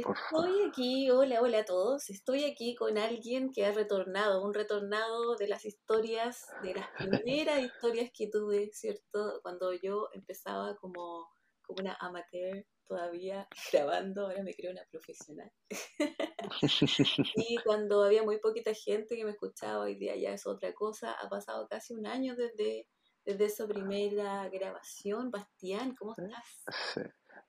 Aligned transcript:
Estoy 0.00 0.68
aquí, 0.68 1.10
hola, 1.10 1.40
hola 1.40 1.60
a 1.60 1.64
todos. 1.64 2.10
Estoy 2.10 2.44
aquí 2.44 2.74
con 2.74 2.98
alguien 2.98 3.52
que 3.52 3.64
ha 3.64 3.72
retornado, 3.72 4.44
un 4.44 4.54
retornado 4.54 5.36
de 5.36 5.48
las 5.48 5.64
historias, 5.64 6.46
de 6.62 6.74
las 6.74 6.88
primeras 6.90 7.60
historias 7.72 8.10
que 8.12 8.28
tuve, 8.28 8.70
¿cierto? 8.72 9.40
Cuando 9.42 9.72
yo 9.72 10.08
empezaba 10.12 10.76
como, 10.76 11.28
como 11.62 11.80
una 11.80 11.96
amateur 12.00 12.64
todavía 12.86 13.48
grabando, 13.72 14.26
ahora 14.26 14.42
me 14.42 14.54
creo 14.54 14.72
una 14.72 14.84
profesional. 14.90 15.50
Y 17.36 17.58
cuando 17.58 18.02
había 18.02 18.22
muy 18.22 18.38
poquita 18.38 18.72
gente 18.74 19.16
que 19.16 19.24
me 19.24 19.30
escuchaba, 19.30 19.84
hoy 19.84 19.94
día 19.94 20.16
ya 20.16 20.32
es 20.32 20.46
otra 20.46 20.72
cosa. 20.74 21.12
Ha 21.12 21.28
pasado 21.28 21.68
casi 21.68 21.94
un 21.94 22.06
año 22.06 22.34
desde, 22.34 22.88
desde 23.24 23.44
esa 23.44 23.66
primera 23.68 24.48
grabación. 24.48 25.30
Bastián, 25.30 25.94
¿cómo 25.94 26.14
estás? 26.16 26.64
Sí. 26.94 27.02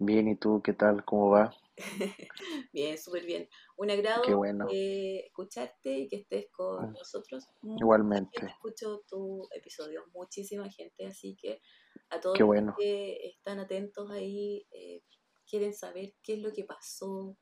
Bien, 0.04 0.28
¿y 0.28 0.36
tú 0.36 0.62
qué 0.64 0.74
tal? 0.74 1.06
¿Cómo 1.06 1.30
va? 1.30 1.54
Bien, 2.74 2.98
súper 2.98 3.26
bien. 3.26 3.48
Un 3.78 3.92
agrado 3.92 4.24
Qué 4.26 4.34
bueno. 4.34 4.68
eh, 4.72 5.24
escucharte 5.28 6.00
y 6.00 6.08
que 6.08 6.18
estés 6.18 6.48
con 6.52 6.90
Mm. 6.90 6.94
nosotros. 6.94 7.46
Igualmente. 7.78 8.48
escucho 8.48 9.04
tu 9.08 9.48
episodio, 9.56 10.06
muchísima 10.14 10.70
gente, 10.70 11.06
así 11.06 11.36
que 11.40 11.62
a 12.10 12.20
todos 12.20 12.38
Qué 12.38 12.44
los 12.44 12.76
que 12.78 13.28
están 13.30 13.60
atentos 13.60 14.10
ahí, 14.12 14.68
eh, 14.72 15.04
quieren 15.48 15.74
saber 15.74 16.14
qué 16.24 16.34
es 16.34 16.40
lo 16.40 16.52
que 16.52 16.64
pasó, 16.66 17.38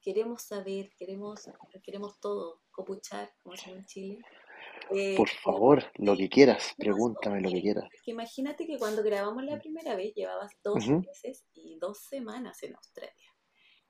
queremos 0.00 0.42
saber, 0.42 0.90
queremos, 0.96 1.50
queremos 1.82 2.18
todo, 2.20 2.62
copuchar, 2.70 3.32
como 3.42 3.56
se 3.56 3.66
llama 3.66 3.80
en 3.80 3.86
Chile. 3.86 4.18
Eh, 4.94 5.16
Por 5.16 5.28
favor, 5.28 5.82
lo 5.96 6.16
que 6.16 6.28
quieras, 6.28 6.74
pregúntame 6.76 7.40
lo 7.40 7.50
que 7.50 7.62
quieras. 7.62 7.88
Imagínate 8.06 8.66
que 8.66 8.78
cuando 8.78 9.02
grabamos 9.02 9.44
la 9.44 9.58
primera 9.58 9.96
vez 9.96 10.14
llevabas 10.14 10.52
dos 10.62 10.76
Ujú. 10.76 11.00
meses 11.00 11.44
y 11.54 11.78
dos 11.78 11.98
semanas 11.98 12.62
en 12.62 12.74
Australia. 12.76 13.30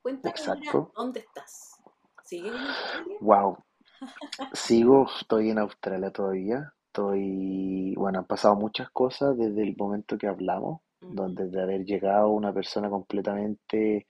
Cuéntame 0.00 0.34
ahora 0.46 0.90
dónde 0.94 1.20
estás. 1.20 1.80
¿Sigues 2.24 2.52
en 2.52 2.58
Australia? 2.60 3.16
Wow. 3.20 3.58
Sigo, 4.52 5.06
estoy 5.20 5.50
en 5.50 5.58
Australia 5.58 6.10
todavía. 6.10 6.72
Estoy, 6.86 7.94
bueno, 7.96 8.20
han 8.20 8.26
pasado 8.26 8.54
muchas 8.54 8.88
cosas 8.90 9.36
desde 9.36 9.62
el 9.62 9.76
momento 9.76 10.16
que 10.16 10.28
hablamos, 10.28 10.80
Ujú. 11.00 11.14
donde 11.14 11.48
de 11.48 11.60
haber 11.62 11.84
llegado 11.84 12.28
una 12.28 12.52
persona 12.52 12.88
completamente 12.88 14.06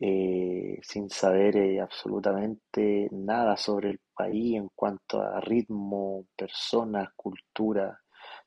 eh, 0.00 0.78
sin 0.82 1.08
saber 1.10 1.56
eh, 1.56 1.80
absolutamente 1.80 3.08
nada 3.12 3.56
sobre 3.56 3.90
el 3.90 4.00
país 4.14 4.56
en 4.56 4.68
cuanto 4.74 5.20
a 5.22 5.40
ritmo, 5.40 6.26
personas, 6.36 7.10
cultura. 7.16 8.00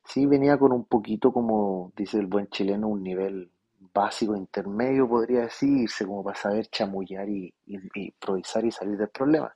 Sí, 0.04 0.26
venía 0.26 0.58
con 0.58 0.72
un 0.72 0.84
poquito, 0.86 1.32
como 1.32 1.92
dice 1.96 2.18
el 2.18 2.26
buen 2.26 2.48
chileno, 2.48 2.88
un 2.88 3.02
nivel 3.02 3.50
básico, 3.94 4.36
intermedio, 4.36 5.08
podría 5.08 5.42
decirse, 5.42 6.06
como 6.06 6.24
para 6.24 6.36
saber 6.38 6.66
chamullar 6.68 7.28
y, 7.28 7.54
y- 7.66 7.78
improvisar 8.06 8.64
y 8.64 8.72
salir 8.72 8.96
del 8.98 9.10
problema. 9.10 9.54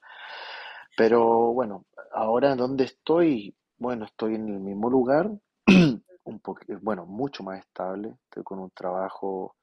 Pero 0.96 1.52
bueno, 1.52 1.86
ahora 2.12 2.54
¿dónde 2.56 2.84
estoy? 2.84 3.54
Bueno, 3.78 4.04
estoy 4.04 4.34
en 4.36 4.48
el 4.48 4.60
mismo 4.60 4.90
lugar, 4.90 5.30
un 6.24 6.40
poco, 6.40 6.60
bueno, 6.82 7.06
mucho 7.06 7.42
más 7.42 7.60
estable. 7.60 8.14
Estoy 8.24 8.42
con 8.44 8.58
un 8.60 8.70
trabajo, 8.70 9.56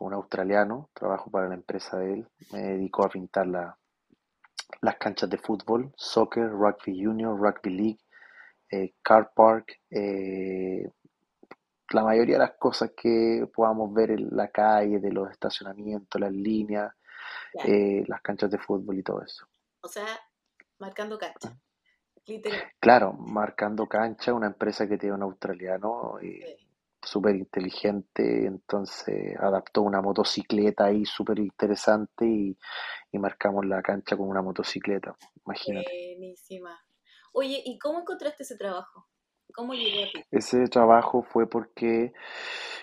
un 0.00 0.14
australiano, 0.14 0.90
trabajo 0.94 1.30
para 1.30 1.48
la 1.50 1.56
empresa 1.56 1.98
de 1.98 2.14
él. 2.14 2.28
Me 2.52 2.62
dedico 2.62 3.04
a 3.04 3.10
pintar 3.10 3.48
la- 3.48 3.78
las 4.80 4.96
canchas 4.96 5.28
de 5.28 5.38
fútbol, 5.38 5.92
soccer, 5.96 6.48
rugby 6.50 7.04
junior, 7.04 7.38
rugby 7.38 7.70
league, 7.70 8.00
eh, 8.70 8.94
car 9.02 9.32
park, 9.34 9.80
eh, 9.90 10.88
la 11.90 12.04
mayoría 12.04 12.36
de 12.36 12.44
las 12.44 12.56
cosas 12.58 12.92
que 12.96 13.46
podamos 13.52 13.92
ver 13.92 14.12
en 14.12 14.28
la 14.30 14.48
calle, 14.48 15.00
de 15.00 15.12
los 15.12 15.30
estacionamientos, 15.30 16.20
las 16.20 16.32
líneas, 16.32 16.92
eh, 17.64 18.04
las 18.06 18.22
canchas 18.22 18.50
de 18.50 18.58
fútbol 18.58 18.98
y 18.98 19.02
todo 19.02 19.22
eso. 19.22 19.46
O 19.82 19.88
sea, 19.88 20.06
marcando 20.78 21.18
cancha. 21.18 21.58
Literal. 22.26 22.60
Claro, 22.78 23.12
marcando 23.14 23.88
cancha, 23.88 24.32
una 24.32 24.46
empresa 24.46 24.86
que 24.86 24.98
tiene 24.98 25.16
un 25.16 25.22
australiano 25.22 26.18
Sí. 26.20 26.69
Súper 27.02 27.36
inteligente, 27.36 28.46
entonces 28.46 29.36
adaptó 29.38 29.82
una 29.82 30.00
motocicleta 30.00 30.86
ahí 30.86 31.04
súper 31.04 31.38
interesante 31.38 32.26
y, 32.26 32.56
y 33.12 33.18
marcamos 33.18 33.66
la 33.66 33.82
cancha 33.82 34.16
con 34.16 34.28
una 34.28 34.42
motocicleta, 34.42 35.16
imagínate. 35.46 36.16
Buenísima. 36.18 36.78
Oye, 37.32 37.62
¿y 37.64 37.78
cómo 37.78 38.00
encontraste 38.00 38.42
ese 38.42 38.56
trabajo? 38.56 39.06
¿Cómo 39.54 39.74
llegó 39.74 40.04
a 40.04 40.12
ti? 40.12 40.24
Ese 40.30 40.66
trabajo 40.68 41.22
fue 41.22 41.48
porque, 41.48 42.12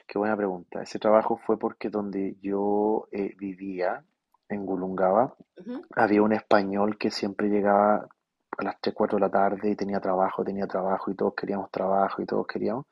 qué 0.08 0.20
buena 0.20 0.36
pregunta, 0.36 0.82
ese 0.82 1.00
trabajo 1.00 1.38
fue 1.38 1.58
porque 1.58 1.90
donde 1.90 2.36
yo 2.42 3.08
eh, 3.12 3.34
vivía, 3.38 4.04
en 4.50 4.66
Gulungaba, 4.66 5.36
había 5.96 6.22
un 6.22 6.34
español 6.34 6.98
que 6.98 7.12
siempre 7.12 7.50
llegaba 7.50 8.08
a 8.58 8.64
las 8.64 8.80
3, 8.80 8.96
4 8.96 9.18
de 9.18 9.22
la 9.22 9.30
tarde 9.30 9.70
y 9.70 9.76
tenía 9.76 10.00
trabajo, 10.00 10.44
tenía 10.44 10.68
trabajo 10.68 11.12
y 11.12 11.16
todos 11.16 11.34
queríamos 11.36 11.70
trabajo 11.70 12.22
y 12.22 12.26
todos 12.26 12.48
queríamos. 12.48 12.86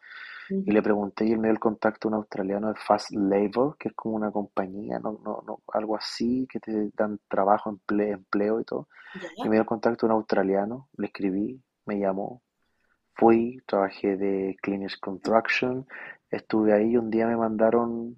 Y 0.50 0.72
le 0.72 0.82
pregunté 0.82 1.26
y 1.26 1.32
él 1.32 1.40
me 1.40 1.48
dio 1.48 1.54
el 1.54 1.60
contacto 1.60 2.08
de 2.08 2.16
un 2.16 2.22
australiano 2.22 2.68
de 2.68 2.76
Fast 2.76 3.12
Labor, 3.12 3.78
que 3.78 3.90
es 3.90 3.96
como 3.96 4.16
una 4.16 4.32
compañía, 4.32 5.00
no, 5.00 5.20
no, 5.24 5.44
no, 5.46 5.62
algo 5.74 5.96
así, 5.96 6.48
que 6.50 6.60
te 6.60 6.90
dan 6.96 7.20
trabajo, 7.28 7.72
emple- 7.72 8.14
empleo 8.14 8.60
y 8.60 8.64
todo. 8.64 8.88
Y 9.38 9.44
me 9.44 9.52
dio 9.56 9.62
el 9.62 9.66
contacto 9.68 10.06
de 10.06 10.14
un 10.14 10.20
australiano, 10.20 10.90
le 10.98 11.08
escribí, 11.08 11.62
me 11.86 12.00
llamó, 12.00 12.42
fui, 13.14 13.62
trabajé 13.66 14.18
de 14.18 14.58
Cleaners 14.62 14.98
Construction, 14.98 15.86
estuve 16.30 16.74
ahí 16.74 16.92
y 16.92 16.98
un 16.98 17.10
día 17.10 17.28
me 17.28 17.38
mandaron 17.38 18.16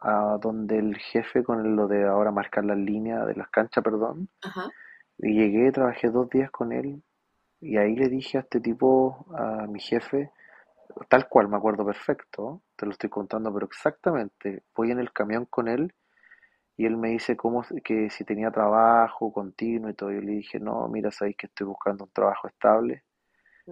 a 0.00 0.38
donde 0.40 0.78
el 0.78 0.96
jefe 0.96 1.42
con 1.42 1.76
lo 1.76 1.86
de 1.88 2.04
ahora 2.04 2.30
marcar 2.30 2.64
las 2.64 2.76
líneas 2.78 3.26
de 3.26 3.36
las 3.36 3.48
canchas, 3.48 3.82
perdón. 3.82 4.28
Ajá. 4.42 4.70
Y 5.18 5.34
llegué, 5.34 5.70
trabajé 5.72 6.10
dos 6.10 6.28
días 6.28 6.50
con 6.50 6.72
él 6.72 7.02
y 7.60 7.76
ahí 7.76 7.94
le 7.96 8.08
dije 8.08 8.38
a 8.38 8.40
este 8.42 8.60
tipo, 8.60 9.26
a 9.38 9.66
mi 9.66 9.80
jefe, 9.80 10.30
tal 11.08 11.28
cual, 11.28 11.48
me 11.48 11.56
acuerdo 11.56 11.84
perfecto, 11.84 12.62
te 12.76 12.86
lo 12.86 12.92
estoy 12.92 13.10
contando, 13.10 13.52
pero 13.52 13.66
exactamente, 13.66 14.62
voy 14.74 14.90
en 14.90 15.00
el 15.00 15.12
camión 15.12 15.46
con 15.46 15.68
él 15.68 15.94
y 16.76 16.86
él 16.86 16.96
me 16.96 17.10
dice 17.10 17.36
cómo, 17.36 17.64
que 17.84 18.10
si 18.10 18.24
tenía 18.24 18.50
trabajo 18.50 19.32
continuo 19.32 19.90
y 19.90 19.94
todo, 19.94 20.10
yo 20.10 20.20
le 20.20 20.32
dije, 20.32 20.58
no, 20.58 20.88
mira, 20.88 21.10
sabéis 21.10 21.36
que 21.36 21.46
estoy 21.46 21.66
buscando 21.66 22.04
un 22.04 22.10
trabajo 22.10 22.48
estable, 22.48 23.04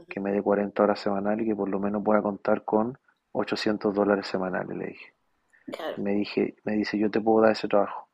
que 0.08 0.20
me 0.20 0.32
dé 0.32 0.40
40 0.40 0.82
horas 0.82 1.00
semanales 1.00 1.44
y 1.44 1.50
que 1.50 1.56
por 1.56 1.68
lo 1.68 1.78
menos 1.78 2.02
pueda 2.02 2.22
contar 2.22 2.64
con 2.64 2.96
800 3.32 3.94
dólares 3.94 4.26
semanales, 4.26 4.76
le 4.76 4.86
dije. 4.86 5.14
Claro. 5.66 6.02
Me 6.02 6.12
dije, 6.12 6.56
me 6.64 6.72
dice, 6.72 6.98
yo 6.98 7.10
te 7.10 7.20
puedo 7.20 7.42
dar 7.42 7.52
ese 7.52 7.68
trabajo. 7.68 8.08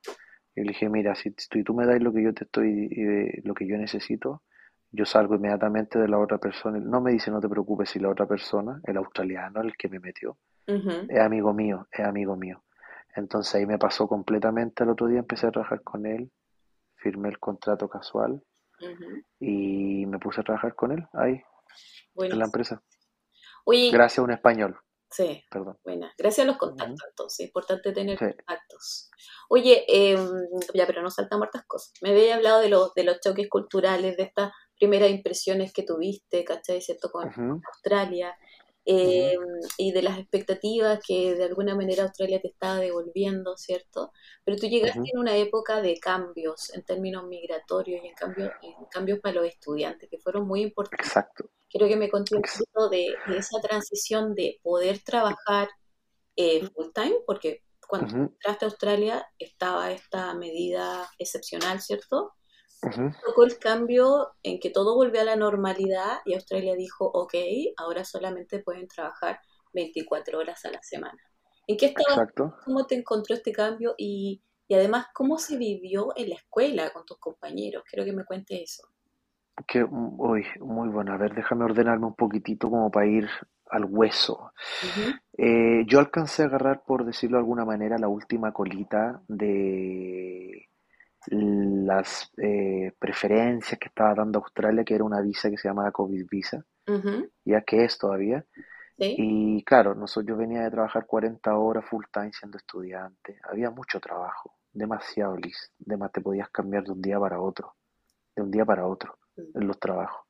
Y 0.55 0.63
le 0.63 0.69
dije, 0.69 0.89
mira, 0.89 1.15
si 1.15 1.31
tú, 1.31 1.63
tú 1.63 1.75
me 1.75 1.87
das 1.87 2.01
lo 2.01 2.13
que 2.13 2.23
yo 2.23 2.35
te 2.35 2.45
estoy, 2.45 2.89
eh, 2.91 3.41
lo 3.45 3.55
que 3.55 3.67
yo 3.67 3.77
necesito, 3.77 4.43
yo 4.91 5.05
salgo 5.05 5.35
inmediatamente 5.35 5.99
de 5.99 6.09
la 6.09 6.19
otra 6.19 6.39
persona. 6.39 6.79
No 6.79 7.01
me 7.01 7.13
dice, 7.13 7.31
no 7.31 7.41
te 7.41 7.49
preocupes 7.49 7.91
si 7.91 7.99
la 7.99 8.09
otra 8.11 8.27
persona, 8.27 8.81
el 8.85 8.97
australiano, 8.97 9.61
el 9.61 9.77
que 9.77 9.89
me 9.89 10.01
metió, 10.01 10.39
es 10.67 11.19
amigo 11.21 11.53
mío, 11.53 11.87
es 11.91 12.05
amigo 12.07 12.37
mío. 12.37 12.63
Entonces 13.15 13.55
ahí 13.55 13.67
me 13.67 13.79
pasó 13.79 14.07
completamente 14.07 14.85
el 14.85 14.91
otro 14.91 15.07
día, 15.07 15.19
empecé 15.19 15.47
a 15.47 15.51
trabajar 15.51 15.83
con 15.83 16.07
él, 16.07 16.31
firmé 16.97 17.29
el 17.29 17.39
contrato 17.39 17.89
casual 17.89 18.43
y 19.41 20.07
me 20.07 20.19
puse 20.19 20.41
a 20.41 20.45
trabajar 20.45 20.75
con 20.75 20.93
él 20.93 21.07
ahí, 21.15 21.41
en 22.17 22.39
la 22.39 22.45
empresa. 22.45 22.83
Oye, 23.65 23.91
Gracias 23.93 24.19
a 24.21 24.23
un 24.23 24.31
español, 24.31 24.79
sí, 25.11 25.45
perdón. 25.51 25.79
buena. 25.85 26.13
Gracias 26.17 26.45
a 26.47 26.49
los 26.49 26.57
contactos, 26.59 27.05
entonces. 27.11 27.47
Importante 27.47 27.93
tener 27.93 28.19
Sí. 28.19 28.25
contactos. 28.25 29.11
Oye, 29.51 29.85
em, 29.89 30.27
ya, 30.75 30.87
pero 30.87 31.03
no 31.03 31.11
saltamos 31.11 31.47
hartas 31.47 31.65
cosas. 31.67 31.93
Me 32.03 32.11
había 32.11 32.37
hablado 32.37 32.61
de, 32.61 32.69
los 32.69 32.95
de 32.95 33.05
los 33.05 33.21
choques 33.21 33.49
culturales, 33.49 34.17
de 34.17 34.23
estas 34.23 34.53
primeras 34.79 35.11
impresiones 35.11 35.73
que 35.73 35.83
tuviste, 35.83 36.45
¿cachai? 36.45 36.81
¿Cierto? 36.81 37.11
Con 37.11 37.29
Australia. 37.73 38.37
eh, 38.91 39.35
y 39.77 39.93
de 39.93 40.01
las 40.01 40.19
expectativas 40.19 40.99
que 41.07 41.35
de 41.35 41.45
alguna 41.45 41.75
manera 41.75 42.05
Australia 42.05 42.41
te 42.41 42.49
estaba 42.49 42.77
devolviendo, 42.77 43.55
¿cierto? 43.59 44.13
Pero 44.45 44.57
tú 44.57 44.67
llegaste 44.67 45.11
en 45.13 45.19
una 45.19 45.37
época 45.37 45.83
de 45.83 45.99
cambios 46.01 46.73
en 46.75 46.83
términos 46.85 47.25
migratorios 47.29 48.03
y 48.03 48.07
en, 48.07 48.15
cambio, 48.15 48.51
en 48.63 48.87
cambios 48.91 49.21
para 49.21 49.35
los 49.35 49.47
estudiantes, 49.47 50.09
que 50.09 50.19
fueron 50.19 50.49
muy 50.49 50.63
importantes. 50.63 51.07
Exacto. 51.07 51.51
Quiero 51.69 51.87
que 51.87 51.97
me 51.97 52.09
contes 52.09 52.33
un 52.33 52.41
poquito 52.41 52.89
de, 52.89 53.15
de 53.27 53.37
esa 53.37 53.61
transición 53.61 54.35
de 54.35 54.59
poder 54.63 55.01
trabajar 55.01 55.69
eh, 56.35 56.67
full 56.75 56.87
time, 56.95 57.17
porque 57.27 57.65
cuando 57.87 58.17
entraste 58.17 58.65
a 58.65 58.69
Australia 58.69 59.29
estaba 59.39 59.93
esta 59.93 60.33
medida 60.33 61.11
excepcional, 61.19 61.83
¿cierto? 61.83 62.33
Tocó 62.81 63.45
el 63.45 63.59
cambio 63.59 64.35
en 64.43 64.61
que 64.61 64.71
todo 64.71 64.95
volvió 64.95 65.21
a 65.21 65.25
la 65.25 65.37
normalidad 65.37 66.19
y 66.25 66.35
Australia 66.35 66.75
dijo, 66.77 67.07
ok, 67.07 67.35
ahora 67.77 68.05
solamente 68.05 68.61
pueden 68.61 68.89
trabajar 68.89 69.41
24 69.73 70.39
horas 70.39 70.65
a 70.65 70.71
la 70.71 70.83
semana. 70.83 71.19
¿En 71.67 71.77
qué 71.77 71.87
estaba? 71.87 72.27
¿Cómo 72.65 72.87
te 72.87 72.95
encontró 72.95 73.35
este 73.35 73.53
cambio? 73.53 73.95
Y, 73.99 74.43
además, 74.71 75.07
¿cómo 75.13 75.39
se 75.39 75.59
vivió 75.59 76.13
en 76.17 76.31
la 76.31 76.37
escuela 76.37 76.91
con 76.91 77.05
tus 77.05 77.19
compañeros? 77.19 77.85
Quiero 77.91 78.05
que 78.05 78.13
me 78.13 78.25
cuentes 78.25 78.61
eso. 78.63 78.89
Que, 79.67 79.85
uy, 79.85 80.47
muy 80.61 80.89
bueno. 80.89 81.13
A 81.13 81.19
ver, 81.19 81.35
déjame 81.35 81.65
ordenarme 81.65 82.07
un 82.07 82.15
poquitito 82.15 82.71
como 82.71 82.91
para 82.91 83.07
ir 83.07 83.29
al 83.71 83.85
hueso. 83.85 84.53
Eh, 85.37 85.85
yo 85.87 85.99
alcancé 85.99 86.43
a 86.43 86.47
agarrar, 86.47 86.85
por 86.87 87.05
decirlo 87.05 87.37
de 87.37 87.43
alguna 87.43 87.65
manera, 87.65 87.99
la 87.99 88.09
última 88.09 88.53
colita 88.53 89.21
de 89.29 90.68
las 91.31 92.31
eh, 92.39 92.93
preferencias 92.99 93.79
que 93.79 93.89
estaba 93.89 94.15
dando 94.15 94.39
Australia, 94.39 94.85
que 94.85 94.95
era 94.95 95.05
una 95.05 95.21
visa 95.21 95.51
que 95.51 95.59
se 95.59 95.69
llama 95.69 95.91
COVID 95.91 96.27
Visa, 96.31 96.65
ya 97.45 97.61
que 97.63 97.85
es 97.85 97.99
todavía. 97.99 98.45
Y 98.97 99.63
claro, 99.63 99.95
nosotros, 99.95 100.29
yo 100.29 100.37
venía 100.37 100.63
de 100.63 100.71
trabajar 100.71 101.07
40 101.07 101.57
horas 101.57 101.85
full 101.85 102.05
time 102.13 102.33
siendo 102.33 102.59
estudiante. 102.59 103.39
Había 103.45 103.71
mucho 103.71 104.01
trabajo, 104.01 104.57
demasiado, 104.73 105.37
Liz. 105.37 105.73
Además, 105.87 106.11
te 106.13 106.21
podías 106.21 106.51
cambiar 106.51 106.85
de 106.85 106.93
un 106.93 107.01
día 107.01 107.21
para 107.21 107.41
otro, 107.41 107.75
de 108.35 108.43
un 108.43 108.51
día 108.51 108.65
para 108.65 108.87
otro 108.87 109.19
en 109.37 109.67
los 109.67 109.79
trabajos. 109.79 110.27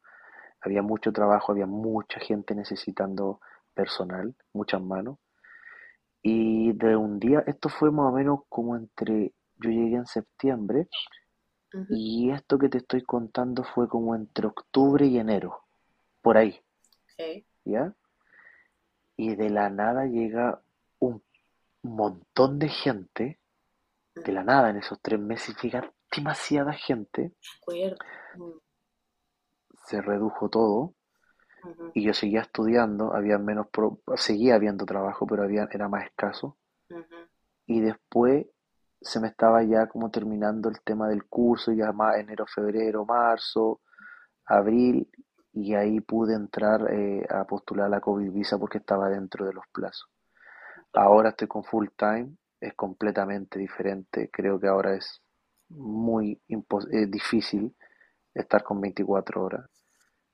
Había 0.60 0.82
mucho 0.82 1.12
trabajo, 1.12 1.52
había 1.52 1.66
mucha 1.66 2.20
gente 2.20 2.54
necesitando 2.54 3.40
personal, 3.72 4.34
muchas 4.52 4.82
manos. 4.82 5.18
Y 6.20 6.72
de 6.72 6.96
un 6.96 7.18
día, 7.18 7.44
esto 7.46 7.68
fue 7.68 7.90
más 7.90 8.06
o 8.06 8.12
menos 8.12 8.40
como 8.48 8.76
entre, 8.76 9.32
yo 9.58 9.70
llegué 9.70 9.96
en 9.96 10.06
septiembre 10.06 10.88
y 11.90 12.30
esto 12.30 12.58
que 12.58 12.68
te 12.68 12.78
estoy 12.78 13.02
contando 13.02 13.62
fue 13.62 13.88
como 13.88 14.14
entre 14.14 14.46
octubre 14.46 15.06
y 15.06 15.18
enero, 15.18 15.64
por 16.22 16.36
ahí. 16.36 16.60
¿Ya? 17.64 17.94
y 19.18 19.34
de 19.34 19.50
la 19.50 19.68
nada 19.68 20.06
llega 20.06 20.62
un 21.00 21.22
montón 21.82 22.58
de 22.58 22.68
gente, 22.68 23.40
de 24.14 24.32
la 24.32 24.44
nada 24.44 24.70
en 24.70 24.76
esos 24.76 25.00
tres 25.02 25.18
meses 25.18 25.56
llega 25.60 25.92
demasiada 26.16 26.72
gente, 26.72 27.32
se 29.86 30.00
redujo 30.00 30.48
todo 30.48 30.94
y 31.94 32.04
yo 32.04 32.14
seguía 32.14 32.42
estudiando, 32.42 33.12
había 33.12 33.38
menos, 33.38 33.66
seguía 34.14 34.54
habiendo 34.54 34.86
trabajo, 34.86 35.26
pero 35.26 35.42
había, 35.42 35.68
era 35.70 35.88
más 35.88 36.04
escaso. 36.04 36.56
Y 37.66 37.80
después 37.80 38.46
se 39.00 39.20
me 39.20 39.28
estaba 39.28 39.62
ya 39.62 39.86
como 39.86 40.10
terminando 40.10 40.68
el 40.68 40.80
tema 40.82 41.08
del 41.08 41.24
curso, 41.24 41.72
ya 41.72 41.92
más 41.92 42.16
enero, 42.16 42.46
febrero, 42.46 43.04
marzo, 43.04 43.80
abril, 44.46 45.08
y 45.52 45.74
ahí 45.74 46.00
pude 46.00 46.34
entrar 46.34 46.92
eh, 46.92 47.26
a 47.28 47.44
postular 47.44 47.90
la 47.90 48.00
COVID 48.00 48.30
visa 48.30 48.58
porque 48.58 48.78
estaba 48.78 49.08
dentro 49.08 49.46
de 49.46 49.52
los 49.52 49.64
plazos. 49.72 50.08
Ahora 50.92 51.30
estoy 51.30 51.48
con 51.48 51.64
full 51.64 51.88
time, 51.96 52.36
es 52.60 52.74
completamente 52.74 53.58
diferente, 53.58 54.30
creo 54.32 54.58
que 54.58 54.68
ahora 54.68 54.94
es 54.94 55.22
muy 55.68 56.40
eh, 56.48 57.06
difícil 57.06 57.74
estar 58.34 58.62
con 58.62 58.80
24 58.80 59.42
horas. 59.42 59.70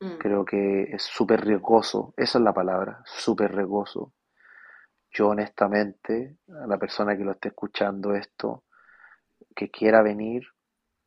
Mm. 0.00 0.18
Creo 0.18 0.44
que 0.44 0.82
es 0.84 1.02
súper 1.02 1.44
riesgoso, 1.44 2.14
esa 2.16 2.38
es 2.38 2.44
la 2.44 2.52
palabra, 2.52 3.02
súper 3.04 3.54
riesgoso. 3.54 4.12
Yo 5.14 5.28
honestamente, 5.28 6.38
a 6.48 6.66
la 6.66 6.76
persona 6.76 7.16
que 7.16 7.22
lo 7.22 7.30
esté 7.30 7.48
escuchando 7.48 8.16
esto, 8.16 8.64
que 9.54 9.70
quiera 9.70 10.02
venir 10.02 10.44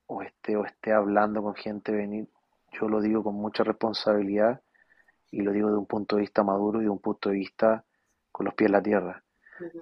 o 0.06 0.21
esté, 0.21 0.56
o 0.56 0.63
esté 0.63 0.94
hablando 0.94 1.44
con 1.44 1.56
gente 1.56 1.92
venir, 1.92 2.30
yo 2.71 2.88
lo 2.88 3.01
digo 3.01 3.21
con 3.21 3.36
mucha 3.36 3.65
responsabilidad 3.65 4.62
y 5.30 5.42
lo 5.42 5.51
digo 5.51 5.69
de 5.69 5.77
un 5.77 5.86
punto 5.86 6.15
de 6.15 6.21
vista 6.21 6.42
maduro 6.42 6.80
y 6.80 6.86
de 6.86 6.89
un 6.89 7.00
punto 7.00 7.30
de 7.30 7.36
vista 7.36 7.83
con 8.31 8.45
los 8.45 8.56
pies 8.56 8.68
en 8.68 8.71
la 8.71 8.81
tierra. 8.81 9.24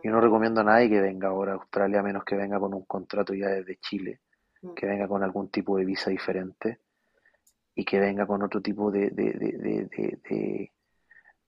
Yo 0.04 0.10
no 0.10 0.20
recomiendo 0.20 0.62
a 0.62 0.64
nadie 0.64 0.90
que 0.90 1.02
venga 1.02 1.28
ahora 1.28 1.52
a 1.52 1.56
Australia, 1.56 2.00
a 2.00 2.04
menos 2.04 2.24
que 2.24 2.36
venga 2.36 2.60
con 2.60 2.74
un 2.74 2.86
contrato 2.86 3.36
ya 3.36 3.50
desde 3.50 3.78
Chile, 3.78 4.22
que 4.76 4.88
venga 4.88 5.08
con 5.08 5.22
algún 5.22 5.52
tipo 5.52 5.78
de 5.78 5.86
visa 5.86 6.10
diferente 6.10 6.80
y 7.76 7.86
que 7.86 8.00
venga 8.00 8.26
con 8.26 8.42
otro 8.42 8.60
tipo 8.60 8.90
de, 8.90 9.12
de, 9.12 9.34
de, 9.34 10.72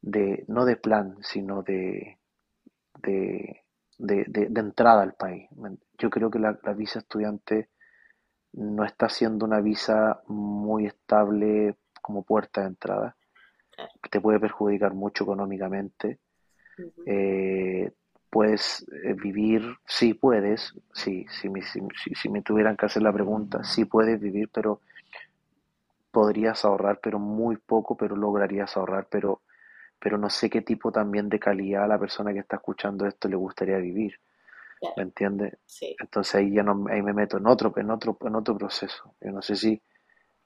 de 0.02 0.46
no 0.48 0.66
de 0.66 0.76
plan, 0.76 1.18
sino 1.22 1.64
de, 1.64 2.20
de, 3.02 3.64
entrada 4.56 5.04
al 5.04 5.14
país. 5.14 5.50
Yo 5.98 6.10
creo 6.10 6.30
que 6.30 6.40
la, 6.40 6.58
la 6.64 6.74
visa 6.74 7.00
estudiante 7.00 7.70
no 8.54 8.84
está 8.84 9.10
siendo 9.10 9.46
una 9.46 9.62
visa 9.62 10.22
muy 10.28 10.86
estable 10.86 11.78
como 12.02 12.24
puerta 12.24 12.62
de 12.62 12.68
entrada. 12.68 13.16
Te 14.10 14.22
puede 14.22 14.40
perjudicar 14.40 14.94
mucho 14.94 15.24
económicamente. 15.24 16.20
Eh, 17.06 17.92
puedes 18.30 18.86
eh, 19.04 19.14
vivir, 19.14 19.64
sí 19.86 20.14
puedes, 20.14 20.74
sí, 20.94 21.26
si, 21.30 21.50
si, 22.16 22.30
me 22.30 22.42
tuvieran 22.42 22.78
que 22.78 22.86
hacer 22.86 23.02
la 23.02 23.14
pregunta, 23.14 23.64
sí 23.64 23.86
puedes 23.86 24.20
vivir, 24.20 24.50
pero 24.54 24.82
podrías 26.12 26.64
ahorrar, 26.66 27.00
pero 27.02 27.20
muy 27.20 27.58
poco, 27.58 27.96
pero 27.98 28.16
lograrías 28.16 28.78
ahorrar, 28.78 29.08
pero, 29.10 29.42
pero 30.00 30.18
no 30.18 30.30
sé 30.30 30.50
qué 30.50 30.62
tipo 30.62 30.92
también 30.92 31.30
de 31.30 31.40
calidad 31.40 31.84
a 31.84 31.88
la 31.88 32.00
persona 32.00 32.34
que 32.34 32.40
está 32.40 32.58
escuchando 32.58 33.06
esto 33.06 33.28
le 33.28 33.36
gustaría 33.36 33.78
vivir. 33.78 34.20
¿Me 34.96 35.04
entiendes? 35.04 35.58
Entonces 36.00 36.36
ahí 36.36 36.54
ya 36.54 36.64
no, 36.64 36.86
ahí 36.90 37.02
me 37.02 37.14
meto 37.14 37.38
en 37.38 37.48
otro, 37.48 37.74
en 37.78 37.90
otro, 37.90 38.18
en 38.22 38.36
otro 38.36 38.58
proceso. 38.58 39.16
Yo 39.22 39.32
no 39.32 39.42
sé 39.42 39.56
si 39.56 39.82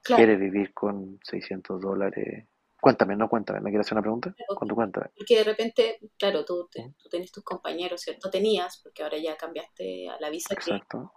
quiere 0.02 0.36
vivir 0.36 0.72
con 0.72 1.18
600 1.22 1.80
dólares. 1.80 2.46
Cuéntame, 2.80 3.14
no 3.14 3.28
cuéntame, 3.28 3.60
¿me 3.60 3.70
quieres 3.70 3.86
hacer 3.86 3.94
una 3.94 4.02
pregunta? 4.02 4.34
Tu 4.36 4.74
cuenta. 4.74 5.08
Porque 5.16 5.36
de 5.36 5.44
repente, 5.44 6.00
claro, 6.18 6.44
tú, 6.44 6.68
tú 6.72 7.08
tenés 7.08 7.30
tus 7.30 7.44
compañeros, 7.44 8.00
¿cierto? 8.00 8.28
Tenías, 8.28 8.80
porque 8.82 9.04
ahora 9.04 9.18
ya 9.18 9.36
cambiaste 9.36 10.08
a 10.08 10.18
la 10.18 10.30
visa 10.30 10.56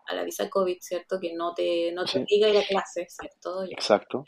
a 0.05 0.13
la 0.13 0.23
visa 0.23 0.47
COVID, 0.47 0.77
¿cierto? 0.79 1.19
Que 1.19 1.33
no 1.33 1.55
te, 1.55 1.91
no 1.91 2.05
te 2.05 2.19
obliga 2.19 2.47
a 2.47 2.49
ir 2.51 2.57
a 2.57 2.67
clase, 2.67 3.07
¿cierto? 3.09 3.63
Exacto. 3.63 4.25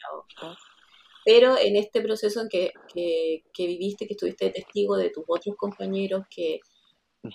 Pero 1.27 1.57
en 1.57 1.75
este 1.75 1.99
proceso 1.99 2.39
en 2.39 2.47
que, 2.47 2.71
que, 2.93 3.43
que 3.53 3.67
viviste, 3.67 4.07
que 4.07 4.13
estuviste 4.13 4.49
testigo 4.49 4.95
de 4.95 5.09
tus 5.09 5.25
otros 5.27 5.57
compañeros 5.57 6.23
que 6.33 6.61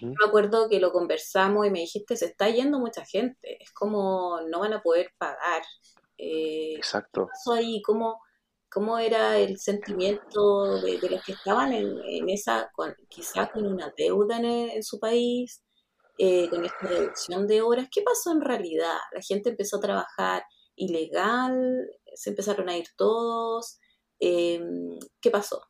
me 0.01 0.27
acuerdo 0.27 0.71
que 0.71 0.81
lo 0.81 0.93
conversamos 0.93 1.67
y 1.67 1.71
me 1.71 1.81
dijiste, 1.81 2.17
se 2.17 2.25
está 2.25 2.49
yendo 2.49 2.79
mucha 2.79 3.05
gente, 3.05 3.63
es 3.63 3.71
como 3.73 4.41
no 4.49 4.61
van 4.61 4.73
a 4.73 4.81
poder 4.81 5.11
pagar. 5.19 5.61
Eh, 6.17 6.73
Exacto. 6.77 7.27
¿Qué 7.27 7.33
pasó 7.33 7.53
ahí? 7.53 7.83
¿Cómo, 7.83 8.19
¿Cómo 8.71 8.99
era 8.99 9.37
el 9.37 9.59
sentimiento 9.59 10.81
de, 10.81 10.99
los 11.11 11.23
que 11.23 11.33
estaban 11.33 11.75
en, 11.75 12.31
esa, 12.31 12.71
quizás 13.11 13.51
con 13.51 13.67
una 13.67 13.93
deuda 13.95 14.39
en, 14.39 14.83
su 14.83 14.99
país, 14.99 15.63
eh, 16.17 16.49
con 16.49 16.65
esta 16.65 16.87
reducción 16.87 17.47
de 17.47 17.61
horas? 17.61 17.89
¿Qué 17.93 18.01
pasó 18.01 18.33
en 18.33 18.41
realidad? 18.41 18.97
¿La 19.13 19.21
gente 19.21 19.51
empezó 19.51 19.77
a 19.77 19.81
trabajar 19.81 20.45
ilegal? 20.77 21.91
¿Se 22.15 22.31
empezaron 22.31 22.71
a 22.71 22.79
ir 22.79 22.87
todos? 22.97 23.79
Em, 24.25 25.01
¿Qué 25.21 25.31
pasó? 25.31 25.61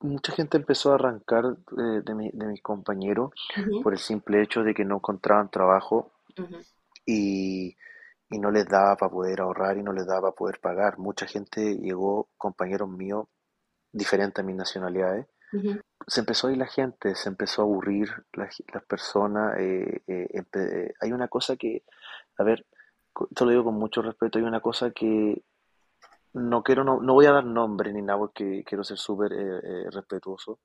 mucha 0.00 0.32
gente 0.32 0.56
empezó 0.56 0.92
a 0.92 0.94
arrancar 0.96 1.44
eh, 1.44 2.02
de, 2.04 2.14
mi, 2.14 2.30
de 2.32 2.46
mis 2.46 2.62
compañeros 2.62 3.30
por 3.82 3.92
el 3.92 3.98
simple 3.98 4.42
hecho 4.42 4.62
de 4.62 4.74
que 4.74 4.84
no 4.84 4.96
encontraban 4.96 5.50
trabajo 5.50 6.12
y, 7.04 7.76
no 8.30 8.50
les 8.50 8.66
daba 8.66 8.96
para 8.96 9.10
poder 9.10 9.40
ahorrar 9.40 9.78
y 9.78 9.82
no 9.82 9.92
les 9.92 10.06
daba 10.06 10.22
para 10.22 10.34
poder 10.34 10.60
pagar. 10.60 10.98
Mucha 10.98 11.26
gente 11.26 11.76
llegó, 11.76 12.28
compañeros 12.36 12.88
míos, 12.88 13.28
diferentes 13.92 14.42
a 14.42 14.46
mis 14.46 14.56
nacionalidades. 14.56 15.26
Se 16.06 16.20
empezó 16.20 16.48
a 16.48 16.52
ir 16.52 16.58
la 16.58 16.66
gente, 16.66 17.14
se 17.14 17.28
empezó 17.28 17.62
a 17.62 17.64
aburrir 17.64 18.10
las, 18.32 18.60
personas. 18.86 19.58
Eh, 19.58 20.02
eh, 20.06 20.92
hay 21.00 21.12
una 21.12 21.28
cosa 21.28 21.56
que, 21.56 21.84
a 22.36 22.42
ver, 22.42 22.66
te 23.34 23.44
lo 23.44 23.50
digo 23.50 23.64
con 23.64 23.74
mucho 23.74 24.02
respeto, 24.02 24.38
hay 24.38 24.44
una 24.44 24.60
cosa 24.60 24.90
que 24.90 25.42
no 26.36 26.62
quiero, 26.62 26.84
no, 26.84 27.00
no, 27.00 27.14
voy 27.14 27.26
a 27.26 27.32
dar 27.32 27.44
nombre 27.44 27.92
ni 27.92 28.02
nada 28.02 28.18
porque 28.18 28.62
quiero 28.66 28.84
ser 28.84 28.98
súper 28.98 29.32
eh, 29.32 29.60
eh, 29.62 29.90
respetuoso, 29.90 30.60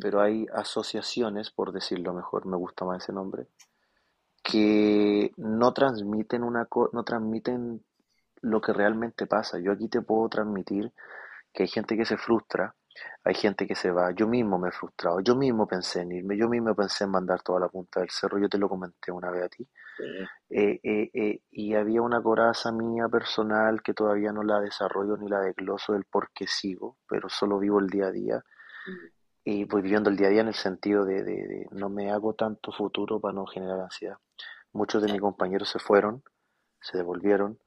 pero 0.00 0.22
hay 0.22 0.46
asociaciones, 0.54 1.50
por 1.50 1.70
decirlo 1.70 2.14
mejor, 2.14 2.46
me 2.46 2.56
gusta 2.56 2.86
más 2.86 3.02
ese 3.02 3.12
nombre, 3.12 3.48
que 4.42 5.32
no 5.36 5.74
transmiten 5.74 6.42
una 6.42 6.66
no 6.92 7.04
transmiten 7.04 7.84
lo 8.40 8.60
que 8.62 8.72
realmente 8.72 9.26
pasa. 9.26 9.58
Yo 9.58 9.72
aquí 9.72 9.88
te 9.88 10.00
puedo 10.00 10.30
transmitir 10.30 10.92
que 11.52 11.64
hay 11.64 11.68
gente 11.68 11.94
que 11.94 12.06
se 12.06 12.16
frustra, 12.16 12.74
hay 13.24 13.34
gente 13.34 13.66
que 13.66 13.74
se 13.74 13.90
va. 13.90 14.12
Yo 14.12 14.26
mismo 14.26 14.58
me 14.58 14.68
he 14.68 14.72
frustrado, 14.72 15.20
yo 15.20 15.34
mismo 15.34 15.66
pensé 15.66 16.02
en 16.02 16.12
irme, 16.12 16.36
yo 16.36 16.48
mismo 16.48 16.74
pensé 16.74 17.04
en 17.04 17.10
mandar 17.10 17.42
toda 17.42 17.60
la 17.60 17.68
punta 17.68 18.00
del 18.00 18.10
cerro, 18.10 18.38
yo 18.38 18.48
te 18.48 18.58
lo 18.58 18.68
comenté 18.68 19.12
una 19.12 19.30
vez 19.30 19.44
a 19.44 19.48
ti. 19.48 19.68
Eh, 20.50 20.80
eh, 20.82 21.10
eh, 21.12 21.40
y 21.50 21.74
había 21.74 22.02
una 22.02 22.22
coraza 22.22 22.70
mía 22.72 23.08
personal 23.08 23.82
que 23.82 23.94
todavía 23.94 24.32
no 24.32 24.42
la 24.42 24.60
desarrollo 24.60 25.16
ni 25.16 25.28
la 25.28 25.40
desgloso 25.40 25.94
del 25.94 26.04
por 26.04 26.30
qué 26.32 26.46
sigo, 26.46 26.98
pero 27.08 27.28
solo 27.28 27.58
vivo 27.58 27.80
el 27.80 27.88
día 27.88 28.06
a 28.06 28.12
día. 28.12 28.44
Y 29.44 29.64
voy 29.64 29.82
viviendo 29.82 30.10
el 30.10 30.16
día 30.16 30.26
a 30.26 30.30
día 30.30 30.40
en 30.40 30.48
el 30.48 30.54
sentido 30.54 31.04
de, 31.04 31.66
no 31.70 31.88
me 31.88 32.10
hago 32.10 32.34
tanto 32.34 32.72
futuro 32.72 33.20
para 33.20 33.34
no 33.34 33.46
generar 33.46 33.80
ansiedad. 33.80 34.18
Muchos 34.72 35.02
de 35.02 35.12
mis 35.12 35.20
compañeros 35.20 35.70
se 35.70 35.78
fueron, 35.78 36.22
se 36.80 36.98
devolvieron, 36.98 37.58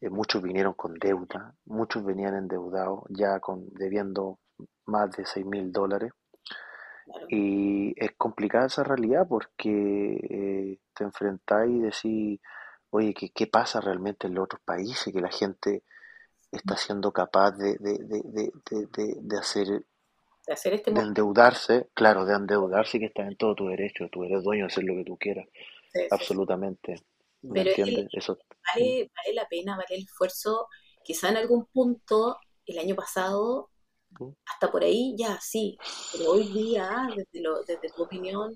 eh, 0.00 0.10
muchos 0.10 0.42
vinieron 0.42 0.74
con 0.74 0.94
deuda, 0.94 1.54
muchos 1.64 2.04
venían 2.04 2.34
endeudados, 2.34 3.04
ya 3.08 3.40
con 3.40 3.66
debiendo 3.70 4.38
más 4.86 5.12
de 5.12 5.26
6 5.26 5.46
mil 5.46 5.72
dólares. 5.72 6.12
Y 7.28 7.94
es 8.02 8.12
complicada 8.16 8.66
esa 8.66 8.84
realidad 8.84 9.26
porque 9.28 9.70
eh, 10.30 10.78
te 10.94 11.04
enfrentáis 11.04 11.70
y 11.72 11.80
decís, 11.80 12.40
oye, 12.90 13.14
¿qué, 13.14 13.30
¿qué 13.32 13.46
pasa 13.46 13.80
realmente 13.80 14.26
en 14.26 14.34
los 14.34 14.44
otros 14.44 14.62
países? 14.64 15.12
Que 15.12 15.20
la 15.20 15.30
gente 15.30 15.84
está 16.52 16.76
siendo 16.76 17.12
capaz 17.12 17.52
de, 17.52 17.76
de, 17.78 17.98
de, 18.00 18.22
de, 18.96 19.16
de 19.22 19.38
hacer 19.38 19.84
de 20.46 20.52
hacer 20.54 20.72
este 20.74 20.90
de 20.94 21.02
endeudarse, 21.02 21.90
claro, 21.92 22.24
de 22.24 22.34
endeudarse 22.34 22.96
y 22.96 23.00
que 23.00 23.06
estás 23.08 23.26
en 23.28 23.36
todo 23.36 23.54
tu 23.54 23.66
derecho, 23.68 24.08
tú 24.10 24.24
eres 24.24 24.42
dueño 24.42 24.62
de 24.64 24.68
hacer 24.68 24.84
lo 24.84 24.94
que 24.94 25.04
tú 25.04 25.18
quieras, 25.18 25.46
Sí, 25.92 26.00
sí, 26.10 26.26
sí. 26.26 26.34
absolutamente, 26.40 27.02
¿me 27.42 27.60
Pero 27.60 27.62
entiendes? 27.62 28.08
Eso, 28.12 28.38
vale, 28.74 29.10
vale 29.16 29.34
la 29.34 29.48
pena, 29.48 29.76
vale 29.76 29.96
el 29.96 30.04
esfuerzo. 30.04 30.68
Quizá 31.02 31.28
en 31.30 31.36
algún 31.38 31.66
punto, 31.66 32.38
el 32.66 32.78
año 32.78 32.94
pasado, 32.96 33.70
mm, 33.72 33.73
hasta 34.46 34.70
por 34.70 34.82
ahí 34.84 35.14
ya 35.16 35.38
sí, 35.40 35.76
pero 36.12 36.32
hoy 36.32 36.44
día, 36.52 36.88
desde, 37.16 37.40
lo, 37.42 37.62
desde 37.64 37.90
tu 37.94 38.02
opinión, 38.04 38.54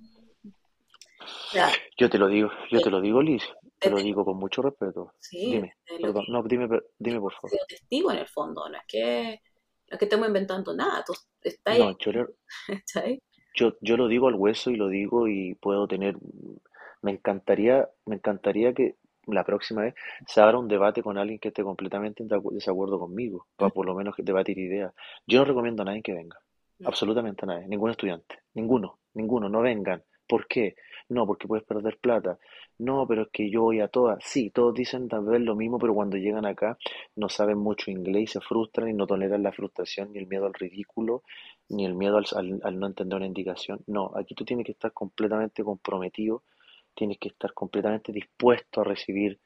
yo 1.97 2.09
te 2.11 2.19
lo 2.19 2.29
digo, 2.29 2.51
yo 2.71 2.81
te 2.81 2.91
lo 2.91 3.01
digo, 3.01 3.23
Liz, 3.23 3.43
te 3.81 3.91
lo 3.91 3.99
digo 3.99 4.25
con 4.25 4.37
mucho 4.37 4.63
respeto. 4.63 5.13
sí, 5.21 5.51
Dime, 5.51 5.73
perdón, 6.01 6.25
no, 6.29 6.43
dime, 6.43 6.69
dime 6.99 7.21
por 7.21 7.33
favor. 7.33 7.59
testigo 7.69 8.13
en 8.13 8.19
el 8.19 8.29
fondo, 8.29 8.69
no 8.69 8.77
es 8.77 8.85
que, 8.87 9.41
no 9.91 9.95
es 9.95 9.99
que 9.99 10.05
estemos 10.05 10.27
inventando 10.29 10.75
nada, 10.75 11.03
tú 11.07 11.15
estás 11.43 11.75
ahí, 11.75 11.81
No, 11.81 11.99
yo, 11.99 12.13
le- 12.13 12.27
¿cachai? 12.67 13.23
yo, 13.55 13.73
yo 13.81 13.97
lo 13.97 14.09
digo 14.09 14.29
al 14.29 14.35
hueso 14.35 14.71
y 14.71 14.77
lo 14.77 14.89
digo 14.89 15.29
y 15.29 15.55
puedo 15.57 15.87
tener, 15.89 16.17
me 17.03 17.13
encantaría, 17.13 17.89
me 18.07 18.17
encantaría 18.17 18.73
que 18.75 18.97
la 19.29 19.45
próxima 19.45 19.83
vez 19.83 19.95
se 20.27 20.41
abra 20.41 20.59
un 20.59 20.69
debate 20.69 21.03
con 21.03 21.19
alguien 21.19 21.39
que 21.39 21.49
esté 21.49 21.63
completamente 21.63 22.23
en 22.23 22.29
desacu- 22.29 22.53
desacuerdo 22.53 22.99
conmigo, 22.99 23.47
para 23.57 23.71
por 23.71 23.87
lo 23.87 23.95
menos 23.95 24.15
debatir 24.19 24.59
ideas. 24.59 24.93
Yo 25.27 25.39
no 25.41 25.45
recomiendo 25.45 25.83
a 25.83 25.87
nadie 25.87 26.03
que 26.03 26.15
venga. 26.15 26.39
Mm, 26.81 26.87
Absolutamente 26.87 27.45
a 27.45 27.49
nadie, 27.49 27.69
ningún 27.69 27.91
estudiante, 27.91 28.37
ninguno, 28.55 28.99
ninguno, 29.15 29.49
no 29.49 29.61
vengan. 29.61 30.03
¿Por 30.27 30.47
qué? 30.47 30.75
No, 31.09 31.27
porque 31.27 31.49
puedes 31.49 31.65
perder 31.65 31.99
plata. 31.99 32.39
No, 32.79 33.07
pero 33.07 33.23
es 33.23 33.29
que 33.33 33.51
yo 33.51 33.63
voy 33.63 33.81
a 33.81 33.89
todas. 33.89 34.19
Sí, 34.25 34.51
todos 34.51 34.75
dicen 34.75 35.09
tal 35.09 35.25
vez 35.25 35.41
lo 35.41 35.57
mismo, 35.57 35.79
pero 35.79 35.95
cuando 35.95 36.17
llegan 36.17 36.45
acá 36.47 36.77
no 37.17 37.29
saben 37.29 37.59
mucho 37.59 37.91
inglés 37.91 38.23
y 38.25 38.27
se 38.27 38.41
frustran 38.41 38.89
y 38.89 38.93
no 38.93 39.07
toleran 39.07 39.43
la 39.43 39.53
frustración 39.53 40.13
ni 40.13 40.19
el 40.19 40.27
miedo 40.27 40.47
al 40.47 40.55
ridículo, 40.55 41.23
ni 41.69 41.85
el 41.85 41.95
miedo 41.95 42.19
al, 42.19 42.27
al- 42.37 42.61
al 42.63 42.79
no 42.79 42.87
entender 42.87 43.17
una 43.17 43.27
indicación. 43.27 43.81
No, 43.87 44.13
aquí 44.17 44.35
tú 44.35 44.45
tienes 44.45 44.67
que 44.67 44.73
estar 44.73 44.93
completamente 44.93 45.65
comprometido, 45.65 46.43
tienes 46.99 47.19
que 47.19 47.29
estar 47.29 47.55
completamente 47.55 48.13
dispuesto 48.13 48.81
a 48.81 48.85
recibir 48.85 49.39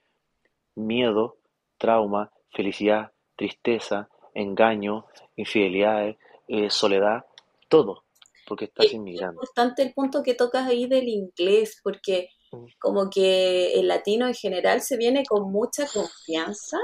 miedo, 0.75 1.37
trauma, 1.79 2.31
felicidad, 2.51 3.13
tristeza, 3.37 4.09
engaño, 4.35 5.07
infidelidades, 5.37 6.17
eh, 6.49 6.71
soledad, 6.71 7.25
todo, 7.69 8.05
porque 8.47 8.65
estás 8.67 8.87
es 8.87 8.95
inmigrando. 8.95 9.41
importante 9.43 9.83
el 9.83 9.93
punto 9.93 10.23
que 10.23 10.35
tocas 10.35 10.67
ahí 10.67 10.87
del 10.87 11.09
inglés, 11.09 11.79
porque 11.83 12.29
Mm, 12.53 12.67
como 12.79 13.11
que 13.11 13.75
el 13.81 13.89
latino 13.89 14.27
en 14.27 14.35
general 14.35 14.83
se 14.83 14.97
viene 14.97 15.25
con 15.25 15.51
mucha 15.51 15.87
confianza 15.87 16.79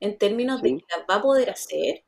en 0.00 0.18
términos 0.18 0.62
de 0.62 0.70
que 0.76 0.84
las 0.96 1.06
va 1.10 1.16
a 1.16 1.22
poder 1.22 1.50
hacer. 1.50 2.04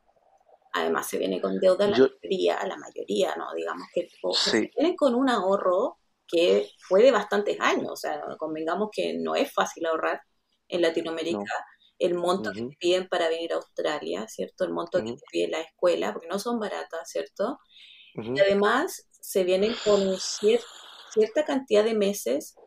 Además 0.72 1.08
se 1.08 1.18
viene 1.18 1.40
con 1.40 1.58
deuda 1.58 1.88
la 1.88 1.98
yo, 1.98 2.08
mayoría, 2.22 2.66
la 2.66 2.76
mayoría, 2.76 3.36
¿no? 3.36 3.52
Digamos 3.54 3.88
que 3.94 4.08
o 4.22 4.34
se 4.34 4.50
sí, 4.50 4.70
viene 4.76 4.96
con 4.96 5.14
un 5.14 5.28
ahorro 5.30 5.99
que 6.30 6.72
fue 6.88 7.02
de 7.02 7.12
bastantes 7.12 7.58
años. 7.60 7.90
O 7.92 7.96
sea, 7.96 8.22
convengamos 8.38 8.90
que 8.92 9.14
no 9.18 9.34
es 9.36 9.52
fácil 9.52 9.86
ahorrar 9.86 10.20
en 10.68 10.82
Latinoamérica. 10.82 11.40
no, 11.40 11.50
El 11.98 12.14
monto 12.14 12.50
que 12.54 12.62
ujú, 12.62 12.66
te 12.68 12.76
piden 12.80 13.08
para 13.08 13.28
venir 13.28 13.52
a 13.52 13.56
Australia, 13.56 14.26
¿cierto? 14.28 14.64
El 14.64 14.72
monto 14.72 15.02
que 15.04 15.12
ujú, 15.12 15.14
te 15.14 15.26
pide 15.30 15.48
la 15.48 15.60
escuela, 15.60 16.12
porque 16.12 16.28
no 16.28 16.38
son 16.38 16.58
baratas, 16.60 17.10
¿cierto? 17.10 17.58
Y 18.32 18.40
además 18.40 19.08
se 19.20 19.44
vienen 19.44 19.78
con 19.78 20.00
cier- 20.18 20.66
cierta 21.08 21.44
cantidad 21.44 21.84
de 21.84 21.94
meses 21.94 22.58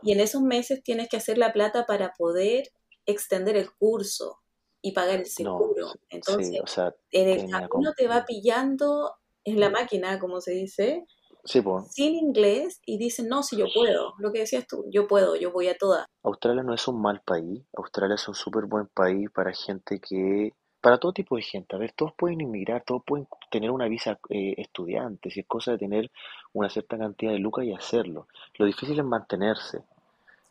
y 0.00 0.12
en 0.12 0.20
esos 0.20 0.42
meses 0.42 0.82
tienes 0.82 1.08
que 1.08 1.16
hacer 1.18 1.38
la 1.38 1.52
plata 1.52 1.86
para 1.86 2.12
poder 2.18 2.64
extender 3.06 3.56
el 3.56 3.72
curso 3.74 4.40
y 4.82 4.92
pagar 4.92 5.20
el 5.20 5.26
no, 5.38 5.66
seguro. 5.66 5.98
sí, 6.20 6.56
Entonces, 6.56 6.60
o 6.62 6.66
sea, 6.66 6.94
en 7.12 7.28
el 7.28 7.44
camino 7.46 7.92
te 7.96 8.08
va 8.08 8.24
pillando 8.26 9.14
en 9.44 9.60
la 9.60 9.70
máquina, 9.70 10.18
como 10.18 10.40
se 10.40 10.52
dice, 10.52 11.06
sí, 11.44 11.62
sin 11.90 12.14
inglés 12.14 12.80
y 12.86 12.98
dicen, 12.98 13.28
no, 13.28 13.42
si 13.42 13.56
yo 13.56 13.66
puedo. 13.74 14.14
Lo 14.18 14.32
que 14.32 14.40
decías 14.40 14.66
tú, 14.66 14.84
yo 14.90 15.06
puedo, 15.06 15.36
yo 15.36 15.52
voy 15.52 15.68
a 15.68 15.76
todas. 15.76 16.06
Australia 16.22 16.62
no 16.62 16.74
es 16.74 16.86
un 16.88 17.00
mal 17.00 17.20
país, 17.24 17.62
Australia 17.76 18.14
es 18.14 18.28
un 18.28 18.34
súper 18.34 18.66
buen 18.66 18.86
país 18.86 19.30
para 19.30 19.52
gente 19.52 20.00
que, 20.00 20.52
para 20.80 20.98
todo 20.98 21.12
tipo 21.12 21.36
de 21.36 21.42
gente, 21.42 21.74
a 21.74 21.78
ver, 21.78 21.92
todos 21.92 22.12
pueden 22.16 22.40
inmigrar, 22.40 22.84
todos 22.84 23.02
pueden 23.04 23.26
tener 23.50 23.70
una 23.70 23.88
visa 23.88 24.18
eh, 24.28 24.54
estudiante, 24.56 25.30
si 25.30 25.40
es 25.40 25.46
cosa 25.46 25.72
de 25.72 25.78
tener 25.78 26.10
una 26.52 26.68
cierta 26.68 26.98
cantidad 26.98 27.32
de 27.32 27.38
lucas 27.38 27.64
y 27.64 27.72
hacerlo. 27.72 28.28
Lo 28.54 28.66
difícil 28.66 28.98
es 28.98 29.04
mantenerse, 29.04 29.82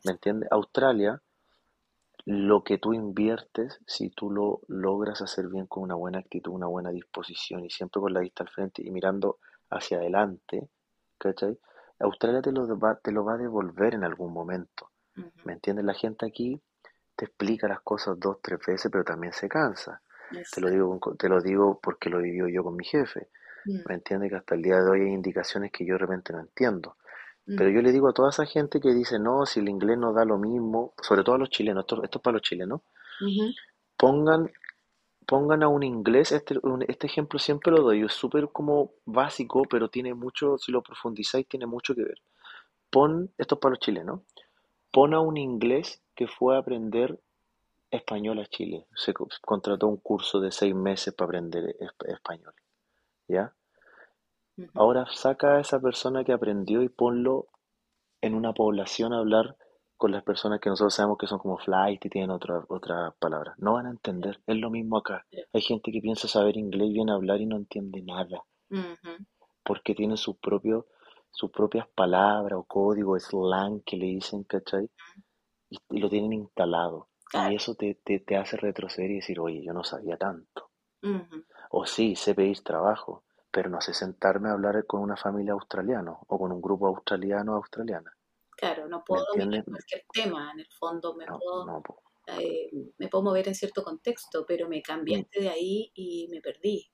¿me 0.03 0.11
entiendes? 0.11 0.51
Australia, 0.51 1.21
lo 2.25 2.63
que 2.63 2.77
tú 2.77 2.93
inviertes, 2.93 3.79
si 3.87 4.09
tú 4.09 4.29
lo 4.29 4.61
logras 4.67 5.21
hacer 5.21 5.47
bien 5.47 5.65
con 5.65 5.83
una 5.83 5.95
buena 5.95 6.19
actitud, 6.19 6.51
una 6.51 6.67
buena 6.67 6.91
disposición 6.91 7.65
y 7.65 7.69
siempre 7.69 7.99
con 7.99 8.13
la 8.13 8.19
vista 8.19 8.43
al 8.43 8.49
frente 8.49 8.83
y 8.85 8.91
mirando 8.91 9.39
hacia 9.69 9.97
adelante, 9.97 10.69
¿cachai? 11.21 11.57
Australia 11.99 12.41
te 12.41 12.51
lo 12.51 12.79
va, 12.79 12.95
te 12.95 13.11
lo 13.11 13.23
va 13.23 13.33
a 13.35 13.37
devolver 13.37 13.93
en 13.93 14.03
algún 14.03 14.33
momento. 14.33 14.89
¿Me 15.43 15.53
entiendes? 15.53 15.85
La 15.85 15.93
gente 15.93 16.25
aquí 16.25 16.59
te 17.15 17.25
explica 17.25 17.67
las 17.67 17.81
cosas 17.81 18.19
dos, 18.19 18.37
tres 18.41 18.59
veces, 18.65 18.89
pero 18.91 19.03
también 19.03 19.33
se 19.33 19.47
cansa. 19.47 20.01
Te 20.51 20.61
lo 20.61 20.69
digo, 20.69 20.99
te 21.19 21.27
lo 21.27 21.41
digo 21.41 21.79
porque 21.81 22.09
lo 22.09 22.19
vivió 22.19 22.47
yo 22.47 22.63
con 22.63 22.75
mi 22.75 22.85
jefe. 22.85 23.29
Mm, 23.65 23.79
¿Me 23.87 23.93
entiendes? 23.95 24.29
Que 24.31 24.37
hasta 24.37 24.55
el 24.55 24.61
día 24.61 24.81
de 24.81 24.89
hoy 24.89 25.01
hay 25.01 25.13
indicaciones 25.13 25.71
que 25.71 25.85
yo 25.85 25.95
de 25.95 25.99
repente 25.99 26.33
no 26.33 26.39
entiendo. 26.39 26.97
Pero 27.45 27.69
mm, 27.69 27.73
yo 27.73 27.81
le 27.81 27.91
digo 27.91 28.07
a 28.07 28.13
toda 28.13 28.29
esa 28.29 28.45
gente 28.45 28.79
que 28.79 28.93
dice, 28.93 29.19
no, 29.19 29.45
si 29.45 29.59
el 29.59 29.69
inglés 29.69 29.97
no 29.97 30.13
da 30.13 30.25
lo 30.25 30.37
mismo, 30.37 30.93
sobre 31.01 31.23
todo 31.23 31.35
a 31.35 31.39
los 31.39 31.49
chilenos, 31.49 31.83
esto, 31.83 32.03
esto 32.03 32.19
es 32.19 32.23
para 32.23 32.33
los 32.33 32.41
chilenos, 32.41 32.81
pongan, 33.97 34.49
pongan 35.27 35.63
a 35.63 35.67
un 35.67 35.83
inglés, 35.83 36.31
este, 36.31 36.57
un- 36.63 36.83
este 36.87 37.07
ejemplo 37.07 37.39
siempre 37.39 37.71
lo 37.71 37.81
doy, 37.83 38.03
es 38.03 38.13
súper 38.13 38.49
como 38.51 38.91
básico, 39.05 39.63
pero 39.69 39.89
tiene 39.89 40.13
mucho, 40.13 40.57
si 40.57 40.71
lo 40.71 40.81
profundizáis, 40.83 41.47
tiene 41.47 41.65
mucho 41.65 41.95
que 41.95 42.03
ver. 42.03 42.19
Pon, 42.91 43.31
esto 43.37 43.55
es 43.55 43.61
para 43.61 43.71
los 43.71 43.79
chilenos, 43.79 44.21
pon 44.91 45.13
a 45.15 45.21
un 45.21 45.37
inglés 45.37 46.01
que 46.15 46.27
fue 46.27 46.55
a 46.55 46.59
aprender 46.59 47.19
español 47.91 48.39
a 48.39 48.47
Chile. 48.47 48.87
Se 48.95 49.13
co- 49.13 49.29
contrató 49.41 49.87
un 49.87 49.97
curso 49.97 50.39
de 50.41 50.51
seis 50.51 50.75
meses 50.75 51.13
para 51.13 51.27
aprender 51.27 51.75
es- 51.79 51.91
español, 52.09 52.53
¿ya? 53.27 53.53
Ujú. 54.57 54.81
Ahora 54.81 55.05
saca 55.13 55.55
a 55.55 55.61
esa 55.61 55.79
persona 55.79 56.25
que 56.25 56.33
aprendió 56.33 56.81
y 56.81 56.89
ponlo 56.89 57.47
en 58.21 58.35
una 58.35 58.53
población 58.53 59.13
a 59.13 59.19
hablar 59.19 59.57
con 60.01 60.11
las 60.11 60.23
personas 60.23 60.59
que 60.59 60.67
nosotros 60.71 60.95
sabemos 60.95 61.19
que 61.19 61.27
son 61.27 61.37
como 61.37 61.59
flight 61.59 62.03
y 62.03 62.09
tienen 62.09 62.31
otra, 62.31 62.65
otras 62.69 63.13
palabras. 63.19 63.53
No 63.59 63.73
van 63.73 63.85
a 63.85 63.91
entender. 63.91 64.41
Es 64.47 64.57
lo 64.57 64.71
mismo 64.71 64.97
acá. 64.97 65.27
Hay 65.53 65.61
gente 65.61 65.91
que 65.91 66.01
piensa 66.01 66.27
saber 66.27 66.57
inglés 66.57 66.87
y 66.89 66.93
viene 66.93 67.11
a 67.11 67.15
hablar 67.15 67.39
y 67.39 67.45
no 67.45 67.55
entiende 67.55 68.01
nada, 68.01 68.43
porque 69.63 69.93
tienen 69.93 70.17
sus 70.17 70.37
propios, 70.37 70.85
sus 71.29 71.51
propias 71.51 71.87
palabras 71.93 72.57
o 72.57 72.63
código, 72.63 73.19
slang 73.19 73.83
que 73.83 73.95
le 73.95 74.07
dicen, 74.07 74.43
¿cachai? 74.45 74.89
Y, 75.69 75.77
y 75.91 75.99
lo 75.99 76.09
tienen 76.09 76.33
instalado. 76.33 77.09
Claro. 77.25 77.51
Y 77.51 77.57
eso 77.57 77.75
te, 77.75 77.93
te, 78.03 78.21
te 78.21 78.37
hace 78.37 78.57
retroceder 78.57 79.11
y 79.11 79.15
decir, 79.17 79.39
oye, 79.39 79.61
yo 79.63 79.71
no 79.71 79.83
sabía 79.83 80.17
tanto. 80.17 80.71
O 81.69 81.85
sí, 81.85 82.15
sé 82.15 82.33
pedir 82.33 82.63
trabajo, 82.63 83.23
pero 83.51 83.69
no 83.69 83.79
sé 83.81 83.93
sentarme 83.93 84.49
a 84.49 84.53
hablar 84.53 84.83
con 84.87 85.01
una 85.01 85.15
familia 85.15 85.53
australiana 85.53 86.17
o 86.27 86.39
con 86.39 86.51
un 86.51 86.59
grupo 86.59 86.87
australiano 86.87 87.53
o 87.53 87.57
australiana. 87.57 88.11
Claro, 88.61 88.87
no 88.87 88.99
¿Me 88.99 89.03
puedo 89.05 89.25
dominar 89.25 89.49
entiendes? 89.55 89.85
cualquier 89.85 90.03
tema, 90.13 90.51
en 90.53 90.59
el 90.61 90.67
fondo 90.79 91.15
me 91.15 91.25
No, 91.25 91.39
puedo, 91.39 91.65
no, 91.65 91.81
po. 91.81 92.01
eh, 92.27 92.69
me 92.99 93.07
puedo 93.09 93.23
mover 93.23 93.47
en 93.47 93.55
cierto 93.55 93.83
contexto, 93.83 94.45
pero 94.47 94.69
me 94.69 94.77
Mm, 94.77 94.83
cambiaste 94.83 95.41
de 95.41 95.49
ahí 95.49 95.91
y 95.95 96.27
me 96.29 96.41
perdí. 96.41 96.89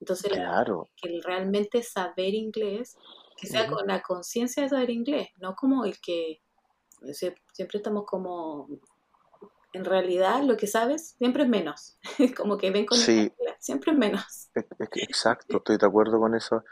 Entonces, 0.00 0.30
la, 0.32 0.38
Claro. 0.42 0.88
que 0.96 1.20
realmente 1.24 1.82
saber 1.82 2.34
inglés, 2.34 2.96
que 3.36 3.46
sea 3.46 3.66
con 3.66 3.86
la 3.86 4.02
conciencia 4.02 4.62
de 4.62 4.68
saber 4.68 4.90
inglés, 4.90 5.28
no 5.40 5.54
como 5.54 5.84
el 5.86 5.98
que 6.00 6.42
sie- 7.14 7.34
siempre 7.52 7.78
estamos 7.78 8.04
como, 8.06 8.68
en 9.72 9.84
realidad 9.84 10.42
lo 10.42 10.56
que 10.56 10.66
sabes 10.66 11.14
siempre 11.18 11.44
es 11.44 11.48
menos, 11.48 11.98
como 12.36 12.56
que 12.58 12.70
ven 12.70 12.86
con 12.86 12.98
Sí, 12.98 13.30
siempre 13.60 13.92
es 13.92 13.98
menos, 13.98 14.50
exacto, 14.94 15.58
estoy 15.58 15.76
de 15.78 15.86
acuerdo 15.86 16.18
con 16.18 16.34
eso, 16.34 16.64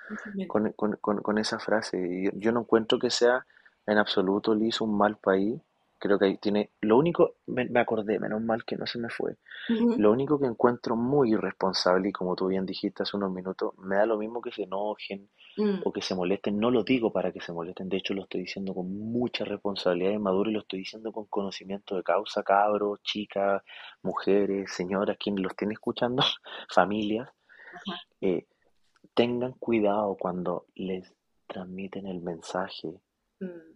con, 0.48 0.72
con- 0.72 0.96
con- 1.00 1.22
con 1.22 1.38
esa 1.38 1.58
frase. 1.58 2.30
Yo 2.36 2.52
no 2.52 2.60
encuentro 2.60 2.98
que 2.98 3.10
sea 3.10 3.46
en 3.87 3.99
absoluto, 3.99 4.55
Liz, 4.55 4.81
un 4.81 4.97
mal 4.97 5.17
país, 5.17 5.61
creo 5.99 6.19
que 6.19 6.26
ahí 6.26 6.37
tiene, 6.37 6.71
lo 6.83 6.99
único, 6.99 7.37
me, 7.47 7.64
me 7.64 7.81
acordé, 7.81 8.19
menos 8.19 8.43
mal 8.43 8.64
que 8.64 8.76
no 8.76 8.87
se 8.87 8.99
me 8.99 9.09
fue, 9.09 9.37
lo 9.69 10.12
único 10.12 10.38
que 10.38 10.45
encuentro 10.45 10.97
muy 10.97 11.33
irresponsable, 11.33 12.11
y 12.11 12.12
como 12.12 12.37
tú 12.37 12.49
bien 12.49 12.67
dijiste 12.67 13.03
hace 13.03 13.17
unos 13.17 13.33
minutos, 13.33 13.73
me 13.79 13.97
da 13.97 14.05
lo 14.05 14.19
mismo 14.19 14.43
que 14.43 14.53
se 14.53 14.64
enojen 14.64 15.31
mm, 15.57 15.81
o 15.83 15.93
que 15.93 16.03
se 16.03 16.14
molesten, 16.14 16.59
no 16.59 16.71
lo 16.71 16.85
digo 16.85 17.11
para 17.11 17.33
que 17.33 17.41
se 17.41 17.53
molesten, 17.53 17.88
de 17.88 17.97
hecho 17.97 18.12
lo 18.12 18.25
estoy 18.25 18.43
diciendo 18.43 18.75
con 18.75 18.91
mucha 18.93 19.47
responsabilidad 19.47 20.12
y 20.12 20.19
maduro 20.19 20.50
y 20.50 20.53
lo 20.53 20.61
estoy 20.61 20.81
diciendo 20.81 21.11
con 21.11 21.25
conocimiento 21.25 21.97
de 21.97 22.03
causa, 22.03 22.43
cabros, 22.43 23.03
chicas, 23.03 23.62
mujeres, 24.03 24.73
señoras, 24.73 25.17
quien 25.19 25.41
lo 25.41 25.49
estén 25.49 25.73
escuchando, 25.73 26.23
familias, 26.69 27.31
eh, 28.21 28.47
tengan 29.14 29.53
cuidado 29.53 30.17
cuando 30.19 30.67
les 30.75 31.14
transmiten 31.47 32.07
el 32.07 32.21
mensaje 32.21 33.00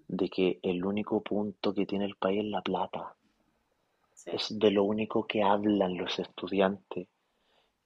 de 0.08 0.28
que 0.28 0.58
el 0.62 0.84
único 0.84 1.22
punto 1.22 1.74
que 1.74 1.86
tiene 1.86 2.06
el 2.06 2.16
país 2.16 2.40
es 2.44 2.50
la 2.50 2.62
plata. 2.62 3.14
sí, 4.14 4.30
Es 4.32 4.58
de 4.58 4.70
lo 4.70 4.84
único 4.84 5.26
que 5.26 5.42
hablan 5.42 5.96
los 5.96 6.18
estudiantes. 6.18 7.08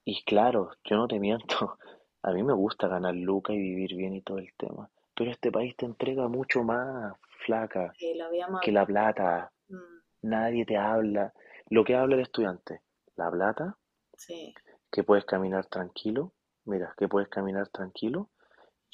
Y 0.05 0.23
claro, 0.25 0.71
yo 0.85 0.97
no 0.97 1.07
te 1.09 1.19
miento, 1.19 1.79
a 2.23 2.33
mí 2.33 2.43
me 2.43 2.55
gusta 2.55 2.89
ganar 2.89 3.15
lucas 3.15 3.55
y 3.55 3.59
vivir 3.61 3.95
bien 3.97 4.15
y 4.15 4.23
todo 4.23 4.39
el 4.39 4.53
tema. 4.57 4.89
Pero 5.15 5.31
este 5.31 5.53
país 5.53 5.77
te 5.77 5.87
entrega 5.87 6.29
mucho 6.29 6.63
más, 6.63 7.15
flaca, 7.45 7.93
sí, 7.99 8.15
que 8.63 8.73
la 8.73 8.87
plata. 8.87 9.53
Mm, 9.69 9.77
Nadie 10.23 10.65
te 10.65 10.77
habla. 10.77 11.33
Lo 11.69 11.85
que 11.85 11.95
habla 11.97 12.15
el 12.17 12.23
estudiante, 12.23 12.81
la 13.17 13.31
plata, 13.31 13.77
sí, 14.17 14.55
que 14.91 15.03
puedes 15.05 15.25
caminar 15.25 15.67
tranquilo. 15.67 16.33
Mira, 16.65 16.95
que 16.97 17.09
puedes 17.09 17.29
caminar 17.29 17.69
tranquilo 17.69 18.29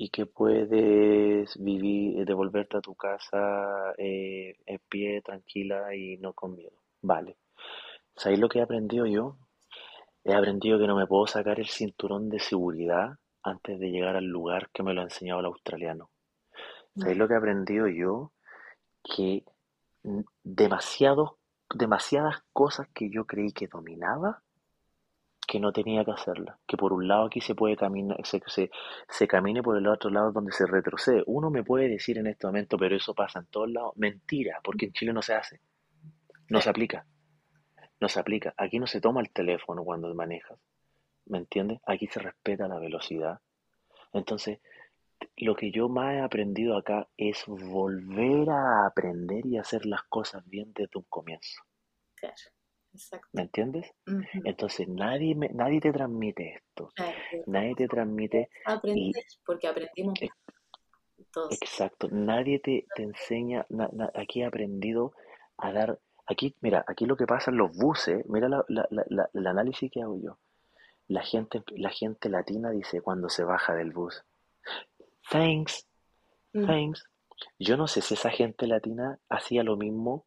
y 0.01 0.11
que 0.11 0.27
puedes 0.27 1.61
vivir, 1.61 2.25
devolverte 2.25 2.77
a 2.77 2.81
tu 2.81 2.95
casa 2.95 3.93
eh, 3.99 4.55
en 4.65 4.79
pie, 4.89 5.21
tranquila 5.23 5.93
y 5.93 6.17
no 6.19 6.33
con 6.35 6.55
miedo. 6.55 6.77
Vale. 7.03 7.37
¿Sabéis 8.15 8.39
lo 8.39 8.49
que 8.49 8.61
he 8.61 8.63
aprendido 8.63 9.07
yo? 9.07 9.39
He 10.23 10.33
aprendido 10.35 10.79
que 10.79 10.87
no 10.87 10.97
me 10.97 11.09
puedo 11.09 11.27
sacar 11.27 11.59
el 11.59 11.67
cinturón 11.67 12.29
de 12.29 12.39
seguridad 12.39 13.17
antes 13.43 13.81
de 13.81 13.91
llegar 13.91 14.15
al 14.15 14.27
lugar 14.27 14.71
que 14.73 14.85
me 14.85 14.95
lo 14.95 15.01
ha 15.01 15.05
enseñado 15.05 15.41
el 15.41 15.47
australiano. 15.47 16.11
¿Sabéis 16.97 17.19
lo 17.19 17.27
que 17.27 17.35
he 17.35 17.39
aprendido 17.39 17.89
yo? 17.89 18.33
Que 19.03 19.45
demasiadas 20.45 22.37
cosas 22.53 22.87
que 22.95 23.11
yo 23.11 23.25
creí 23.25 23.53
que 23.53 23.67
dominaba, 23.67 24.45
que 25.49 25.59
no 25.59 25.73
tenía 25.73 26.05
que 26.05 26.11
hacerlas. 26.11 26.59
Que 26.67 26.77
por 26.77 26.93
un 26.93 27.09
lado 27.09 27.25
aquí 27.25 27.41
se 27.41 27.55
puede 27.55 27.75
caminar, 27.75 28.19
se, 28.25 28.41
se, 28.47 28.71
se 29.09 29.27
camine 29.27 29.63
por 29.63 29.79
el 29.79 29.87
otro 29.89 30.11
lado 30.11 30.31
donde 30.31 30.53
se 30.53 30.67
retrocede. 30.67 31.25
Uno 31.27 31.51
me 31.51 31.65
puede 31.65 31.89
decir 31.89 32.19
en 32.19 32.27
este 32.27 32.47
momento, 32.47 32.77
pero 32.77 32.95
eso 32.95 33.15
pasa 33.15 33.39
en 33.41 33.47
todos 33.47 33.71
lados. 33.71 33.95
Mentira, 33.97 34.61
porque 34.63 34.87
en 34.87 34.93
Chile 34.93 35.15
no 35.15 35.23
se 35.23 35.35
hace, 35.35 35.63
no 36.51 36.61
se 36.61 36.69
aplica, 36.69 37.07
no 37.99 38.09
se 38.09 38.21
aplica. 38.21 38.53
Aquí 38.59 38.79
no 38.79 38.87
se 38.87 39.01
toma 39.01 39.23
el 39.23 39.31
teléfono 39.31 39.85
cuando 39.85 40.15
manejas, 40.15 40.59
¿me 41.25 41.39
entiendes? 41.39 41.81
Aquí 41.87 42.07
se 42.09 42.21
respeta 42.21 42.69
la 42.69 42.79
velocidad. 42.79 43.41
Entonces, 44.13 44.61
lo 45.39 45.57
que 45.57 45.71
yo 45.71 45.89
más 45.89 46.15
he 46.15 46.21
aprendido 46.21 46.77
acá 46.77 47.09
es 47.17 47.43
volver 47.47 48.51
a 48.51 48.87
aprender 48.87 49.47
y 49.47 49.57
hacer 49.57 49.87
las 49.87 50.03
cosas 50.03 50.47
bien 50.47 50.73
desde 50.75 50.99
un 50.99 51.07
comienzo. 51.09 51.63
claro, 52.17 52.37
exacto. 52.99 53.29
¿Me 53.33 53.43
entiendes? 53.43 53.91
Entonces 54.45 54.89
nadie, 54.89 55.35
me- 55.35 55.49
nadie 55.51 55.81
te 55.81 55.93
transmite 55.93 56.55
esto. 56.57 56.91
claro, 56.95 57.17
Nadie 57.47 57.75
te 57.75 57.89
transmite 57.89 58.41
es 58.43 58.49
aprender, 58.67 58.99
y 58.99 59.13
porque 59.45 59.67
aprendimos 59.69 60.19
todos. 61.31 61.53
exacto, 61.61 62.09
nadie 62.11 62.59
te, 62.61 62.87
te 62.95 63.03
enseña, 63.03 63.67
na- 63.69 63.91
na- 63.93 64.11
aquí 64.15 64.43
he 64.43 64.47
aprendido 64.47 65.13
a 65.59 65.73
dar, 65.73 65.99
aquí, 66.27 66.55
mira, 66.61 66.85
aquí 66.87 67.07
lo 67.07 67.17
que 67.17 67.27
pasa 67.27 67.51
en 67.51 67.59
los 67.59 67.71
buses, 67.77 68.25
mira 68.29 68.49
la- 68.49 68.65
la- 68.69 68.87
la- 68.91 69.05
la- 69.09 69.31
el 69.33 69.47
análisis 69.47 69.91
que 69.91 70.03
hago 70.03 70.19
yo. 70.21 70.39
La 71.07 71.23
gente, 71.23 71.63
la 71.77 71.91
gente 71.91 72.29
latina 72.29 72.71
dice 72.71 73.01
cuando 73.01 73.29
se 73.29 73.43
baja 73.45 73.75
del 73.75 73.93
bus, 73.93 74.25
thanks, 75.31 75.87
Mm, 76.55 76.67
thanks. 76.67 77.05
Yo 77.59 77.77
no 77.77 77.87
sé 77.87 78.01
si 78.01 78.15
esa 78.15 78.31
gente 78.31 78.67
latina 78.67 79.19
hacía 79.29 79.63
lo 79.63 79.77
mismo 79.77 80.25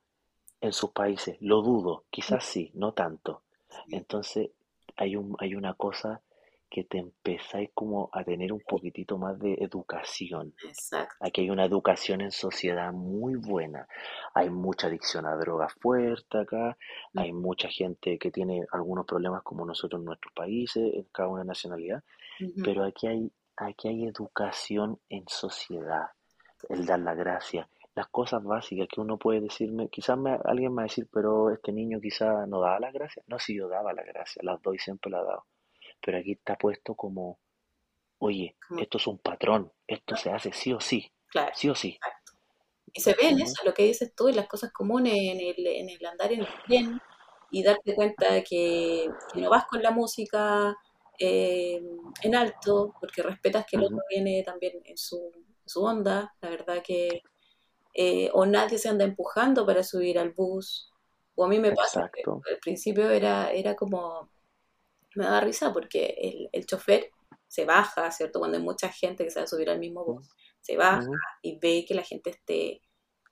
en 0.61 0.73
sus 0.73 0.91
países, 0.91 1.37
lo 1.41 1.61
dudo, 1.61 2.05
quizás 2.09 2.45
sí, 2.45 2.71
no 2.75 2.93
tanto. 2.93 3.41
Entonces 3.89 4.51
hay 4.95 5.15
un, 5.15 5.35
hay 5.39 5.55
una 5.55 5.73
cosa 5.73 6.21
que 6.69 6.85
te 6.85 6.99
empezáis 6.99 7.69
como 7.73 8.09
a 8.13 8.23
tener 8.23 8.53
un 8.53 8.61
poquitito 8.61 9.17
más 9.17 9.37
de 9.39 9.55
educación. 9.55 10.53
exacto. 10.65 11.15
Aquí 11.19 11.41
hay 11.41 11.49
una 11.49 11.65
educación 11.65 12.21
en 12.21 12.31
sociedad 12.31 12.93
muy 12.93 13.35
buena. 13.35 13.87
Hay 14.33 14.49
mucha 14.49 14.87
adicción 14.87 15.25
a 15.25 15.35
drogas 15.35 15.73
fuerte 15.73 16.37
acá, 16.37 16.77
Mm, 17.13 17.19
hay 17.19 17.33
mucha 17.33 17.67
gente 17.67 18.17
que 18.17 18.31
tiene 18.31 18.65
algunos 18.71 19.05
problemas 19.05 19.43
como 19.43 19.65
nosotros 19.65 19.99
en 19.99 20.05
nuestros 20.05 20.33
países, 20.33 20.93
en 20.93 21.03
cada 21.11 21.29
una 21.29 21.43
nacionalidad, 21.43 22.03
pero 22.63 22.85
aquí 22.85 23.07
hay, 23.07 23.31
aquí 23.57 23.89
hay 23.89 24.05
educación 24.07 24.99
en 25.09 25.25
sociedad, 25.27 26.07
el 26.69 26.85
dar 26.85 26.99
la 26.99 27.13
gracia, 27.13 27.67
las 28.01 28.09
cosas 28.09 28.43
básicas 28.43 28.87
que 28.93 29.01
uno 29.01 29.17
puede 29.17 29.41
decirme, 29.41 29.89
quizás 29.89 30.17
me- 30.17 30.39
alguien 30.45 30.71
me 30.73 30.77
va 30.77 30.81
a 30.83 30.85
decir, 30.91 31.07
pero 31.11 31.51
este 31.51 31.71
niño 31.73 31.99
quizás 32.01 32.47
no 32.47 32.61
daba 32.61 32.79
las 32.79 32.93
gracias. 32.93 33.25
No, 33.27 33.39
si 33.39 33.55
yo 33.57 33.67
daba 33.69 33.93
las 33.93 34.05
gracias, 34.05 34.43
las 34.45 34.61
doy, 34.61 34.79
siempre 34.79 35.11
las 35.11 35.21
he 35.23 35.25
dado. 35.25 35.45
Pero 36.01 36.17
aquí 36.19 36.33
está 36.33 36.57
puesto 36.57 36.95
como, 36.95 37.39
oye, 38.19 38.57
esto 38.79 38.97
es 38.97 39.07
un 39.07 39.19
patrón, 39.19 39.71
esto 39.87 40.15
se 40.15 40.31
hace 40.31 40.51
sí 40.53 40.73
o 40.73 40.79
sí, 40.81 41.11
claro, 41.31 41.51
sí 41.55 41.69
o 41.69 41.75
sí. 41.75 41.97
Y 42.93 43.01
se 43.01 43.13
ve 43.13 43.29
en 43.29 43.39
eso, 43.39 43.63
lo 43.65 43.73
que 43.73 43.83
dices 43.83 44.13
tú, 44.15 44.27
en 44.27 44.35
las 44.35 44.47
cosas 44.47 44.71
comunes, 44.73 45.13
en 45.15 45.39
el, 45.39 45.67
en 45.67 45.89
el 45.89 46.05
andar 46.05 46.31
en 46.33 46.41
el 46.41 46.47
tren 46.67 46.99
y 47.51 47.63
darte 47.63 47.95
cuenta 47.95 48.33
de 48.33 48.43
que, 48.43 49.07
que 49.33 49.41
no 49.41 49.49
vas 49.49 49.65
con 49.67 49.81
la 49.81 49.91
música 49.91 50.75
eh, 51.19 51.81
en 52.23 52.35
alto, 52.35 52.93
porque 52.99 53.23
respetas 53.23 53.65
que 53.69 53.77
el 53.77 53.83
otro 53.85 53.99
viene 54.09 54.43
también 54.43 54.73
en 54.85 54.97
su, 54.97 55.17
en 55.35 55.69
su 55.69 55.83
onda, 55.83 56.33
la 56.41 56.49
verdad 56.49 56.83
que, 56.83 57.21
eh, 57.93 58.29
o 58.33 58.45
nadie 58.45 58.77
se 58.77 58.89
anda 58.89 59.05
empujando 59.05 59.65
para 59.65 59.83
subir 59.83 60.19
al 60.19 60.31
bus, 60.31 60.91
o 61.35 61.45
a 61.45 61.47
mí 61.47 61.59
me 61.59 61.71
pasa 61.73 62.09
que 62.13 62.23
al 62.29 62.59
principio 62.61 63.09
era, 63.09 63.51
era 63.51 63.75
como, 63.75 64.29
me 65.15 65.25
daba 65.25 65.41
risa 65.41 65.73
porque 65.73 66.15
el, 66.17 66.49
el 66.51 66.65
chofer 66.65 67.09
se 67.47 67.65
baja, 67.65 68.09
¿cierto? 68.11 68.39
Cuando 68.39 68.57
hay 68.57 68.63
mucha 68.63 68.89
gente 68.89 69.23
que 69.23 69.31
se 69.31 69.39
va 69.39 69.43
a 69.43 69.47
subir 69.47 69.69
al 69.69 69.79
mismo 69.79 70.05
bus, 70.05 70.29
se 70.61 70.77
baja 70.77 71.07
y 71.41 71.59
ve 71.59 71.85
que 71.87 71.95
la 71.95 72.03
gente 72.03 72.29
esté 72.29 72.81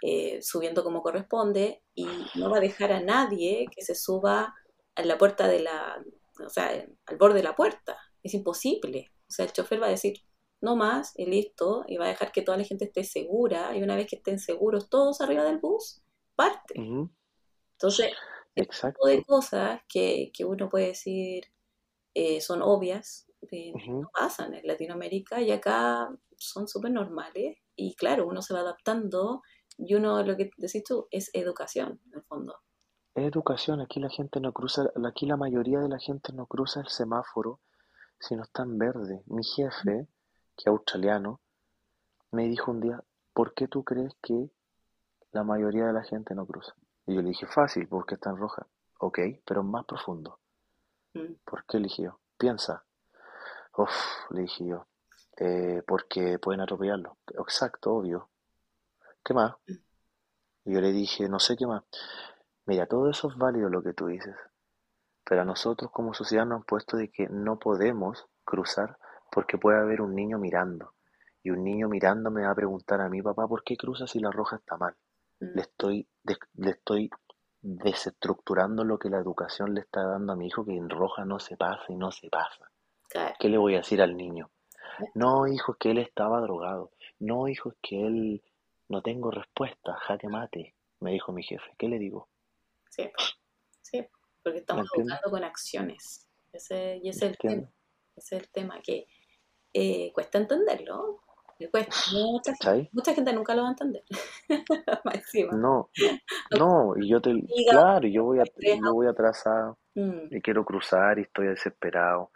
eh, 0.01 0.41
subiendo 0.41 0.83
como 0.83 1.01
corresponde 1.01 1.83
y 1.93 2.07
no 2.35 2.49
va 2.49 2.57
a 2.57 2.61
dejar 2.61 2.91
a 2.91 3.01
nadie 3.01 3.65
que 3.73 3.81
se 3.81 3.95
suba 3.95 4.55
a 4.95 5.03
la 5.03 5.17
puerta 5.17 5.47
de 5.47 5.59
la, 5.59 6.03
o 6.45 6.49
sea, 6.49 6.85
al 7.05 7.17
borde 7.17 7.37
de 7.37 7.43
la 7.43 7.55
puerta. 7.55 7.97
Es 8.23 8.33
imposible. 8.33 9.11
O 9.29 9.31
sea, 9.31 9.45
el 9.45 9.53
chofer 9.53 9.81
va 9.81 9.87
a 9.87 9.91
decir, 9.91 10.15
no 10.61 10.75
más, 10.75 11.13
y 11.17 11.25
listo, 11.25 11.83
y 11.87 11.97
va 11.97 12.05
a 12.05 12.09
dejar 12.09 12.31
que 12.31 12.41
toda 12.41 12.57
la 12.57 12.63
gente 12.63 12.85
esté 12.85 13.03
segura, 13.03 13.75
y 13.75 13.83
una 13.83 13.95
vez 13.95 14.07
que 14.07 14.17
estén 14.17 14.39
seguros 14.39 14.89
todos 14.89 15.21
arriba 15.21 15.43
del 15.43 15.59
bus, 15.59 16.01
parte. 16.35 16.75
Entonces, 16.75 18.11
este 18.55 18.87
tipo 18.91 19.07
de 19.07 19.13
Exacto. 19.13 19.25
cosas 19.27 19.81
que, 19.87 20.31
que 20.33 20.45
uno 20.45 20.69
puede 20.69 20.87
decir 20.87 21.45
eh, 22.13 22.41
son 22.41 22.61
obvias, 22.61 23.27
eh, 23.51 23.71
no 23.87 24.09
pasan 24.13 24.53
en 24.53 24.67
Latinoamérica 24.67 25.41
y 25.41 25.51
acá 25.51 26.09
son 26.37 26.67
súper 26.67 26.91
normales. 26.91 27.57
Y 27.75 27.95
claro, 27.95 28.27
uno 28.27 28.41
se 28.41 28.53
va 28.53 28.59
adaptando 28.59 29.41
y 29.77 29.93
uno, 29.95 30.21
lo 30.23 30.35
que 30.35 30.51
decís 30.57 30.83
tú, 30.83 31.07
es 31.11 31.29
educación, 31.33 32.01
en 32.07 32.15
el 32.15 32.23
fondo. 32.23 32.57
Es 33.15 33.23
educación, 33.25 33.79
aquí 33.79 33.99
la 33.99 34.09
gente 34.09 34.39
no 34.41 34.51
cruza, 34.51 34.91
aquí 35.07 35.25
la 35.25 35.37
mayoría 35.37 35.79
de 35.79 35.87
la 35.87 35.99
gente 35.99 36.33
no 36.33 36.45
cruza 36.45 36.81
el 36.81 36.89
semáforo 36.89 37.61
si 38.19 38.35
no 38.35 38.43
está 38.43 38.63
en 38.63 38.77
verde. 38.77 39.23
Mi 39.27 39.43
jefe, 39.43 40.07
que 40.59 40.63
es 40.65 40.67
australiano, 40.67 41.39
me 42.31 42.43
dijo 42.49 42.71
un 42.71 42.81
día, 42.81 43.01
¿por 43.33 43.53
qué 43.53 43.69
tú 43.69 43.85
crees 43.85 44.13
que 44.21 44.51
la 45.31 45.43
mayoría 45.43 45.85
de 45.85 45.93
la 45.93 46.03
gente 46.03 46.35
no 46.35 46.45
cruza? 46.45 46.73
Y 47.07 47.15
yo 47.15 47.21
le 47.21 47.29
dije, 47.29 47.47
fácil, 47.47 47.87
porque 47.87 48.15
está 48.15 48.29
en 48.31 48.37
roja. 48.37 48.67
Ok, 48.99 49.19
pero 49.45 49.63
más 49.63 49.85
profundo. 49.85 50.39
Mm, 51.13 51.35
¿Por 51.45 51.65
qué 51.65 51.77
eligió? 51.77 52.19
Piensa. 52.37 52.83
Uf, 53.77 53.89
le 54.31 54.41
dije 54.41 54.65
yo. 54.65 54.85
"Eh, 55.37 55.81
porque 55.87 56.37
pueden 56.39 56.59
atropellarlo. 56.59 57.17
Exacto, 57.27 57.93
obvio. 57.93 58.29
¿Qué 59.23 59.33
más? 59.33 59.55
Y 60.65 60.73
yo 60.73 60.81
le 60.81 60.91
dije, 60.91 61.29
no 61.29 61.39
sé 61.39 61.55
qué 61.55 61.65
más. 61.65 61.83
Mira, 62.65 62.85
todo 62.87 63.09
eso 63.09 63.29
es 63.29 63.37
válido 63.37 63.69
lo 63.69 63.81
que 63.81 63.93
tú 63.93 64.07
dices. 64.07 64.35
Pero 65.23 65.43
a 65.43 65.45
nosotros 65.45 65.89
como 65.91 66.13
sociedad 66.13 66.45
nos 66.45 66.57
han 66.57 66.63
puesto 66.65 66.97
de 66.97 67.09
que 67.09 67.29
no 67.29 67.57
podemos 67.57 68.27
cruzar 68.43 68.98
porque 69.31 69.57
puede 69.57 69.79
haber 69.79 70.01
un 70.01 70.15
niño 70.15 70.37
mirando. 70.39 70.93
Y 71.43 71.51
un 71.51 71.63
niño 71.63 71.87
mirando 71.87 72.31
me 72.31 72.43
va 72.45 72.51
a 72.51 72.55
preguntar 72.55 73.01
a 73.01 73.09
mi 73.09 73.21
papá, 73.21 73.47
¿por 73.47 73.63
qué 73.63 73.77
cruza 73.77 74.07
si 74.07 74.19
la 74.19 74.31
roja 74.31 74.57
está 74.57 74.77
mal? 74.77 74.95
mm, 75.39 75.45
Le 75.53 75.61
estoy, 75.61 76.07
le 76.55 76.69
estoy 76.71 77.09
desestructurando 77.61 78.83
lo 78.83 78.97
que 78.99 79.09
la 79.09 79.17
educación 79.17 79.73
le 79.73 79.81
está 79.81 80.03
dando 80.03 80.33
a 80.33 80.35
mi 80.35 80.47
hijo, 80.47 80.65
que 80.65 80.75
en 80.75 80.89
roja 80.89 81.25
no 81.25 81.39
se 81.39 81.57
pasa 81.57 81.83
y 81.89 81.95
no 81.95 82.11
se 82.11 82.29
pasa. 82.29 82.69
claro. 83.09 83.35
¿Qué 83.39 83.49
le 83.49 83.57
voy 83.57 83.75
a 83.75 83.79
decir 83.79 84.01
al 84.01 84.15
niño? 84.15 84.49
No, 85.15 85.47
hijo, 85.47 85.73
es 85.73 85.77
que 85.77 85.91
él 85.91 85.97
estaba 85.99 86.41
drogado. 86.41 86.91
No, 87.19 87.47
hijo, 87.47 87.69
es 87.69 87.77
que 87.81 88.05
él 88.05 88.43
no 88.89 89.01
tengo 89.01 89.31
respuesta, 89.31 89.93
jaque 89.95 90.27
mate. 90.27 90.75
me 90.99 91.11
dijo 91.11 91.31
mi 91.31 91.43
jefe. 91.43 91.71
¿Qué 91.77 91.87
le 91.87 91.99
digo? 91.99 92.27
Sí, 92.89 93.09
sí, 93.81 94.05
porque 94.43 94.59
estamos 94.59 94.87
educando 94.95 95.29
con 95.29 95.43
acciones. 95.43 96.27
Ese, 96.51 96.99
y 97.03 97.09
ese 97.09 97.25
es 97.27 97.31
el 97.31 97.37
tema. 97.37 97.69
Ese 98.15 98.35
es 98.35 98.41
el 98.43 98.49
tema 98.49 98.81
que 98.81 99.07
eh, 99.73 100.11
cuesta 100.13 100.37
entenderlo. 100.37 101.21
cuesta. 101.71 101.95
Mucha, 102.13 102.53
mucha, 102.91 103.13
gente 103.13 103.33
nunca 103.33 103.55
lo 103.55 103.63
va 103.63 103.69
a 103.69 103.71
entender. 103.71 104.03
no, 105.51 105.89
no, 106.57 106.93
y 106.97 107.09
yo 107.09 107.21
te. 107.21 107.33
claro, 107.69 108.07
yo 108.07 108.23
voy, 108.23 108.39
a, 108.39 108.43
yo 108.43 108.93
voy 108.93 109.07
atrasado 109.07 109.77
mm. 109.95 110.35
y 110.35 110.41
quiero 110.41 110.63
cruzar 110.63 111.19
y 111.19 111.23
estoy 111.23 111.47
desesperado 111.47 112.31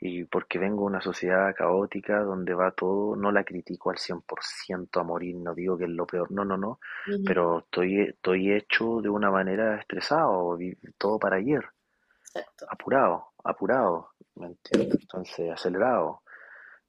y 0.00 0.24
porque 0.24 0.58
vengo 0.58 0.82
de 0.82 0.86
una 0.86 1.00
sociedad 1.00 1.54
caótica 1.56 2.22
donde 2.22 2.54
va 2.54 2.70
todo, 2.70 3.16
no 3.16 3.32
la 3.32 3.42
critico 3.42 3.90
al 3.90 3.96
100% 3.96 5.00
a 5.00 5.02
morir, 5.02 5.36
no 5.36 5.54
digo 5.54 5.76
que 5.76 5.84
es 5.84 5.90
lo 5.90 6.06
peor, 6.06 6.30
no, 6.30 6.44
no, 6.44 6.56
no, 6.56 6.78
pero 7.26 7.60
estoy, 7.60 8.02
estoy 8.02 8.52
hecho 8.52 9.00
de 9.02 9.08
una 9.08 9.30
manera 9.30 9.78
estresado, 9.80 10.56
todo 10.96 11.18
para 11.18 11.36
ayer, 11.38 11.64
apurado, 12.68 13.32
apurado, 13.42 14.10
¿me 14.36 14.46
entiendes? 14.46 15.00
Entonces, 15.00 15.50
acelerado. 15.50 16.22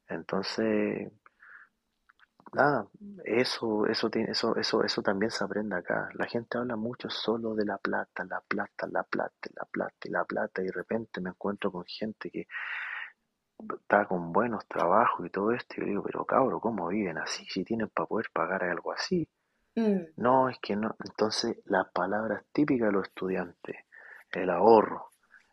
Entonces, 0.10 1.12
nada, 2.54 2.88
eso, 3.26 3.86
eso, 3.86 4.10
eso, 4.14 4.56
eso, 4.56 4.84
eso 4.84 5.02
también 5.02 5.32
se 5.32 5.44
aprende 5.44 5.76
acá. 5.76 6.10
La 6.16 6.26
gente 6.26 6.58
habla 6.58 6.76
mucho 6.76 7.10
solo 7.10 7.54
de 7.56 7.66
la 7.66 7.78
plata, 7.78 8.24
la 8.26 8.42
plata, 8.42 8.88
la 8.92 9.04
plata, 9.04 9.50
la 9.56 9.66
plata 9.66 10.08
y 10.08 10.10
la 10.10 10.26
plata, 10.26 10.62
y 10.62 10.66
de 10.66 10.72
repente 10.72 11.22
me 11.22 11.30
encuentro 11.30 11.72
con 11.72 11.86
gente 11.86 12.30
que 12.32 12.48
está 13.74 14.06
con 14.06 14.32
buenos 14.32 14.66
trabajos 14.68 15.26
y 15.26 15.30
todo 15.30 15.52
esto, 15.52 15.76
y 15.78 15.82
yo 15.82 15.86
digo, 15.86 16.04
pero 16.04 16.26
cabro, 16.26 16.60
¿cómo 16.60 16.88
viven 16.88 17.18
así? 17.18 17.46
Si 17.46 17.64
tienen 17.64 17.90
para 17.90 18.08
poder 18.08 18.30
pagar 18.34 18.64
algo 18.64 18.92
así. 18.92 19.28
Mm. 19.76 20.00
No, 20.18 20.50
es 20.50 20.58
que 20.60 20.76
no. 20.76 20.96
Entonces, 21.04 21.58
las 21.66 21.90
palabras 21.92 22.44
típicas 22.52 22.88
de 22.88 22.94
los 22.94 23.08
estudiantes, 23.08 23.76
el 24.32 24.50
ahorro, 24.50 25.12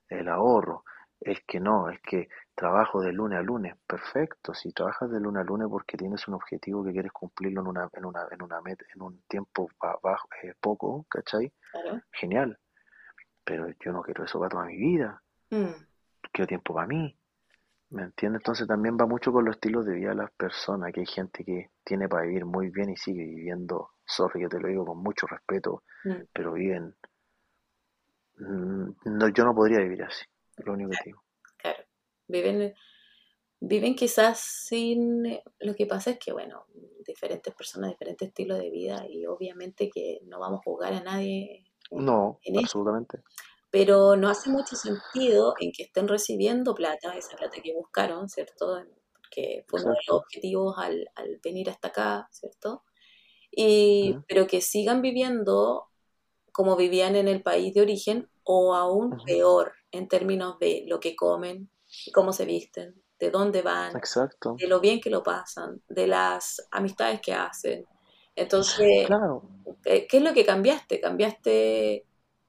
el 0.09 0.29
ahorro, 0.29 0.85
es 1.21 1.41
que 1.47 1.61
no, 1.61 1.91
es 1.91 2.01
que 2.03 2.29
trabajo 2.55 3.01
de 3.01 3.13
lunes 3.13 3.39
a 3.39 3.43
lunes, 3.43 3.75
perfecto, 3.87 4.55
si 4.55 4.73
trabajas 4.73 5.11
de 5.11 5.21
lunes 5.21 5.43
a 5.43 5.45
lunes 5.45 5.69
porque 5.71 5.97
tienes 5.97 6.27
un 6.29 6.35
objetivo 6.35 6.85
que 6.85 6.93
quieres 6.93 7.13
cumplirlo 7.13 7.63
en 7.63 7.67
una, 7.69 7.89
en 7.93 8.05
una, 8.05 8.27
en 8.31 8.43
una 8.43 8.61
en 8.67 9.03
un 9.03 9.23
tiempo 9.29 9.69
bajo, 9.81 10.29
eh, 10.43 10.55
poco, 10.61 11.07
¿cachai? 11.09 11.53
Genial. 12.13 12.59
Pero 13.45 13.69
yo 13.85 13.93
no 13.93 14.03
quiero 14.03 14.25
eso 14.25 14.39
para 14.39 14.51
toda 14.51 14.65
mi 14.67 14.77
vida. 14.77 15.23
Mm. 15.51 15.73
Quiero 16.33 16.47
tiempo 16.47 16.75
para 16.75 16.87
mí. 16.87 17.17
¿Me 17.91 18.03
entiendes? 18.03 18.41
Entonces 18.41 18.67
también 18.67 18.97
va 19.01 19.07
mucho 19.07 19.33
con 19.33 19.45
los 19.45 19.55
estilos 19.55 19.87
de 19.87 19.95
vida 19.95 20.11
de 20.11 20.17
las 20.17 20.33
personas, 20.33 20.93
que 20.93 21.01
hay 21.01 21.07
gente 21.07 21.45
que 21.45 21.71
tiene 21.85 22.09
para 22.09 22.25
vivir 22.25 22.45
muy 22.45 22.71
bien 22.71 22.91
y 22.91 22.97
sigue 22.97 23.23
viviendo, 23.23 23.91
sorry, 24.05 24.43
yo 24.43 24.49
te 24.49 24.59
lo 24.59 24.69
digo 24.69 24.85
con 24.85 24.99
mucho 24.99 25.27
respeto, 25.27 25.83
mm. 26.05 26.25
pero 26.33 26.53
viven... 26.53 26.95
Mm, 28.39 28.91
no, 29.05 29.29
yo 29.29 29.45
no 29.45 29.55
podría 29.55 29.79
vivir 29.79 30.03
así, 30.03 30.25
lo 30.65 30.73
único 30.73 30.91
que 30.91 30.97
digo. 31.05 31.23
Claro, 31.57 31.85
viven, 32.29 32.75
viven 33.61 33.95
quizás 33.95 34.39
sin... 34.41 35.41
Lo 35.59 35.75
que 35.75 35.87
pasa 35.87 36.11
es 36.11 36.19
que, 36.19 36.33
bueno, 36.33 36.67
diferentes 37.07 37.55
personas, 37.55 37.91
diferentes 37.91 38.29
estilos 38.29 38.59
de 38.59 38.71
vida 38.71 39.07
y 39.09 39.27
obviamente 39.27 39.91
que 39.91 40.21
no 40.25 40.39
vamos 40.39 40.61
a 40.61 40.65
jugar 40.65 40.93
a 40.93 41.03
nadie. 41.03 41.65
no, 41.91 42.39
absolutamente 42.59 43.23
pero 43.77 44.17
no 44.17 44.31
hace 44.31 44.49
mucho 44.49 44.75
sentido 44.75 45.55
en 45.61 45.71
que 45.71 45.83
estén 45.83 46.09
recibiendo 46.09 46.75
plata, 46.75 47.15
esa 47.15 47.37
plata 47.37 47.61
que 47.63 47.75
buscaron, 47.75 48.27
¿cierto? 48.27 48.83
Que 49.31 49.67
fue 49.69 49.83
uno 49.83 49.91
de 49.91 49.99
los 50.07 50.17
objetivos 50.23 50.77
al, 50.79 51.07
venir 51.45 51.69
hasta 51.69 51.89
acá, 51.89 52.27
¿cierto? 52.31 52.85
Y, 53.51 54.17
Pero 54.29 54.47
que 54.47 54.63
sigan 54.63 55.03
viviendo 55.03 55.89
como 56.53 56.75
vivían 56.77 57.17
en 57.17 57.29
el 57.29 57.43
país 57.43 57.75
de 57.75 57.83
origen 57.83 58.31
o 58.45 58.75
aún 58.75 59.19
peor 59.27 59.75
en 59.97 60.09
términos 60.09 60.59
de 60.59 60.85
lo 60.87 61.01
que 61.01 61.17
comen, 61.17 61.71
cómo 62.13 62.33
se 62.33 62.45
visten, 62.45 62.95
de 63.19 63.31
dónde 63.31 63.63
van, 63.63 63.93
de 64.59 64.67
lo 64.67 64.81
bien 64.81 65.01
que 65.01 65.11
lo 65.11 65.23
pasan, 65.23 65.83
de 65.89 66.07
las 66.07 66.67
amistades 66.71 67.21
que 67.21 67.33
hacen. 67.33 67.85
Entonces, 68.35 69.09
¿qué 69.83 70.07
es 70.11 70.23
lo 70.23 70.35
que 70.35 70.45
cambiaste? 70.45 71.01
Cambiaste 71.01 72.07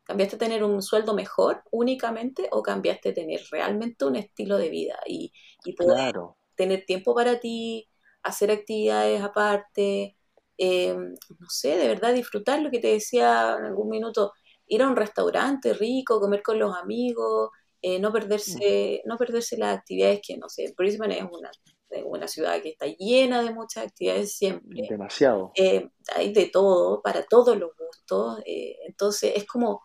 ¿Cambiaste 0.07 0.37
tener 0.37 0.63
un 0.63 0.81
sueldo 0.81 1.13
mejor 1.13 1.63
únicamente 1.69 2.47
o 2.51 2.63
cambiaste 2.63 3.11
tener 3.11 3.41
realmente 3.51 4.05
un 4.05 4.15
estilo 4.15 4.57
de 4.57 4.69
vida 4.69 4.97
y, 5.05 5.33
poder 5.75 6.15
tener 6.55 6.85
tiempo 6.85 7.13
para 7.13 7.41
ti, 7.41 7.89
hacer 8.23 8.49
actividades 8.49 9.21
aparte, 9.21 10.15
eh, 10.57 10.95
no 10.95 11.49
sé, 11.49 11.75
de 11.75 11.89
verdad 11.89 12.13
disfrutar 12.13 12.61
lo 12.61 12.71
que 12.71 12.79
te 12.79 12.87
decía 12.87 13.57
en 13.59 13.65
algún 13.65 13.89
minuto, 13.89 14.31
ir 14.67 14.81
a 14.81 14.87
un 14.87 14.95
restaurante 14.95 15.73
rico, 15.73 16.19
comer 16.19 16.41
con 16.43 16.59
los 16.59 16.75
amigos, 16.75 17.51
eh, 17.81 17.99
no 17.99 18.11
perderse, 18.11 19.01
no 19.05 19.17
perderse 19.17 19.57
las 19.57 19.77
actividades 19.77 20.21
que, 20.25 20.37
no 20.37 20.49
sé, 20.49 20.73
Brisbane 20.77 21.19
es 21.19 21.25
una, 21.29 21.51
una 22.05 22.27
ciudad 22.27 22.61
que 22.61 22.69
está 22.69 22.85
llena 22.85 23.43
de 23.43 23.53
muchas 23.53 23.85
actividades 23.85 24.33
siempre. 24.33 24.87
Demasiado. 24.89 25.51
Eh, 25.55 25.89
hay 26.15 26.33
de 26.33 26.47
todo, 26.47 27.01
para 27.01 27.23
todos 27.23 27.57
los 27.57 27.71
gustos. 27.77 28.41
entonces 28.45 29.33
es 29.35 29.45
como 29.45 29.81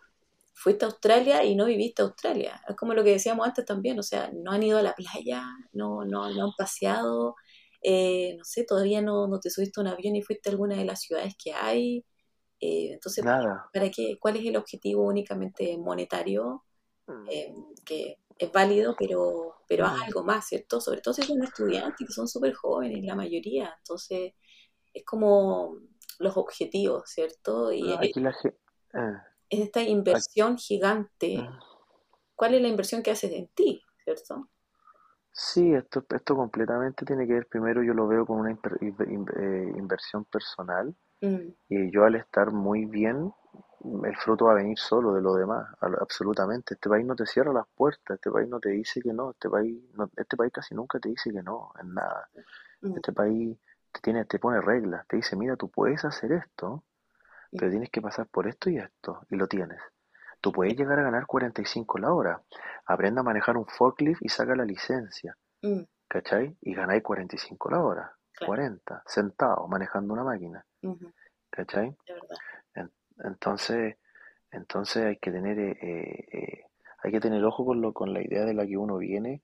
fuiste 0.62 0.84
a 0.84 0.88
Australia 0.88 1.44
y 1.44 1.56
no 1.56 1.66
viviste 1.66 2.02
Australia. 2.02 2.62
Es 2.68 2.76
como 2.76 2.94
lo 2.94 3.02
que 3.02 3.10
decíamos 3.10 3.46
antes 3.46 3.64
también, 3.64 3.98
o 3.98 4.02
sea, 4.02 4.30
no 4.32 4.52
han 4.52 4.62
ido 4.62 4.78
a 4.78 4.82
la 4.82 4.94
playa, 4.94 5.44
no, 5.72 6.04
no, 6.04 6.30
no 6.30 6.44
han 6.44 6.52
paseado, 6.56 7.34
eh, 7.82 8.36
no 8.38 8.44
sé, 8.44 8.64
todavía 8.64 9.02
no, 9.02 9.26
no, 9.26 9.40
te 9.40 9.50
subiste 9.50 9.80
a 9.80 9.82
un 9.82 9.88
avión 9.88 10.14
y 10.14 10.22
fuiste 10.22 10.48
a 10.48 10.52
alguna 10.52 10.76
de 10.76 10.84
las 10.84 11.00
ciudades 11.00 11.34
que 11.42 11.52
hay. 11.52 12.04
Eh, 12.64 12.92
entonces, 12.92 13.24
¿para 13.24 13.90
qué? 13.90 14.18
¿Cuál 14.20 14.36
es 14.36 14.46
el 14.46 14.56
objetivo 14.56 15.02
únicamente 15.02 15.76
monetario? 15.78 16.64
Mm. 17.08 17.26
Eh, 17.28 17.54
que 17.84 18.18
es 18.38 18.52
válido, 18.52 18.94
pero, 18.96 19.56
pero 19.68 19.84
haz 19.84 20.00
algo 20.02 20.22
más, 20.22 20.46
¿cierto? 20.46 20.80
Sobre 20.80 21.00
todo 21.00 21.12
si 21.12 21.22
son 21.22 21.42
estudiantes 21.42 22.06
que 22.06 22.12
son 22.12 22.28
súper 22.28 22.54
jóvenes, 22.54 23.04
la 23.04 23.16
mayoría. 23.16 23.74
Entonces, 23.78 24.34
es 24.94 25.04
como 25.04 25.76
los 26.20 26.36
objetivos, 26.36 27.02
¿cierto? 27.10 27.72
Y 27.72 27.92
aquí 27.92 28.20
la, 28.20 28.30
es 29.50 29.60
esta 29.60 29.82
inversión 29.82 30.56
gigante. 30.56 31.38
Ah. 31.40 31.58
¿Cuál 32.36 32.54
es 32.54 32.62
la 32.62 32.68
inversión 32.68 33.02
que 33.02 33.10
haces 33.10 33.32
en 33.32 33.48
ti, 33.48 33.82
cierto? 34.04 34.48
Sí, 35.32 35.74
esto, 35.74 36.04
esto 36.14 36.36
completamente 36.36 37.04
tiene 37.04 37.26
que 37.26 37.32
ver, 37.32 37.48
primero 37.48 37.82
yo 37.82 37.92
lo 37.92 38.06
veo 38.06 38.24
como 38.24 38.40
una 38.40 38.52
eh, 38.52 39.72
inversión 39.76 40.24
personal 40.26 40.94
mm. 41.22 41.54
y 41.68 41.90
yo 41.90 42.04
al 42.04 42.16
estar 42.16 42.52
muy 42.52 42.84
bien, 42.84 43.32
el 44.04 44.16
fruto 44.16 44.46
va 44.46 44.52
a 44.52 44.56
venir 44.56 44.78
solo 44.78 45.14
de 45.14 45.22
lo 45.22 45.34
demás, 45.34 45.66
absolutamente. 45.80 46.74
Este 46.74 46.88
país 46.88 47.04
no 47.04 47.16
te 47.16 47.26
cierra 47.26 47.52
las 47.52 47.66
puertas, 47.74 48.14
este 48.14 48.30
país 48.30 48.48
no 48.48 48.60
te 48.60 48.70
dice 48.70 49.00
que 49.00 49.12
no, 49.12 49.30
este 49.30 49.48
país, 49.48 49.76
este 50.16 50.36
país 50.36 50.52
casi 50.52 50.74
nunca 50.74 51.00
te 51.00 51.08
dice 51.08 51.32
que 51.32 51.42
no 51.42 51.72
en 51.80 51.94
nada. 51.94 52.28
Mm. 52.82 52.96
Este 52.96 53.12
país 53.12 53.58
te, 53.90 54.00
tiene, 54.00 54.24
te 54.24 54.38
pone 54.38 54.60
reglas, 54.60 55.06
te 55.08 55.16
dice, 55.16 55.36
mira, 55.36 55.56
tú 55.56 55.68
puedes 55.68 56.04
hacer 56.04 56.32
esto, 56.32 56.84
pero 57.50 57.70
tienes 57.70 57.90
que 57.90 58.00
pasar 58.00 58.26
por 58.26 58.46
esto 58.46 58.70
y 58.70 58.78
esto, 58.78 59.26
y 59.30 59.36
lo 59.36 59.46
tienes. 59.46 59.80
Tú 60.40 60.52
puedes 60.52 60.76
llegar 60.76 60.98
a 60.98 61.04
ganar 61.04 61.26
45 61.26 61.98
la 61.98 62.12
hora. 62.12 62.42
Aprenda 62.86 63.20
a 63.20 63.24
manejar 63.24 63.56
un 63.56 63.66
forklift 63.66 64.22
y 64.22 64.28
saca 64.28 64.56
la 64.56 64.64
licencia. 64.64 65.36
Mm. 65.62 65.82
¿Cachai? 66.08 66.56
Y 66.60 66.74
ganáis 66.74 67.02
45 67.02 67.70
la 67.70 67.82
hora. 67.82 68.16
40, 68.44 69.02
sentado, 69.06 69.66
manejando 69.68 70.14
una 70.14 70.24
máquina. 70.24 70.64
¿Cachai? 71.50 71.96
entonces, 73.24 73.96
entonces 74.50 75.04
hay 75.04 75.16
que 75.18 75.30
tener 75.30 75.58
eh, 75.58 75.76
eh, 75.80 76.64
hay 77.02 77.12
que 77.12 77.20
tener 77.20 77.44
ojo 77.44 77.64
con, 77.64 77.80
lo, 77.80 77.92
con 77.92 78.12
la 78.12 78.22
idea 78.22 78.44
de 78.44 78.54
la 78.54 78.66
que 78.66 78.76
uno 78.76 78.98
viene 78.98 79.42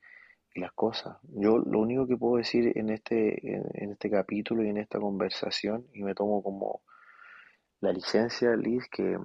y 0.54 0.60
las 0.60 0.72
cosas. 0.72 1.18
Yo 1.22 1.58
lo 1.58 1.80
único 1.80 2.06
que 2.06 2.16
puedo 2.16 2.36
decir 2.36 2.72
en 2.76 2.90
este, 2.90 3.56
en 3.56 3.90
este 3.90 4.10
capítulo 4.10 4.64
y 4.64 4.68
en 4.68 4.78
esta 4.78 4.98
conversación, 4.98 5.86
y 5.92 6.02
me 6.02 6.14
tomo 6.14 6.42
como, 6.42 6.82
la 7.80 7.92
licencia, 7.92 8.56
Liz, 8.56 8.88
que, 8.90 9.18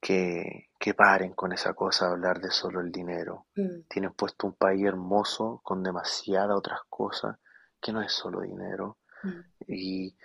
que, 0.00 0.68
que 0.78 0.94
paren 0.94 1.32
con 1.32 1.52
esa 1.52 1.74
cosa 1.74 2.06
de 2.06 2.12
hablar 2.12 2.40
de 2.40 2.50
solo 2.50 2.80
el 2.80 2.92
dinero. 2.92 3.46
Mm. 3.56 3.82
Tienen 3.88 4.12
puesto 4.12 4.46
un 4.46 4.54
país 4.54 4.84
hermoso 4.84 5.60
con 5.64 5.82
demasiadas 5.82 6.56
otras 6.56 6.80
cosas 6.88 7.38
que 7.80 7.92
no 7.92 8.02
es 8.02 8.12
solo 8.12 8.40
dinero. 8.40 8.98
Mm. 9.22 9.40
Y, 9.68 10.16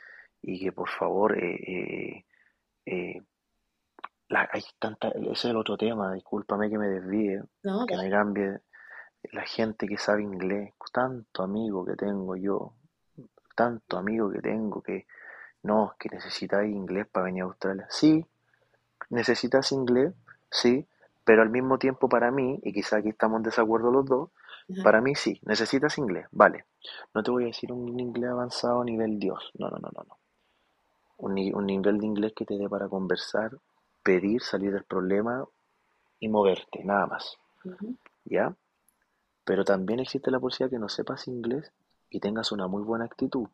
y, 0.42 0.60
que 0.60 0.72
por 0.72 0.90
favor, 0.90 1.38
eh, 1.38 1.56
eh, 1.56 2.26
eh, 2.86 3.22
hay 4.30 4.64
tanta, 4.80 5.10
ese 5.10 5.32
es 5.32 5.46
el 5.46 5.58
otro 5.58 5.78
tema, 5.78 6.14
discúlpame 6.14 6.70
que 6.70 6.78
me 6.78 6.88
desvíe, 6.88 7.42
que 7.88 7.98
me 7.98 8.10
cambie. 8.10 8.60
La 9.32 9.44
gente 9.44 9.88
que 9.88 9.98
sabe 9.98 10.22
inglés, 10.22 10.74
tanto 10.92 11.44
amigo 11.44 11.86
que 11.86 11.96
tengo 11.96 12.36
yo, 12.36 12.74
tanto 13.56 13.98
amigo 13.98 14.30
que 14.30 14.42
tengo 14.42 14.82
que, 14.82 15.08
no, 15.64 15.96
que 15.98 16.10
necesitáis 16.10 16.74
inglés 16.74 17.08
para 17.08 17.26
venir 17.26 17.44
a 17.44 17.46
Australia. 17.46 17.88
Sí, 17.90 18.26
necesitas 19.10 19.72
inglés, 19.72 20.14
sí, 20.52 20.86
pero 21.24 21.42
al 21.42 21.50
mismo 21.50 21.78
tiempo 21.78 22.10
para 22.10 22.32
mí, 22.32 22.60
y 22.64 22.74
quizá 22.74 22.98
aquí 22.98 23.10
estamos 23.10 23.38
en 23.38 23.44
desacuerdo 23.44 23.92
los 23.92 24.06
dos, 24.06 24.30
para 24.82 25.02
mí 25.02 25.16
sí, 25.16 25.40
necesitas 25.44 25.98
inglés, 25.98 26.28
vale. 26.32 26.66
No 27.14 27.24
te 27.24 27.32
voy 27.32 27.44
a 27.44 27.48
decir 27.48 27.72
un 27.72 28.00
inglés 28.00 28.30
avanzado 28.32 28.82
a 28.82 28.86
nivel 28.86 29.20
Dios, 29.20 29.52
no, 29.56 29.70
no, 29.70 29.78
no, 29.78 29.90
no, 29.96 30.04
no. 30.08 30.20
un, 31.18 31.34
ni- 31.36 31.52
un 31.52 31.66
nivel 31.66 31.98
de 32.00 32.06
inglés 32.06 32.34
que 32.36 32.46
te 32.46 32.58
dé 32.58 32.70
para 32.70 32.88
conversar, 32.88 33.52
pedir, 34.04 34.42
salir 34.42 34.72
del 34.72 34.84
problema 34.84 35.44
y 36.20 36.30
moverte, 36.30 36.84
nada 36.84 37.08
más. 37.08 37.38
¿ya? 38.26 38.56
Pero 39.46 39.66
también 39.66 40.00
existe 40.00 40.32
la 40.32 40.40
posibilidad 40.40 40.72
que 40.78 40.80
no 40.82 40.90
sepas 40.90 41.28
inglés 41.28 41.72
y 42.10 42.20
tengas 42.20 42.52
una 42.52 42.68
muy 42.68 42.84
buena 42.84 43.06
actitud. 43.06 43.48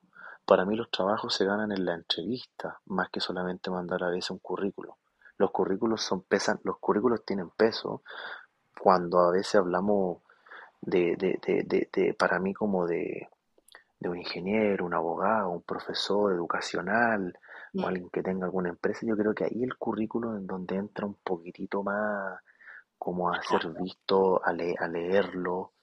Para 0.45 0.65
mí 0.65 0.75
los 0.75 0.91
trabajos 0.91 1.35
se 1.35 1.45
ganan 1.45 1.71
en 1.71 1.85
la 1.85 1.95
entrevista, 1.95 2.79
más 2.85 3.09
que 3.11 3.19
solamente 3.21 3.71
mandar 3.71 4.03
a 4.03 4.09
veces 4.09 4.31
un 4.31 4.39
currículo. 4.39 4.97
Los 5.37 5.51
currículos 5.51 6.01
son 6.03 6.21
pesan, 6.23 6.59
los 6.63 6.79
currículos 6.79 7.25
tienen 7.25 7.49
peso 7.51 8.03
cuando 8.81 9.19
a 9.19 9.31
veces 9.31 9.55
hablamos 9.55 10.19
de, 10.81 11.15
de, 11.17 11.39
de, 11.45 11.63
de, 11.63 11.89
de- 11.93 12.13
para 12.13 12.39
mí 12.39 12.53
como 12.53 12.87
de, 12.87 13.29
de 13.99 14.09
un 14.09 14.17
ingeniero, 14.17 14.85
un 14.85 14.93
abogado, 14.95 15.49
un 15.51 15.63
profesor 15.63 16.33
educacional 16.33 17.37
o 17.77 17.87
alguien 17.87 18.09
que 18.11 18.23
tenga 18.23 18.45
alguna 18.45 18.69
empresa, 18.69 19.01
yo 19.05 19.17
creo 19.17 19.33
que 19.35 19.45
ahí 19.45 19.63
el 19.63 19.77
currículo 19.77 20.37
en 20.37 20.47
donde 20.47 20.75
entra 20.77 21.05
un 21.07 21.15
poquitito 21.15 21.83
más 21.83 22.39
como 22.97 23.31
a 23.31 23.41
ser 23.43 23.69
visto, 23.79 24.43
a, 24.45 24.53
le- 24.53 24.75
a 24.79 24.87
leerlo, 24.87 25.73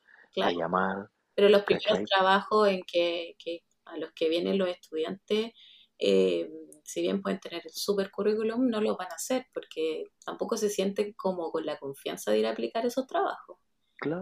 a 0.40 0.50
llamar, 0.52 1.10
Pero 1.34 1.48
los 1.48 1.62
primeros 1.64 1.98
¿cachai? 1.98 2.04
trabajos 2.04 2.68
en 2.68 2.82
que, 2.84 3.34
que 3.38 3.60
a 3.84 3.96
los 3.98 4.12
que 4.12 4.28
vienen 4.28 4.58
los 4.58 4.68
estudiantes, 4.68 5.52
eh, 5.98 6.50
si 6.84 7.02
bien 7.02 7.22
pueden 7.22 7.40
tener 7.40 7.62
el 7.64 7.72
super 7.72 8.10
currículum, 8.10 8.68
no 8.68 8.80
lo 8.80 8.96
van 8.96 9.10
a 9.12 9.14
hacer 9.16 9.46
porque 9.52 10.04
tampoco 10.24 10.56
se 10.56 10.70
sienten 10.70 11.12
como 11.14 11.50
con 11.50 11.66
la 11.66 11.78
confianza 11.78 12.30
de 12.32 12.38
ir 12.40 12.46
a 12.46 12.50
aplicar 12.52 12.86
esos 12.86 13.06
trabajos. 13.06 13.58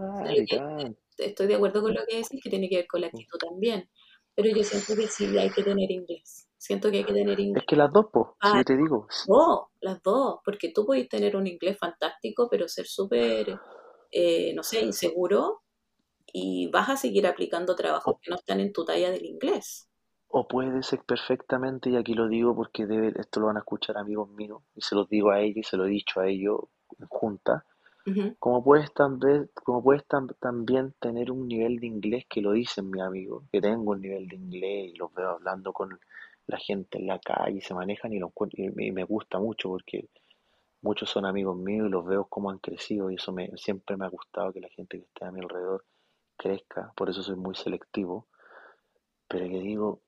O 0.09 0.15
sea, 0.17 0.27
Claro, 0.27 0.45
tanto. 0.47 0.99
estoy 1.17 1.47
de 1.47 1.55
acuerdo 1.55 1.81
con 1.81 1.93
lo 1.93 2.01
que 2.07 2.17
decís, 2.17 2.41
que 2.41 2.49
tiene 2.49 2.69
que 2.69 2.77
ver 2.77 2.87
con 2.87 3.01
la 3.01 3.07
actitud 3.07 3.37
también. 3.39 3.89
Pero 4.35 4.49
yo 4.49 4.63
siento 4.63 4.95
que 4.95 5.07
sí 5.07 5.37
hay 5.37 5.51
que 5.51 5.63
tener 5.63 5.89
inglés. 5.91 6.49
Siento 6.57 6.91
que 6.91 6.97
hay 6.99 7.05
que 7.05 7.13
tener 7.13 7.39
Es 7.39 7.39
inglés. 7.39 7.65
que 7.67 7.75
las 7.75 7.91
dos, 7.93 8.07
pues, 8.11 8.27
si 8.43 8.57
Ah, 8.57 8.57
yo 8.57 8.65
te 8.65 8.77
digo, 8.77 9.07
no, 9.23 9.71
las 9.81 10.01
dos, 10.03 10.39
porque 10.45 10.71
tú 10.73 10.85
puedes 10.85 11.09
tener 11.09 11.35
un 11.35 11.47
inglés 11.47 11.77
fantástico, 11.79 12.47
pero 12.49 12.67
ser 12.67 12.85
súper, 12.87 13.61
eh, 14.11 14.53
no 14.55 14.63
sé, 14.63 14.81
inseguro 14.81 15.63
y 16.33 16.69
vas 16.71 16.89
a 16.89 16.97
seguir 16.97 17.27
aplicando 17.27 17.75
trabajos 17.75 18.15
que 18.21 18.31
no 18.31 18.37
están 18.37 18.59
en 18.61 18.73
tu 18.73 18.85
talla 18.85 19.11
del 19.11 19.25
inglés. 19.25 19.89
o 20.27 20.47
puede 20.47 20.83
ser 20.83 21.01
perfectamente, 21.03 21.89
y 21.89 21.95
aquí 21.95 22.13
lo 22.13 22.27
digo 22.27 22.55
porque 22.55 22.85
debe, 22.85 23.13
esto 23.19 23.39
lo 23.39 23.47
van 23.47 23.55
a 23.57 23.59
escuchar 23.61 23.97
amigos 23.97 24.29
míos, 24.29 24.61
y 24.75 24.81
se 24.81 24.93
los 24.95 25.09
digo 25.09 25.31
a 25.31 25.39
ellos, 25.41 25.57
y 25.57 25.63
se 25.63 25.77
lo 25.77 25.85
he 25.85 25.89
dicho 25.89 26.19
a 26.19 26.27
ellos 26.27 26.59
en 26.99 27.07
junta, 27.07 27.65
Como 28.39 28.63
puedes 28.63 28.93
también, 28.93 29.49
como 29.53 29.83
puedes 29.83 30.07
tam- 30.07 30.35
también 30.39 30.93
tener 30.99 31.31
un 31.31 31.47
nivel 31.47 31.79
de 31.79 31.87
inglés 31.87 32.25
que 32.29 32.41
lo 32.41 32.51
dicen 32.53 32.89
mi 32.89 33.01
amigo, 33.01 33.43
que 33.51 33.59
tengo 33.61 33.91
un 33.91 34.01
nivel 34.01 34.27
de 34.27 34.35
inglés 34.37 34.91
y 34.93 34.97
los 34.97 35.13
veo 35.13 35.31
hablando 35.31 35.73
con 35.73 35.99
la 36.47 36.57
gente 36.57 36.97
en 36.99 37.07
la 37.07 37.19
calle, 37.19 37.57
y 37.57 37.61
se 37.61 37.73
manejan 37.73 38.13
y, 38.13 38.19
lo 38.19 38.27
encuentro- 38.27 38.63
y 38.63 38.69
me 38.69 39.01
y 39.01 39.03
gusta 39.03 39.39
mucho 39.39 39.69
porque 39.69 40.07
muchos 40.81 41.09
son 41.09 41.25
amigos 41.25 41.57
míos 41.57 41.87
y 41.87 41.91
los 41.91 42.05
veo 42.05 42.25
cómo 42.25 42.49
han 42.51 42.59
crecido 42.59 43.11
y 43.11 43.15
eso 43.15 43.31
me, 43.33 43.49
siempre 43.57 43.97
me 43.97 44.05
ha 44.05 44.09
gustado 44.09 44.53
que 44.53 44.61
la 44.61 44.69
gente 44.69 44.99
que 44.99 45.05
esté 45.05 45.25
a 45.25 45.31
mi 45.31 45.41
alrededor 45.41 45.85
crezca, 46.37 46.93
por 46.95 47.09
eso 47.09 47.23
soy 47.23 47.35
muy 47.37 47.55
selectivo, 47.55 48.27
pero 49.27 49.45
yo 49.45 49.59
digo, 49.59 50.01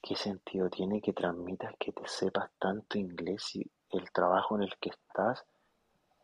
¿qué 0.00 0.14
sentido 0.14 0.70
tiene 0.70 1.00
que 1.00 1.12
transmitas 1.12 1.74
que 1.80 1.90
te 1.92 2.06
sepas 2.06 2.48
tanto 2.60 2.96
inglés 2.96 3.42
si 3.42 3.68
el 3.90 4.08
trabajo 4.12 4.54
en 4.56 4.62
el 4.62 4.72
que 4.80 4.90
estás, 4.90 5.44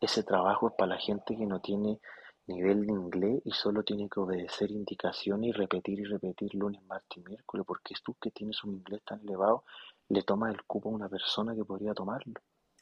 ese 0.00 0.22
trabajo 0.22 0.68
es 0.68 0.74
para 0.76 0.94
la 0.94 1.00
gente 1.00 1.36
que 1.36 1.46
no 1.46 1.60
tiene 1.60 2.00
nivel 2.46 2.86
de 2.86 2.92
inglés 2.92 3.42
y 3.44 3.52
solo 3.52 3.82
tiene 3.82 4.08
que 4.08 4.20
obedecer 4.20 4.70
indicaciones 4.70 5.50
y 5.50 5.52
repetir 5.52 6.00
y 6.00 6.04
repetir 6.04 6.54
lunes, 6.54 6.82
martes 6.84 7.18
y 7.18 7.22
miércoles, 7.22 7.64
porque 7.66 7.94
tú 8.02 8.14
que 8.20 8.30
tienes 8.30 8.62
un 8.64 8.74
inglés 8.74 9.02
tan 9.04 9.20
elevado, 9.20 9.64
le 10.08 10.22
tomas 10.22 10.52
el 10.54 10.62
cupo 10.64 10.88
a 10.88 10.92
una 10.92 11.08
persona 11.08 11.54
que 11.54 11.64
podría 11.64 11.94
tomarlo. 11.94 12.34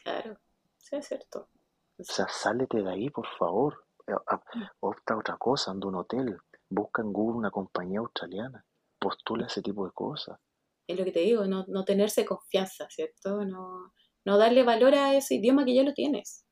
Claro, 0.02 0.38
sí 0.78 0.96
es 0.96 1.06
cierto. 1.06 1.48
O 1.98 2.04
sea, 2.04 2.26
sálete 2.28 2.82
de 2.82 2.90
ahí, 2.90 3.10
por 3.10 3.26
favor. 3.38 3.84
Eh, 4.06 4.12
ah, 4.28 4.42
Opta 4.80 5.14
a 5.14 5.18
otra 5.18 5.36
cosa, 5.36 5.70
anda 5.70 5.86
a 5.86 5.88
un 5.88 5.96
hotel, 5.96 6.38
busca 6.70 7.02
en 7.02 7.12
Google 7.12 7.38
una 7.38 7.50
compañía 7.50 7.98
australiana, 7.98 8.64
postula 8.98 9.46
ese 9.46 9.60
tipo 9.62 9.84
de 9.84 9.92
cosas. 9.92 10.38
Es 10.86 10.98
lo 10.98 11.04
que 11.04 11.12
te 11.12 11.20
digo, 11.20 11.44
no, 11.44 11.66
no 11.68 11.84
tenerse 11.84 12.24
confianza, 12.24 12.88
¿cierto? 12.88 13.44
No, 13.44 13.92
no 14.24 14.38
darle 14.38 14.62
valor 14.62 14.94
a 14.94 15.14
ese 15.14 15.34
idioma 15.34 15.66
que 15.66 15.74
ya 15.74 15.82
lo 15.82 15.92
tienes. 15.92 16.47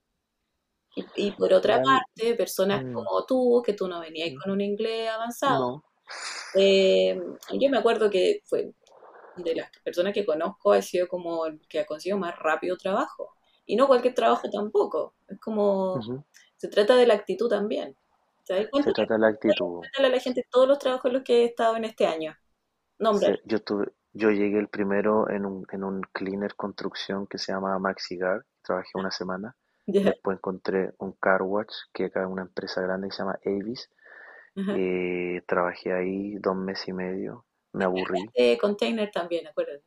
Y, 0.97 1.05
y 1.29 1.33
por 1.33 1.53
otra 1.53 1.81
parte, 1.83 2.35
personas 2.35 2.83
mm, 2.83 2.95
como 2.95 3.25
tú, 3.27 3.63
que 3.65 3.75
tú 3.75 3.87
no 3.87 4.01
venías 4.01 4.33
mm, 4.33 4.39
con 4.43 4.53
un 4.53 4.61
inglés 4.63 5.09
avanzado, 5.11 5.61
no, 5.61 5.85
eh, 6.55 7.21
yo 7.53 7.71
me 7.71 7.79
acuerdo 7.79 8.11
que 8.11 8.41
fue 8.47 8.73
de 9.37 9.55
las 9.55 9.71
personas 9.85 10.15
que 10.15 10.25
conozco 10.25 10.73
ha 10.73 10.81
sido 10.83 11.07
como 11.09 11.47
el 11.47 11.61
que 11.69 11.81
ha 11.81 11.87
conseguido 11.87 12.19
más 12.19 12.35
rápido 12.39 12.77
trabajo. 12.77 13.31
Y 13.67 13.77
no 13.77 13.87
cualquier 13.87 14.15
trabajo 14.15 14.49
tampoco. 14.51 15.15
Es 15.29 15.39
como, 15.41 15.95
ujú. 15.97 16.25
se 16.57 16.69
trata 16.69 16.97
de 16.97 17.07
la 17.07 17.15
actitud 17.15 17.49
también. 17.49 17.97
¿Sabes? 18.45 18.69
Se 18.73 18.93
trata 18.93 19.15
de 19.15 19.21
la 19.21 19.29
actitud. 19.29 19.81
cuéntale 19.81 20.07
a 20.07 20.11
la 20.11 20.21
gente 20.21 20.47
todos 20.51 20.69
los 20.69 20.79
trabajos 20.79 21.07
en 21.07 21.15
los 21.15 21.23
que 21.25 21.43
he 21.43 21.45
estado 21.47 21.77
en 21.77 21.85
este 21.85 22.07
año. 22.07 22.35
Nómbralo. 22.99 23.37
Se- 23.37 23.43
yo 23.45 23.61
tuve, 23.61 23.93
yo 24.13 24.31
llegué 24.31 24.59
el 24.59 24.69
primero 24.69 25.29
en 25.29 25.45
un, 25.45 25.67
en 25.73 25.85
un 25.85 26.01
cleaner 26.13 26.55
construcción 26.55 27.27
que 27.27 27.39
se 27.39 27.53
llama 27.53 27.79
Maxigar, 27.79 28.45
trabajé 28.63 28.91
una 28.95 29.11
semana. 29.11 29.55
Después 29.87 30.39
encontré 30.39 30.93
un 30.99 31.13
car 31.13 31.43
wash, 31.43 31.75
que 31.93 32.07
acá 32.07 32.23
es 32.23 32.27
una 32.27 32.43
empresa 32.43 32.81
grande 32.83 33.09
que 33.09 33.15
se 33.15 33.23
llama 33.23 33.39
Avis. 33.45 33.91
Eh, 34.57 35.43
trabajé 35.47 35.93
ahí 35.93 36.35
dos 36.37 36.57
meses 36.57 36.89
y 36.89 36.93
medio, 36.93 37.45
me 37.73 37.85
aburrí. 37.85 38.27
De 38.35 38.57
container 38.59 39.11
también, 39.11 39.47
acuérdate. 39.47 39.85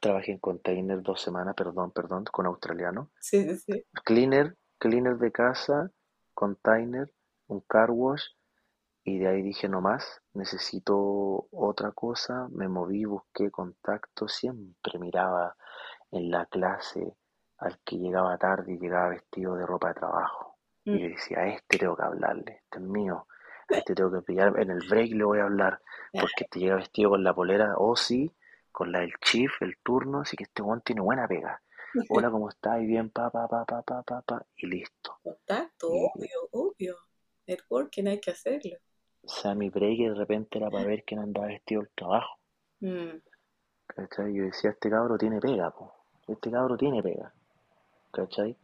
Trabajé 0.00 0.32
en 0.32 0.38
container 0.38 1.02
dos 1.02 1.20
semanas, 1.20 1.54
perdón, 1.56 1.90
perdón, 1.90 2.24
con 2.30 2.46
australiano. 2.46 3.10
Sí, 3.20 3.42
sí, 3.42 3.56
sí. 3.56 3.84
Cleaner, 4.04 4.56
cleaner 4.78 5.18
de 5.18 5.32
casa, 5.32 5.90
container, 6.34 7.12
un 7.48 7.60
car 7.60 7.90
wash. 7.90 8.22
Y 9.02 9.18
de 9.18 9.28
ahí 9.28 9.42
dije, 9.42 9.68
no 9.68 9.80
más, 9.80 10.22
necesito 10.34 11.48
otra 11.50 11.90
cosa. 11.90 12.48
Me 12.52 12.68
moví, 12.68 13.04
busqué 13.04 13.50
contacto, 13.50 14.28
siempre 14.28 14.98
miraba 14.98 15.56
en 16.12 16.30
la 16.30 16.46
clase 16.46 17.16
al 17.60 17.78
que 17.84 17.96
llegaba 17.96 18.36
tarde 18.38 18.72
y 18.72 18.78
llegaba 18.78 19.08
vestido 19.10 19.54
de 19.56 19.66
ropa 19.66 19.88
de 19.88 19.94
trabajo. 19.94 20.56
Y 20.84 20.90
Mm. 20.92 20.96
yo 20.98 21.08
decía, 21.08 21.38
a 21.40 21.46
este 21.48 21.78
tengo 21.78 21.96
que 21.96 22.02
hablarle, 22.02 22.52
este 22.64 22.78
es 22.78 22.84
mío. 22.84 23.26
A 23.68 23.76
este 23.76 23.94
tengo 23.94 24.10
que 24.12 24.22
pillar, 24.22 24.58
en 24.58 24.70
el 24.70 24.80
break 24.88 25.12
le 25.12 25.24
voy 25.24 25.38
a 25.38 25.44
hablar, 25.44 25.80
porque 26.12 26.44
te 26.50 26.58
llega 26.58 26.76
vestido 26.76 27.10
con 27.10 27.22
la 27.22 27.34
polera, 27.34 27.74
o 27.76 27.94
sí, 27.96 28.34
con 28.72 28.90
la 28.92 29.00
del 29.00 29.12
chief, 29.20 29.52
el 29.62 29.76
turno, 29.82 30.20
así 30.20 30.36
que 30.36 30.44
este 30.44 30.62
weón 30.62 30.80
tiene 30.80 31.00
buena 31.02 31.28
pega. 31.28 31.60
Hola, 32.08 32.30
¿cómo 32.30 32.48
estás? 32.48 32.80
Y 32.80 32.86
bien, 32.86 33.10
pa, 33.10 33.30
pa, 33.30 33.46
pa, 33.48 33.64
pa, 33.64 33.82
pa, 33.82 34.02
pa, 34.02 34.22
pa, 34.22 34.46
y 34.56 34.66
listo. 34.66 35.18
Contacto, 35.22 35.88
Y, 35.92 35.98
obvio, 36.14 36.48
obvio. 36.52 36.96
Networking 37.46 38.06
hay 38.06 38.20
que 38.20 38.30
hacerlo. 38.30 38.76
o 39.22 39.28
sea, 39.28 39.54
mi 39.54 39.68
break 39.70 39.98
de 39.98 40.14
repente 40.14 40.58
era 40.58 40.70
para 40.70 40.84
ver 40.86 41.04
quién 41.04 41.20
andaba 41.20 41.48
vestido 41.48 41.80
al 41.82 41.90
trabajo. 41.90 42.38
Mm. 42.80 43.18
Yo 43.98 44.44
decía, 44.44 44.70
este 44.70 44.88
cabro 44.88 45.18
tiene 45.18 45.40
pega, 45.40 45.70
po. 45.72 45.92
Este 46.26 46.50
cabro 46.50 46.76
tiene 46.76 47.02
pega. 47.02 47.32
¿Cachai? 48.12 48.56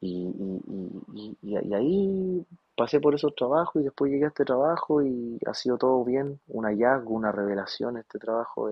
Y, 0.00 0.28
y, 0.28 1.36
y, 1.42 1.56
y, 1.56 1.74
ahí 1.74 2.46
pasé 2.76 3.00
por 3.00 3.14
esos 3.14 3.34
trabajos 3.34 3.82
y 3.82 3.84
después 3.84 4.10
llegué 4.10 4.26
a 4.26 4.28
este 4.28 4.44
trabajo 4.44 5.02
y 5.02 5.38
ha 5.46 5.54
sido 5.54 5.76
todo 5.76 6.04
bien, 6.04 6.40
un 6.46 6.64
hallazgo, 6.64 7.14
una 7.14 7.32
revelación. 7.32 7.96
Este 7.96 8.18
trabajo 8.18 8.70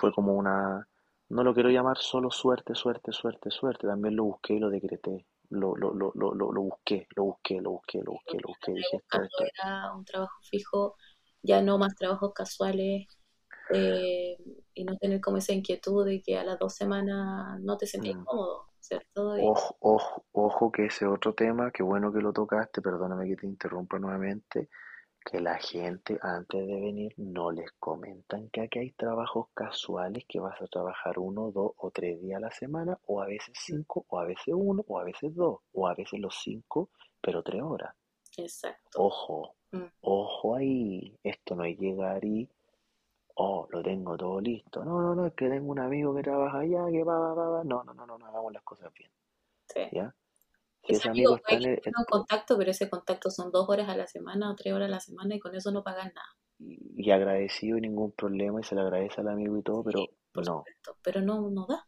fue 0.00 0.12
como 0.12 0.34
una, 0.34 0.88
no 1.28 1.44
lo 1.44 1.54
quiero 1.54 1.70
llamar 1.70 1.98
solo 1.98 2.30
suerte, 2.30 2.74
suerte, 2.74 3.12
suerte, 3.12 3.50
suerte, 3.50 3.86
también 3.86 4.16
lo 4.16 4.24
busqué 4.24 4.54
y 4.54 4.58
lo 4.58 4.70
decreté. 4.70 5.26
Lo, 5.48 5.76
lo, 5.76 5.94
lo, 5.94 6.10
lo, 6.16 6.34
lo, 6.34 6.62
busqué, 6.62 7.06
lo 7.14 7.24
busqué, 7.24 7.60
lo 7.60 7.70
busqué, 7.72 8.00
lo 8.02 8.12
busqué, 8.12 8.38
lo 8.40 8.48
busqué. 8.48 8.74
Era 9.62 9.94
un 9.94 10.04
trabajo 10.04 10.40
fijo, 10.42 10.96
ya 11.42 11.62
no 11.62 11.78
más 11.78 11.94
trabajos 11.94 12.32
casuales 12.34 13.06
eh, 13.72 14.36
y 14.74 14.84
no 14.84 14.96
tener 14.98 15.20
como 15.20 15.38
esa 15.38 15.52
inquietud 15.52 16.04
de 16.04 16.22
que 16.22 16.36
a 16.38 16.44
las 16.44 16.58
dos 16.58 16.74
semanas 16.74 17.60
no 17.60 17.76
te 17.76 17.86
sentías 17.86 18.16
Mm. 18.16 18.24
cómodo, 18.24 18.66
¿cierto? 18.80 19.36
Y- 19.38 19.42
Ojo, 19.44 19.76
ojo, 19.80 20.24
ojo 20.32 20.72
que 20.72 20.86
ese 20.86 21.06
otro 21.06 21.34
tema, 21.34 21.70
qué 21.70 21.82
bueno 21.82 22.12
que 22.12 22.20
lo 22.20 22.32
tocaste, 22.32 22.80
perdóname 22.82 23.26
que 23.28 23.36
te 23.36 23.46
interrumpa 23.46 23.98
nuevamente, 23.98 24.68
que 25.24 25.40
la 25.40 25.56
gente 25.58 26.18
antes 26.22 26.64
de 26.66 26.80
venir 26.80 27.12
no 27.16 27.50
les 27.50 27.72
comentan 27.80 28.48
que 28.50 28.60
aquí 28.60 28.78
hay 28.78 28.92
trabajos 28.92 29.48
casuales 29.54 30.24
que 30.28 30.38
vas 30.38 30.60
a 30.62 30.66
trabajar 30.68 31.18
uno, 31.18 31.50
dos 31.50 31.72
o 31.78 31.90
tres 31.90 32.20
días 32.22 32.36
a 32.36 32.40
la 32.40 32.50
semana, 32.52 32.96
o 33.06 33.20
a 33.20 33.26
veces 33.26 33.52
cinco, 33.60 34.04
o 34.08 34.20
a 34.20 34.24
veces 34.24 34.54
uno, 34.56 34.84
o 34.86 35.00
a 35.00 35.04
veces 35.04 35.34
dos, 35.34 35.58
o 35.72 35.88
a 35.88 35.94
veces 35.94 36.20
los 36.20 36.36
cinco, 36.42 36.90
pero 37.20 37.42
tres 37.42 37.60
horas. 37.62 37.92
Exacto. 38.36 39.02
Ojo, 39.02 39.56
Mm. 39.72 39.82
ojo 40.02 40.54
ahí, 40.54 41.18
esto 41.24 41.56
no 41.56 41.64
es 41.64 41.76
llegar 41.76 42.24
y, 42.24 42.48
oh, 43.36 43.66
lo 43.70 43.82
tengo 43.82 44.16
todo 44.18 44.40
listo. 44.40 44.84
No, 44.84 45.00
no, 45.00 45.14
no, 45.14 45.26
es 45.26 45.34
que 45.34 45.48
tengo 45.48 45.70
un 45.72 45.78
amigo 45.80 46.14
que 46.14 46.22
trabaja 46.22 46.58
allá, 46.60 46.86
que 46.90 47.04
va, 47.04 47.18
va, 47.18 47.34
va, 47.34 47.48
va. 47.50 47.64
No, 47.64 47.84
no, 47.84 47.94
no, 47.94 48.06
no, 48.06 48.18
no, 48.18 48.26
hagamos 48.26 48.52
las 48.52 48.62
cosas 48.64 48.92
bien, 48.94 49.10
Sí. 49.68 49.80
¿ya? 49.90 50.14
Si 50.82 50.94
Ese 50.94 50.96
ese 50.96 51.08
amigo 51.08 51.34
amigo 51.34 51.36
está 51.36 51.56
en 51.56 51.64
el, 51.64 51.82
un 51.98 52.04
contacto, 52.06 52.56
pero 52.58 52.70
ese 52.72 52.90
contacto 52.90 53.30
son 53.30 53.52
dos 53.52 53.68
horas 53.68 53.88
a 53.88 53.96
la 53.96 54.06
semana 54.06 54.50
o 54.50 54.56
tres 54.56 54.74
horas 54.74 54.88
a 54.88 54.90
la 54.92 55.00
semana 55.00 55.34
y 55.36 55.40
con 55.40 55.54
eso 55.54 55.70
no 55.72 55.84
pagas 55.84 56.06
nada. 56.14 56.36
y 56.58 57.06
y 57.08 57.10
agradecido 57.12 57.78
y 57.78 57.80
ningún 57.80 58.12
problema 58.12 58.60
y 58.60 58.64
se 58.64 58.74
le 58.74 58.82
agradece 58.82 59.22
al 59.22 59.28
amigo 59.28 59.56
y 59.56 59.62
todo, 59.62 59.82
pero, 59.82 60.00
No, 60.34 60.42
supuesto, 60.42 60.96
pero 61.02 61.20
no, 61.22 61.50
no 61.50 61.66
da. 61.66 61.86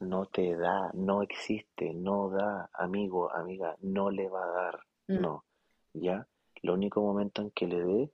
no 0.00 0.26
te 0.26 0.54
da, 0.56 0.90
no 0.94 1.22
existe, 1.22 1.92
no 1.94 2.30
da, 2.30 2.70
amigo, 2.74 3.32
amiga, 3.34 3.76
no 3.80 4.08
le 4.10 4.28
va 4.28 4.44
a 4.44 4.50
dar, 4.52 4.80
Mm, 5.08 5.24
no, 5.24 5.44
¿ya? 5.94 6.28
Lo 6.62 6.74
único 6.74 7.02
momento 7.02 7.42
en 7.42 7.50
que 7.50 7.66
le 7.66 7.82
dé 7.84 8.10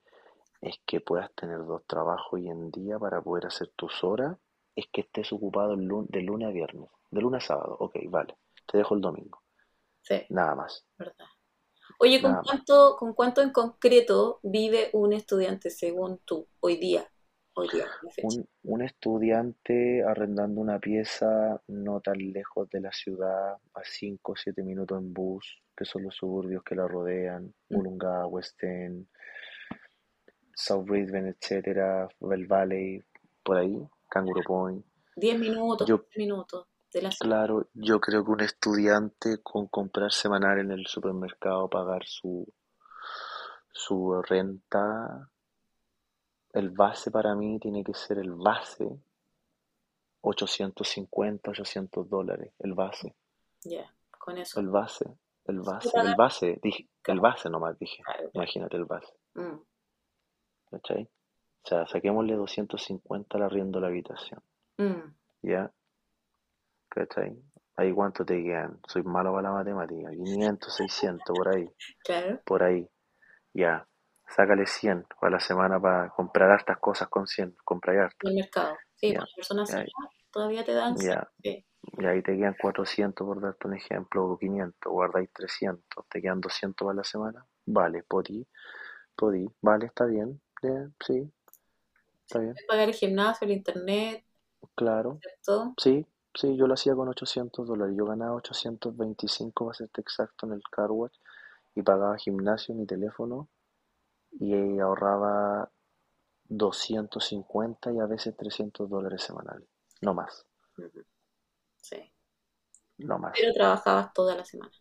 es 0.60 0.76
que 0.86 1.00
puedas 1.00 1.32
tener 1.34 1.58
dos 1.64 1.84
trabajos 1.86 2.32
hoy 2.32 2.48
en 2.48 2.70
día 2.70 2.98
para 2.98 3.20
poder 3.22 3.46
hacer 3.46 3.68
tus 3.76 4.04
horas, 4.04 4.36
es 4.74 4.86
que 4.92 5.02
estés 5.02 5.32
ocupado 5.32 5.76
de 5.76 6.22
lunes 6.22 6.48
a 6.48 6.52
viernes, 6.52 6.88
de 7.10 7.20
lunes 7.20 7.44
a 7.44 7.46
sábado, 7.48 7.76
ok, 7.80 7.96
vale, 8.08 8.36
te 8.66 8.78
dejo 8.78 8.94
el 8.94 9.00
domingo, 9.00 9.42
sí, 10.02 10.22
nada 10.28 10.54
más, 10.54 10.86
verdad. 10.98 11.26
Oye, 11.98 12.22
¿con 12.22 12.30
nada 12.30 12.42
más. 12.42 12.50
cuánto, 12.50 12.96
con 12.96 13.14
cuánto 13.14 13.42
en 13.42 13.50
concreto 13.50 14.38
vive 14.42 14.90
un 14.92 15.12
estudiante 15.12 15.70
según 15.70 16.18
tú, 16.24 16.46
hoy 16.60 16.76
día? 16.76 17.04
Hoy 17.54 17.68
día. 17.72 17.86
Un, 18.22 18.48
un 18.62 18.82
estudiante 18.82 20.04
arrendando 20.04 20.60
una 20.60 20.78
pieza 20.78 21.60
no 21.66 22.00
tan 22.00 22.16
lejos 22.32 22.70
de 22.70 22.80
la 22.80 22.92
ciudad, 22.92 23.54
a 23.74 23.80
5 23.82 24.32
o 24.32 24.36
7 24.36 24.62
minutos 24.62 24.98
en 24.98 25.12
bus, 25.12 25.62
que 25.76 25.84
son 25.84 26.04
los 26.04 26.14
suburbios 26.14 26.62
que 26.62 26.76
la 26.76 26.86
rodean, 26.86 27.52
Mm, 27.70 27.76
Mulunga, 27.76 28.26
West 28.26 28.62
End, 28.62 29.06
South 30.60 30.84
Brisbane, 30.84 31.30
etcétera, 31.30 32.08
Bell 32.20 32.46
Valley, 32.46 33.02
por 33.42 33.56
ahí, 33.58 33.88
Kangaroo 34.08 34.42
Point. 34.44 34.84
10 35.16 35.38
minutos, 35.38 35.86
Yo, 35.88 36.02
15 36.04 36.18
minutos 36.18 36.66
de 36.92 37.02
la 37.02 37.10
ciudad. 37.10 37.28
claro, 37.46 37.68
yo 37.74 38.00
creo 38.00 38.24
que 38.24 38.30
un 38.30 38.40
estudiante 38.40 39.38
con 39.42 39.66
comprar 39.68 40.12
semanal 40.12 40.58
en 40.60 40.70
el 40.72 40.86
supermercado, 40.86 41.68
pagar 41.68 42.04
su, 42.06 42.46
su 43.72 44.20
renta, 44.22 45.28
el 46.52 46.70
base 46.70 47.10
para 47.10 47.34
mí 47.34 47.58
tiene 47.60 47.84
que 47.84 47.94
ser 47.94 48.18
el 48.18 48.32
base 48.32 48.88
850, 50.22 51.50
800 51.50 52.08
dólares, 52.08 52.52
el 52.58 52.74
base, 52.74 53.14
Ya, 53.64 53.92
con 54.18 54.36
eso. 54.38 54.60
el 54.60 54.68
base, 54.68 55.06
el 55.46 55.60
base, 55.60 55.90
el 55.94 56.14
base, 56.14 56.60
dije, 56.62 56.88
el 57.06 57.20
base 57.20 57.48
nomás 57.48 57.78
dije, 57.78 58.02
claro. 58.02 58.30
imagínate 58.34 58.76
el 58.76 58.84
base, 58.84 59.12
Mm, 59.34 59.60
¿cachai? 60.70 61.08
O 61.62 61.68
sea, 61.68 61.86
saquémosle 61.86 62.34
250 62.34 63.36
al 63.36 63.44
arriendo 63.44 63.78
de 63.78 63.82
la 63.82 63.88
habitación, 63.88 64.42
mm, 64.78 65.14
¿ya? 65.42 65.70
¿Cachai? 66.88 67.36
Ahí 67.76 67.92
cuánto 67.92 68.24
te 68.24 68.42
quedan, 68.42 68.80
soy 68.86 69.02
malo 69.02 69.32
para 69.32 69.48
la 69.48 69.54
matemática, 69.54 70.10
500, 70.10 70.74
600, 70.74 71.36
por 71.36 71.48
ahí, 71.48 71.70
claro, 72.04 72.40
por 72.44 72.62
ahí, 72.62 72.88
ya. 73.52 73.86
Sácale 74.28 74.64
100 74.64 75.06
a 75.22 75.30
la 75.30 75.40
semana 75.40 75.80
para 75.80 76.08
comprar 76.10 76.52
hartas 76.52 76.78
cosas 76.78 77.08
con 77.08 77.26
100, 77.26 77.56
comprar 77.64 77.98
hartas, 77.98 78.30
el 78.30 78.36
mercado. 78.36 78.76
Sí, 78.94 79.12
para 79.12 79.26
personas 79.34 79.74
todavía 80.30 80.64
te 80.64 80.72
dan 80.72 80.96
100. 80.96 81.10
ya. 81.12 81.28
Sí. 81.42 81.66
Y 81.98 82.06
ahí 82.06 82.22
te 82.22 82.36
quedan 82.36 82.54
400 82.60 83.26
por 83.26 83.40
darte 83.40 83.66
un 83.66 83.74
ejemplo, 83.74 84.24
o 84.24 84.38
500, 84.38 84.92
guardáis 84.92 85.32
300, 85.32 86.06
te 86.08 86.22
quedan 86.22 86.40
200 86.40 86.86
para 86.86 86.96
la 86.96 87.04
semana. 87.04 87.44
Vale, 87.66 88.04
podí, 88.04 88.46
podí, 89.16 89.48
vale, 89.60 89.86
está 89.86 90.04
bien, 90.04 90.40
bien, 90.62 90.94
sí, 91.06 91.30
está 92.24 92.38
bien, 92.40 92.60
pagar 92.66 92.88
el 92.88 92.94
gimnasio, 92.94 93.46
el 93.46 93.52
internet, 93.52 94.24
claro, 94.74 95.22
¿cierto? 95.22 95.76
sí, 95.78 96.06
sí, 96.34 96.56
yo 96.56 96.66
lo 96.68 96.74
hacía 96.74 96.94
con 96.94 97.08
800 97.08 97.66
dólares, 97.68 97.96
yo 97.96 98.06
ganaba 98.06 98.34
825, 98.36 99.66
para 99.66 99.76
serte 99.78 100.00
exacto, 100.00 100.46
en 100.46 100.54
el 100.54 100.62
car 100.70 100.90
wash, 100.92 101.14
y 101.74 101.82
pagaba 101.82 102.18
gimnasio, 102.18 102.74
mi 102.74 102.86
teléfono, 102.86 103.48
y 104.32 104.78
ahorraba 104.80 105.70
250 106.48 107.92
y 107.92 108.00
a 108.00 108.06
veces 108.06 108.36
300 108.36 108.90
dólares 108.90 109.22
semanales, 109.22 109.68
no 110.02 110.14
más, 110.14 110.46
Sí. 111.82 112.12
no 112.98 113.18
más. 113.18 113.36
Pero 113.38 113.52
trabajabas 113.52 114.12
toda 114.12 114.36
la 114.36 114.44
semana. 114.44 114.72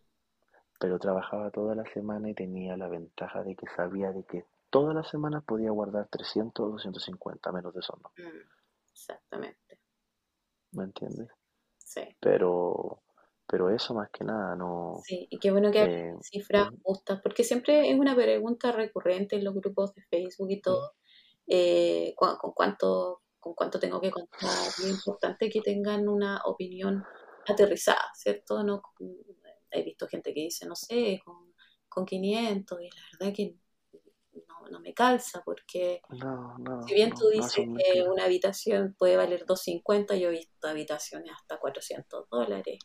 pero 0.80 0.98
trabajaba 0.98 1.52
toda 1.52 1.76
la 1.76 1.84
semana 1.92 2.28
y 2.28 2.34
tenía 2.34 2.76
la 2.76 2.88
ventaja 2.88 3.44
de 3.44 3.54
que 3.54 3.66
sabía 3.76 4.10
de 4.10 4.24
que 4.24 4.44
toda 4.70 4.94
la 4.94 5.04
semana 5.04 5.40
podía 5.40 5.70
guardar 5.70 6.08
300 6.08 6.66
o 6.66 6.70
250, 6.70 7.52
menos 7.52 7.74
de 7.74 7.80
eso 7.80 7.98
no, 8.02 8.12
Mm, 8.16 8.48
Exactamente. 8.92 9.78
¿me 10.72 10.84
entiendes? 10.84 11.28
Sí. 11.78 12.02
Pero, 12.20 13.02
pero 13.46 13.70
eso 13.70 13.94
más 13.94 14.10
que 14.10 14.24
nada 14.24 14.54
no, 14.56 15.00
Sí, 15.04 15.26
y 15.30 15.38
qué 15.38 15.50
bueno 15.50 15.70
que 15.72 15.80
hables 15.80 16.14
eh, 16.14 16.18
cifras 16.22 16.70
mm, 16.72 16.82
justas, 16.82 17.20
porque 17.22 17.44
siempre 17.44 17.90
es 17.90 17.98
una 17.98 18.14
pregunta 18.14 18.72
recurrente 18.72 19.36
en 19.36 19.44
los 19.44 19.54
grupos 19.54 19.94
de 19.94 20.02
Facebook 20.02 20.50
y 20.50 20.56
mm, 20.56 20.62
todo, 20.62 20.92
eh, 21.46 22.14
con 22.16 22.52
cuánto, 22.54 23.22
con 23.40 23.54
cuánto 23.54 23.80
tengo 23.80 24.00
que 24.00 24.10
contar. 24.10 24.50
Es 24.68 24.86
importante 24.88 25.48
que 25.50 25.60
tengan 25.62 26.08
una 26.08 26.42
opinión 26.44 27.04
aterrizada, 27.46 28.10
¿cierto? 28.14 28.62
No, 28.62 28.82
con- 28.82 29.16
he 29.72 29.82
visto 29.82 30.06
gente 30.08 30.34
que 30.34 30.40
dice, 30.42 30.66
no 30.66 30.74
sé, 30.76 31.20
con, 31.24 31.54
con 31.88 32.04
500, 32.04 32.80
y 32.80 32.90
la 32.90 33.02
verdad 33.18 33.34
que 33.36 33.56
no, 34.70 34.80
me 34.80 34.94
calza, 34.94 35.42
porque 35.44 36.00
no, 36.10 36.56
no, 36.58 36.82
si 36.84 36.94
bien 36.94 37.10
tú 37.10 37.24
no, 37.24 37.30
dices 37.30 37.66
que 37.76 38.02
una 38.02 38.24
habitación 38.24 38.94
puede 38.98 39.16
valer 39.16 39.44
250, 39.46 40.16
yo 40.16 40.28
he 40.28 40.32
visto 40.32 40.68
habitaciones 40.68 41.32
hasta 41.32 41.58
400 41.58 42.28
dólares. 42.30 42.78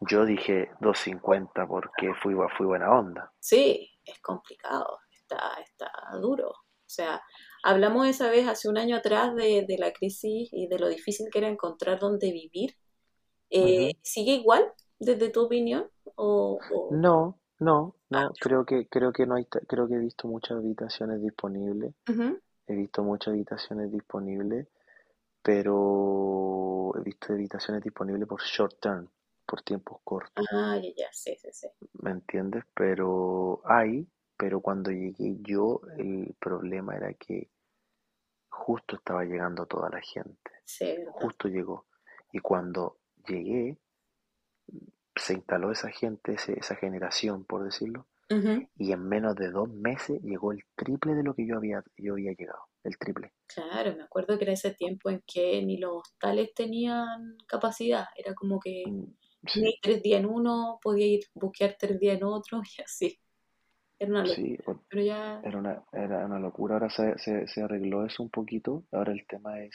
Yo 0.00 0.24
dije 0.24 0.70
250 0.80 1.66
porque 1.66 2.12
fui, 2.22 2.34
fui 2.56 2.66
buena 2.66 2.90
onda. 2.90 3.32
Sí, 3.40 3.90
es 4.04 4.20
complicado, 4.20 4.98
está, 5.10 5.54
está 5.64 5.90
duro. 6.20 6.50
O 6.50 6.90
sea, 6.90 7.22
hablamos 7.62 8.06
esa 8.06 8.30
vez 8.30 8.48
hace 8.48 8.68
un 8.68 8.78
año 8.78 8.96
atrás 8.96 9.34
de, 9.34 9.64
de 9.68 9.76
la 9.78 9.92
crisis 9.92 10.48
y 10.52 10.68
de 10.68 10.78
lo 10.78 10.88
difícil 10.88 11.26
que 11.30 11.38
era 11.38 11.48
encontrar 11.48 11.98
dónde 11.98 12.32
vivir. 12.32 12.74
Eh. 13.50 13.92
¿sigue 14.02 14.32
igual, 14.32 14.72
desde 14.98 15.30
tu 15.30 15.42
opinión? 15.44 15.90
O, 16.16 16.58
o- 16.72 16.88
No, 16.90 17.38
no, 17.60 17.94
ah, 18.12 18.28
no, 18.28 18.32
creo 18.40 18.64
que, 18.64 18.86
creo 18.88 19.12
que 19.12 19.26
no 19.26 19.34
hay, 19.36 19.44
ta- 19.44 19.60
creo 19.66 19.88
que 19.88 19.94
he 19.94 19.98
visto 19.98 20.28
muchas 20.28 20.58
habitaciones 20.58 21.22
disponibles, 21.22 21.94
ujú. 22.08 22.40
he 22.66 22.74
visto 22.74 23.02
muchas 23.04 23.28
habitaciones 23.34 23.92
disponibles, 23.92 24.68
pero 25.42 26.92
he 26.98 27.02
visto 27.02 27.32
habitaciones 27.32 27.82
disponibles 27.84 28.28
por 28.28 28.42
short 28.42 28.80
term, 28.80 29.08
por 29.46 29.62
tiempos 29.62 30.00
cortos, 30.04 30.46
Ah, 30.52 30.76
ya, 30.82 30.90
ya, 30.96 31.08
sí, 31.12 31.36
sí, 31.36 31.48
sí. 31.52 31.68
¿me 32.02 32.10
entiendes? 32.12 32.64
Pero 32.74 33.60
hay, 33.64 34.08
pero 34.38 34.60
cuando 34.60 34.90
llegué 34.90 35.36
yo, 35.42 35.80
el 35.98 36.34
problema 36.40 36.96
era 36.96 37.12
que 37.14 37.50
justo 38.50 38.96
estaba 38.96 39.24
llegando 39.24 39.64
toda 39.64 39.88
la 39.88 40.02
gente, 40.02 40.50
Sí, 40.64 40.84
verdad. 40.98 41.12
justo 41.22 41.48
llegó. 41.48 41.86
Y 42.32 42.40
cuando 42.40 42.98
llegué, 43.26 43.78
se 45.28 45.34
instaló 45.34 45.72
esa 45.72 45.90
gente, 45.90 46.34
ese- 46.34 46.58
esa 46.58 46.76
generación, 46.76 47.44
por 47.44 47.64
decirlo, 47.64 48.06
y 48.78 48.92
en 48.92 49.08
menos 49.08 49.36
de 49.36 49.50
dos 49.50 49.68
meses 49.70 50.22
llegó 50.22 50.52
el 50.52 50.64
triple 50.76 51.14
de 51.14 51.24
lo 51.24 51.34
que 51.34 51.46
yo 51.46 51.56
había, 51.58 51.84
yo 51.98 52.14
había 52.14 52.32
llegado, 52.32 52.60
el 52.84 52.98
triple. 52.98 53.32
Claro, 53.46 53.96
me 53.96 54.02
acuerdo 54.04 54.36
que 54.38 54.44
era 54.44 54.52
ese 54.52 54.74
tiempo 54.74 55.08
en 55.10 55.22
que 55.26 55.62
ni 55.62 55.78
los 55.78 55.92
hostales 56.02 56.52
tenían 56.54 57.36
capacidad. 57.46 58.04
Era 58.16 58.34
como 58.34 58.60
que 58.60 58.84
Mm, 58.84 59.04
ni 59.54 59.72
Sí, 59.72 59.78
tres 59.82 60.02
días 60.02 60.20
en 60.20 60.26
uno, 60.26 60.78
podía 60.82 61.06
ir 61.06 61.24
buquear 61.34 61.76
tres 61.78 61.98
días 62.00 62.18
en 62.18 62.24
otro 62.24 62.62
y 62.78 62.82
así. 62.82 63.20
Era 63.98 64.10
una 64.12 64.24
locura. 64.26 64.34
sí, 64.34 64.56
o- 64.66 64.80
Pero 64.90 65.02
ya, 65.02 65.44
era 65.44 65.58
una, 65.58 65.84
era 65.92 66.26
una 66.26 66.38
locura. 66.40 66.74
Ahora 66.76 66.90
se, 66.90 67.18
se, 67.18 67.46
se 67.48 67.62
arregló 67.62 68.04
eso 68.06 68.22
un 68.22 68.30
poquito. 68.30 68.84
Ahora 68.92 69.12
el 69.12 69.26
tema 69.26 69.60
es 69.62 69.74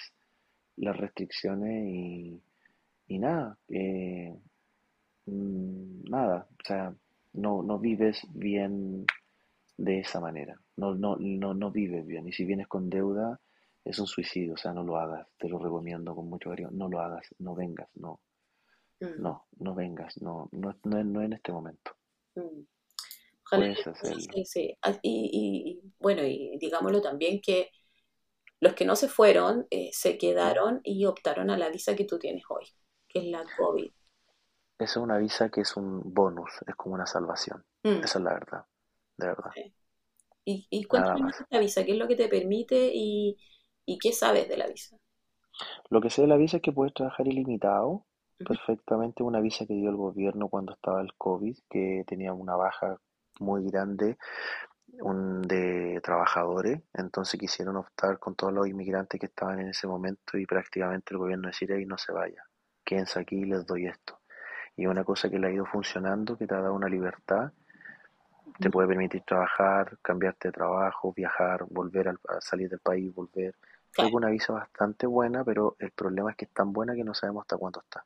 las 0.78 0.98
restricciones 0.98 1.86
y, 1.88 2.44
y 3.08 3.20
nada, 3.20 3.58
eh, 3.70 4.36
nada, 5.26 6.48
o 6.52 6.64
sea, 6.66 6.94
no, 7.34 7.64
no 7.64 7.80
vives 7.80 8.22
bien 8.34 9.06
de 9.78 10.00
esa 10.00 10.20
manera, 10.20 10.60
no, 10.78 10.96
no, 10.96 11.18
no, 11.20 11.54
no 11.54 11.72
vives 11.72 12.06
bien, 12.08 12.28
y 12.28 12.34
si 12.34 12.46
vienes 12.46 12.68
con 12.68 12.90
deuda 12.90 13.40
es 13.86 14.00
un 14.00 14.08
suicidio, 14.08 14.54
o 14.54 14.58
sea, 14.58 14.74
no 14.74 14.84
lo 14.84 14.98
hagas, 14.98 15.28
te 15.40 15.50
lo 15.50 15.60
recomiendo 15.60 16.16
con 16.16 16.30
mucho 16.30 16.50
cariño, 16.50 16.72
no 16.72 16.90
lo 16.90 17.00
hagas, 17.02 17.28
no 17.40 17.56
vengas, 17.56 17.90
no, 17.96 18.20
mm, 19.02 19.24
no, 19.24 19.48
no 19.60 19.74
vengas, 19.76 20.22
no, 20.22 20.50
no, 20.52 20.76
no, 20.84 21.04
no 21.04 21.22
en 21.24 21.34
este 21.34 21.52
momento, 21.52 21.92
mm. 22.36 22.66
Ojalá 23.46 23.72
puedes 23.72 23.88
hacerlo. 23.88 24.36
sí, 24.36 24.46
sí. 24.46 24.78
Ah, 24.84 24.98
Y, 25.04 25.82
bueno, 26.00 26.24
y 26.26 26.58
digámoslo 26.60 27.02
también 27.02 27.42
que 27.42 27.72
los 28.62 28.74
que 28.76 28.86
no 28.86 28.96
se 28.96 29.10
fueron 29.10 29.68
eh, 29.72 29.92
se 29.94 30.18
¿Mm? 30.42 30.58
quedaron 30.58 30.82
y 30.84 31.06
optaron 31.06 31.50
a 31.52 31.58
la 31.58 31.70
visa 31.70 31.96
que 31.96 32.06
tú 32.06 32.20
tienes 32.20 32.44
hoy, 32.50 32.66
que 33.10 33.20
es 33.20 33.26
la 33.28 33.50
COVID. 33.58 33.92
Esa 34.78 35.00
es 35.00 35.04
una 35.04 35.18
visa 35.18 35.50
que 35.50 35.62
es 35.62 35.76
un 35.78 36.14
bonus, 36.14 36.52
es 36.68 36.76
como 36.76 36.96
una 36.96 37.08
salvación, 37.08 37.66
Mm, 37.86 38.04
esa 38.04 38.20
es 38.20 38.24
la 38.26 38.34
verdad, 38.34 38.66
de 39.18 39.28
verdad. 39.28 39.56
Y, 40.46 40.68
y 40.70 40.84
cuéntame 40.86 41.22
más 41.24 41.40
esta 41.42 41.60
visa, 41.60 41.86
¿qué 41.86 41.94
es 41.94 41.98
lo 41.98 42.08
que 42.08 42.16
te 42.16 42.28
permite 42.30 42.92
y, 42.94 43.38
y 43.86 43.98
qué 44.00 44.12
sabes 44.12 44.48
de 44.50 44.58
la 44.58 44.68
visa? 44.68 44.98
Lo 45.90 46.02
que 46.02 46.10
sé 46.10 46.22
de 46.24 46.28
la 46.28 46.38
visa 46.38 46.58
es 46.58 46.64
que 46.64 46.72
puedes 46.72 46.94
trabajar 46.94 47.28
ilimitado, 47.28 48.06
perfectamente, 48.44 49.24
una 49.24 49.40
visa 49.40 49.66
que 49.66 49.74
dio 49.74 49.90
el 49.90 49.96
gobierno 49.96 50.50
cuando 50.50 50.74
estaba 50.74 51.02
el 51.02 51.14
COVID, 51.18 51.58
que 51.70 52.04
tenía 52.08 52.34
una 52.34 52.56
baja 52.56 53.00
muy 53.40 53.64
grande 53.70 54.18
un 55.02 55.42
de 55.44 56.02
trabajadores, 56.04 56.82
entonces 56.94 57.40
quisieron 57.40 57.78
optar 57.78 58.20
con 58.20 58.36
todos 58.36 58.54
los 58.54 58.68
inmigrantes 58.68 59.20
que 59.20 59.28
estaban 59.28 59.60
en 59.62 59.70
ese 59.70 59.88
momento 59.88 60.38
y 60.38 60.46
prácticamente 60.48 61.14
el 61.14 61.20
gobierno 61.20 61.50
decía, 61.50 61.80
y 61.80 61.86
no 61.86 61.98
se 61.98 62.14
vaya, 62.14 62.44
quédense 62.86 63.20
aquí 63.20 63.38
y 63.38 63.46
les 63.46 63.66
doy 63.68 63.88
esto. 63.88 64.20
Y 64.76 64.86
una 64.86 65.04
cosa 65.04 65.30
que 65.30 65.40
le 65.40 65.48
ha 65.48 65.52
ido 65.52 65.66
funcionando, 65.66 66.38
que 66.38 66.48
te 66.48 66.56
ha 66.56 66.62
dado 66.62 66.74
una 66.74 66.90
libertad, 66.90 67.52
te 68.60 68.70
puede 68.70 68.88
permitir 68.88 69.24
trabajar, 69.24 69.98
cambiarte 70.02 70.50
de 70.50 70.52
trabajo, 70.52 71.14
viajar, 71.14 71.66
volver 71.70 72.10
a 72.10 72.42
salir 72.42 72.70
del 72.70 72.80
país, 72.80 73.14
volver. 73.14 73.56
Creo 73.92 74.10
que 74.10 74.16
una 74.16 74.30
visa 74.30 74.54
bastante 74.54 75.06
buena, 75.06 75.44
pero 75.44 75.76
el 75.80 75.92
problema 75.92 76.32
es 76.32 76.38
que 76.38 76.46
es 76.46 76.52
tan 76.52 76.74
buena 76.74 76.96
que 76.96 77.04
no 77.04 77.14
sabemos 77.14 77.42
hasta 77.42 77.58
cuándo 77.58 77.82
está. 77.82 78.04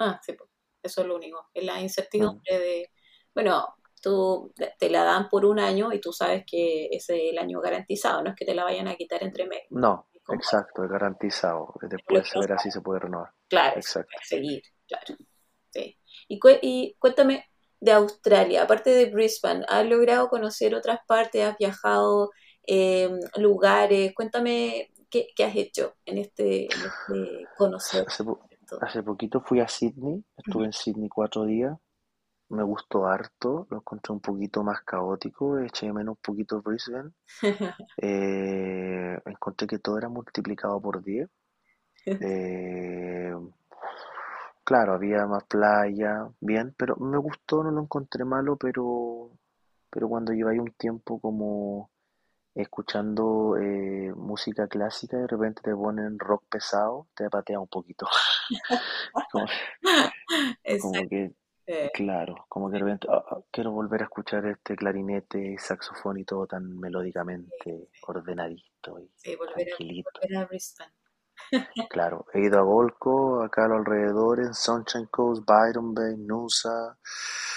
Ah, 0.00 0.20
sí, 0.22 0.36
eso 0.82 1.00
es 1.00 1.06
lo 1.06 1.16
único. 1.16 1.48
Es 1.54 1.64
la 1.64 1.80
incertidumbre 1.80 2.58
de, 2.58 2.90
bueno, 3.34 3.76
tú 4.02 4.52
te 4.78 4.90
la 4.90 5.04
dan 5.04 5.28
por 5.28 5.44
un 5.44 5.58
año 5.58 5.92
y 5.92 6.00
tú 6.00 6.12
sabes 6.12 6.44
que 6.46 6.88
es 6.90 7.08
el 7.10 7.38
año 7.38 7.60
garantizado, 7.60 8.22
no 8.22 8.30
es 8.30 8.36
que 8.36 8.44
te 8.44 8.54
la 8.54 8.64
vayan 8.64 8.88
a 8.88 8.96
quitar 8.96 9.22
entre 9.22 9.46
medio. 9.46 9.66
No, 9.70 10.08
exacto, 10.28 10.84
es 10.84 10.90
garantizado. 10.90 11.74
Después 11.80 12.30
de 12.32 12.40
ver 12.40 12.52
así 12.52 12.70
se 12.70 12.80
puede 12.80 13.00
renovar. 13.00 13.30
Claro, 13.48 13.76
exacto. 13.76 14.12
seguir, 14.22 14.62
claro. 14.86 15.14
Sí. 15.74 15.98
Y, 16.28 16.38
y 16.62 16.96
cuéntame 16.98 17.46
de 17.80 17.92
Australia, 17.92 18.62
aparte 18.62 18.90
de 18.90 19.10
Brisbane, 19.10 19.64
¿has 19.68 19.86
logrado 19.86 20.28
conocer 20.28 20.74
otras 20.74 21.00
partes? 21.06 21.44
¿Has 21.44 21.58
viajado 21.58 22.30
eh, 22.66 23.10
lugares? 23.36 24.14
Cuéntame 24.14 24.90
qué, 25.10 25.28
has 25.44 25.54
hecho 25.54 25.94
en 26.06 26.18
este, 26.18 26.64
este 26.64 27.46
conocer. 27.58 28.06
Hace, 28.80 29.02
poquito 29.02 29.42
fui 29.42 29.60
a 29.60 29.68
Sydney, 29.68 30.24
estuve 30.36 30.64
en 30.64 30.72
Sydney 30.72 31.08
cuatro 31.10 31.44
días, 31.44 31.76
me 32.48 32.62
gustó 32.62 33.06
harto, 33.06 33.66
lo 33.70 33.78
encontré 33.78 34.12
un 34.14 34.20
poquito 34.20 34.62
más 34.62 34.80
caótico, 34.82 35.58
eché 35.58 35.92
menos 35.92 36.16
un 36.16 36.22
poquito 36.22 36.62
Brisbane. 36.62 37.10
Eh, 38.02 39.18
encontré 39.26 39.66
que 39.66 39.78
todo 39.78 39.98
era 39.98 40.08
multiplicado 40.08 40.80
por 40.80 41.02
10. 41.02 41.28
Eh, 42.06 43.32
claro, 44.64 44.94
había 44.94 45.26
más 45.26 45.44
playa, 45.44 46.28
bien, 46.40 46.74
pero 46.76 46.96
me 46.96 47.18
gustó, 47.18 47.62
no 47.62 47.70
lo 47.70 47.82
encontré 47.82 48.24
malo, 48.24 48.56
pero, 48.56 49.30
pero 49.90 50.08
cuando 50.08 50.32
lleváis 50.32 50.60
un 50.60 50.72
tiempo 50.72 51.20
como 51.20 51.90
escuchando 52.54 53.56
eh, 53.56 54.12
música 54.14 54.68
clásica 54.68 55.16
y 55.16 55.20
de 55.20 55.26
repente 55.26 55.62
te 55.62 55.74
ponen 55.74 56.18
rock 56.18 56.44
pesado, 56.48 57.08
te 57.14 57.28
patea 57.28 57.58
un 57.58 57.68
poquito. 57.68 58.06
como, 60.80 61.08
que, 61.08 61.32
claro, 61.92 62.46
como 62.48 62.70
que 62.70 62.74
de 62.74 62.78
repente 62.78 63.06
ah, 63.10 63.24
ah, 63.28 63.40
quiero 63.50 63.72
volver 63.72 64.02
a 64.02 64.04
escuchar 64.04 64.46
este 64.46 64.76
clarinete 64.76 65.56
saxofón 65.58 66.18
y 66.18 66.24
todo 66.24 66.46
tan 66.46 66.78
melódicamente 66.78 67.88
ordenadito 68.06 69.00
y 69.00 69.10
sí, 69.16 69.34
volver 69.36 69.66
tranquilito. 69.66 70.10
A, 70.38 70.46
Claro, 71.90 72.26
he 72.32 72.40
ido 72.40 72.58
a 72.58 72.62
Golco, 72.62 73.42
acá 73.42 73.64
a 73.64 73.68
los 73.68 73.78
alrededores, 73.78 74.58
Sunshine 74.58 75.06
Coast, 75.06 75.44
Byron 75.46 75.94
Bay, 75.94 76.16
Nusa, 76.16 76.98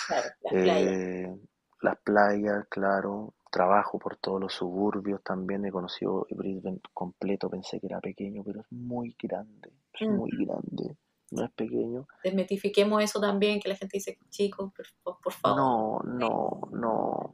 claro, 0.07 0.29
las, 0.43 0.51
playas. 0.51 0.91
Eh, 0.91 1.39
las 1.81 1.97
playas, 1.99 2.65
claro, 2.69 3.33
trabajo 3.51 3.97
por 3.99 4.17
todos 4.17 4.41
los 4.41 4.53
suburbios 4.53 5.23
también. 5.23 5.65
He 5.65 5.71
conocido 5.71 6.25
Brisbane 6.29 6.79
completo, 6.93 7.49
pensé 7.49 7.79
que 7.79 7.87
era 7.87 7.99
pequeño, 7.99 8.43
pero 8.43 8.61
es 8.61 8.71
muy 8.71 9.15
grande, 9.19 9.71
es 9.93 10.07
muy 10.07 10.29
grande, 10.31 10.97
no 11.31 11.45
es 11.45 11.51
pequeño. 11.51 12.07
Desmetifiquemos 12.23 13.03
eso 13.03 13.19
también, 13.19 13.59
que 13.59 13.69
la 13.69 13.75
gente 13.75 13.97
dice, 13.97 14.17
chicos, 14.29 14.71
por, 15.03 15.17
por, 15.21 15.33
favor. 15.33 15.57
No, 15.57 15.99
no, 16.03 16.61
no. 16.71 17.33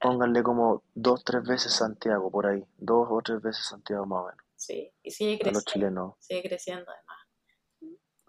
Pónganle 0.00 0.42
como 0.42 0.82
dos, 0.94 1.24
tres 1.24 1.42
veces 1.44 1.72
Santiago 1.72 2.30
por 2.30 2.46
ahí, 2.46 2.64
dos 2.76 3.08
o 3.10 3.20
tres 3.22 3.40
veces 3.40 3.66
Santiago 3.66 4.06
más 4.06 4.22
o 4.22 4.26
menos. 4.26 4.51
Sí, 4.62 4.92
y 5.02 5.10
sigue 5.10 5.38
creciendo. 5.40 5.58
A 5.58 5.60
los 5.60 5.64
chilenos. 5.64 6.14
Sigue 6.20 6.42
creciendo 6.48 6.86
además. 6.88 7.18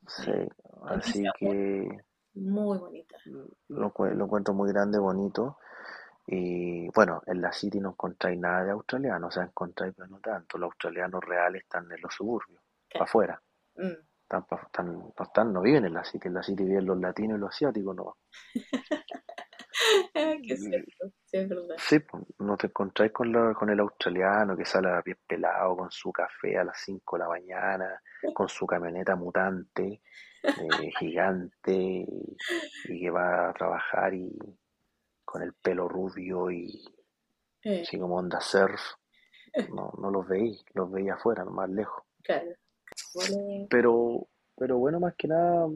Sí, 0.08 0.32
así 0.88 1.24
que... 1.38 1.88
Muy 2.34 2.80
bonita. 2.80 3.16
Lo, 3.26 3.94
lo 3.96 4.26
encuentro 4.26 4.56
muy 4.56 4.72
grande, 4.72 4.98
bonito. 4.98 5.60
Y 6.26 6.90
bueno, 6.90 7.22
en 7.28 7.40
la 7.40 7.54
City 7.54 7.80
no 7.80 7.90
encontráis 7.90 8.40
nada 8.40 8.64
de 8.64 8.72
australiano, 8.72 9.28
o 9.28 9.32
sea, 9.32 9.44
encontráis, 9.44 9.94
pero 9.96 10.08
no 10.08 10.20
tanto. 10.20 10.58
Los 10.58 10.72
australianos 10.72 11.24
reales 11.24 11.62
están 11.62 11.92
en 11.92 12.02
los 12.02 12.16
suburbios, 12.16 12.60
para 12.92 13.06
afuera. 13.06 13.40
Mm. 13.76 13.92
Están, 14.24 14.88
no, 14.88 15.14
están, 15.20 15.54
no 15.54 15.62
viven 15.62 15.86
en 15.86 15.94
la 15.94 16.04
City, 16.04 16.30
en 16.30 16.34
la 16.34 16.42
City 16.42 16.64
viven 16.64 16.88
los 16.88 17.00
latinos 17.00 17.38
y 17.38 17.42
los 17.42 17.50
asiáticos, 17.52 17.96
no. 17.96 18.18
Qué 20.48 20.58
cierto, 20.58 21.12
sí, 21.26 21.38
es 21.38 21.50
verdad. 21.50 21.76
Sí, 21.78 21.98
no 22.40 22.56
te 22.56 22.68
encontráis 22.68 23.12
con, 23.12 23.54
con 23.54 23.70
el 23.70 23.80
australiano 23.80 24.56
que 24.56 24.66
sale 24.66 24.90
a 24.90 25.02
pie 25.02 25.16
pelado 25.28 25.78
con 25.78 25.92
su 25.92 26.12
café 26.12 26.58
a 26.58 26.64
las 26.64 26.80
5 26.84 27.16
de 27.16 27.24
la 27.24 27.30
mañana, 27.30 28.02
con 28.34 28.48
su 28.48 28.68
camioneta 28.68 29.16
mutante, 29.16 30.02
eh, 30.44 30.44
gigante, 31.00 32.06
y 32.86 33.00
que 33.02 33.10
va 33.10 33.50
a 33.50 33.54
trabajar 33.54 34.14
y 34.14 34.32
con 35.26 35.42
el 35.42 35.54
pelo 35.54 35.88
rubio 35.88 36.52
y 36.52 36.86
eh. 37.64 37.82
así 37.82 37.98
como 37.98 38.18
onda 38.18 38.40
surf. 38.40 38.82
No, 39.74 39.94
no 40.00 40.10
los 40.10 40.28
veí, 40.28 40.60
los 40.74 40.92
veía 40.92 41.14
afuera, 41.14 41.46
más 41.46 41.70
lejos. 41.70 42.04
Claro. 42.24 42.50
Pero, 43.70 44.28
pero 44.56 44.78
bueno, 44.78 45.00
más 45.00 45.14
que 45.16 45.28
nada, 45.28 45.68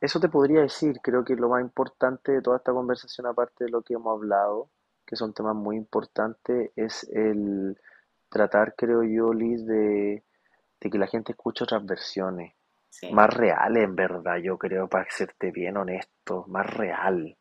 eso 0.00 0.20
te 0.20 0.28
podría 0.28 0.62
decir. 0.62 1.00
Creo 1.02 1.24
que 1.24 1.34
lo 1.34 1.48
más 1.48 1.60
importante 1.60 2.32
de 2.32 2.42
toda 2.42 2.56
esta 2.56 2.72
conversación, 2.72 3.26
aparte 3.26 3.64
de 3.64 3.70
lo 3.70 3.82
que 3.82 3.94
hemos 3.94 4.12
hablado, 4.16 4.70
que 5.06 5.16
son 5.16 5.34
temas 5.34 5.54
muy 5.54 5.76
importantes, 5.76 6.70
es 6.76 7.08
el 7.12 7.76
tratar, 8.28 8.74
creo 8.76 9.02
yo, 9.02 9.32
Liz, 9.32 9.66
de, 9.66 10.22
que 10.80 10.98
la 10.98 11.06
gente 11.06 11.32
escuche 11.32 11.64
otras 11.64 11.84
versiones. 11.84 12.54
Más 13.12 13.32
reales, 13.32 13.84
en 13.84 13.94
verdad, 13.94 14.36
yo 14.38 14.58
creo, 14.58 14.88
para 14.88 15.08
serte 15.10 15.50
bien 15.52 15.76
honesto, 15.76 16.44
más 16.48 16.66
real. 16.66 17.36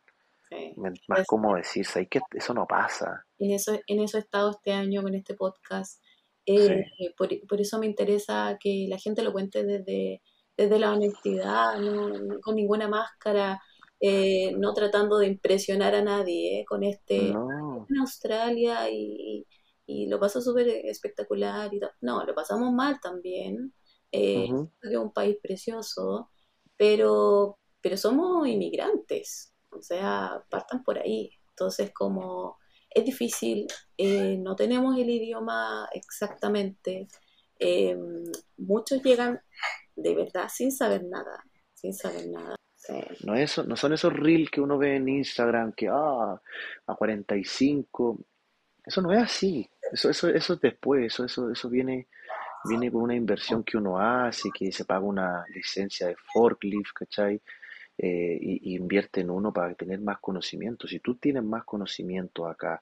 Más 1.08 1.28
como 1.28 1.56
decir, 1.56 1.86
que 2.10 2.20
eso 2.32 2.54
no 2.54 2.66
pasa. 2.66 3.26
En 3.38 3.52
eso, 3.52 3.80
en 3.88 4.00
eso 4.00 4.18
he 4.18 4.22
estado 4.22 4.52
este 4.52 4.74
año 4.74 5.02
con 5.04 5.14
este 5.14 5.36
podcast. 5.36 6.04
Eh, 6.46 6.86
por, 7.16 7.62
eso 7.62 7.78
me 7.78 7.86
interesa 7.86 8.58
que 8.60 8.88
la 8.90 8.98
gente 8.98 9.22
lo 9.22 9.32
cuente 9.32 9.64
desde, 9.64 10.22
desde 10.60 10.78
la 10.78 10.92
honestidad, 10.92 11.80
no, 11.80 12.42
con 12.42 12.56
ninguna 12.58 12.90
máscara, 12.90 13.62
eh, 14.02 14.52
no 14.58 14.74
tratando 14.74 15.18
de 15.18 15.28
impresionar 15.28 15.96
a 15.96 16.02
nadie 16.02 16.60
eh, 16.60 16.66
con 16.66 16.84
este 16.84 17.30
en 17.30 17.98
Australia 18.02 18.90
y, 18.90 19.48
y 19.86 20.08
lo 20.08 20.20
pasó 20.20 20.42
súper 20.42 20.68
espectacular. 20.68 21.74
Y 21.74 21.80
no, 22.02 22.26
lo 22.26 22.36
pasamos 22.36 22.74
mal 22.74 23.00
también. 23.02 23.74
Es 24.12 24.52
un 24.52 25.14
país 25.14 25.38
precioso, 25.42 26.30
pero, 26.76 27.58
pero 27.80 27.96
somos 27.96 28.46
inmigrantes. 28.46 29.54
O 29.70 29.82
sea, 29.82 30.44
partan 30.50 30.84
por 30.84 30.98
ahí. 31.00 31.32
Entonces, 31.52 31.94
como 31.94 32.58
es 32.90 33.06
difícil, 33.06 33.66
eh, 33.98 34.38
no 34.38 34.58
tenemos 34.58 34.98
el 34.98 35.10
idioma 35.10 35.88
exactamente. 35.94 37.08
Eh, 37.60 37.98
muchos 38.58 39.02
llegan 39.04 39.42
de 40.02 40.16
verdad 40.16 40.48
sin 40.50 40.72
saber 40.72 41.04
nada, 41.06 41.44
sin 41.74 41.94
saber 41.94 42.28
nada. 42.28 42.56
No, 43.24 43.36
eso, 43.36 43.64
no 43.64 43.76
son 43.76 43.94
esos 43.94 44.12
reels 44.12 44.50
que 44.50 44.62
uno 44.62 44.78
ve 44.78 44.96
en 44.96 45.08
Instagram 45.08 45.74
que 45.74 45.88
ah, 45.90 46.42
a 46.88 46.96
45. 46.96 48.20
Eso 48.84 49.02
no 49.02 49.14
es 49.14 49.20
así. 49.22 49.70
Eso, 49.92 50.10
eso, 50.10 50.30
eso 50.30 50.54
es 50.54 50.60
después. 50.62 51.06
Eso, 51.06 51.26
eso, 51.26 51.52
eso 51.52 51.70
viene, 51.70 52.08
viene 52.68 52.92
con 52.92 53.04
una 53.04 53.16
inversión 53.16 53.64
que 53.64 53.78
uno 53.78 54.00
hace, 54.00 54.50
que 54.52 54.72
se 54.72 54.86
paga 54.86 55.02
una 55.02 55.46
licencia 55.54 56.08
de 56.08 56.16
forklift, 56.34 56.94
¿cachai? 56.96 57.40
eh, 58.02 58.38
y, 58.42 58.76
invierte 58.76 59.22
en 59.22 59.30
uno 59.30 59.52
para 59.52 59.74
tener 59.76 60.00
más 60.00 60.20
conocimiento. 60.20 60.88
Si 60.88 61.00
tú 61.00 61.16
tienes 61.16 61.44
más 61.44 61.66
conocimiento 61.66 62.48
acá 62.48 62.82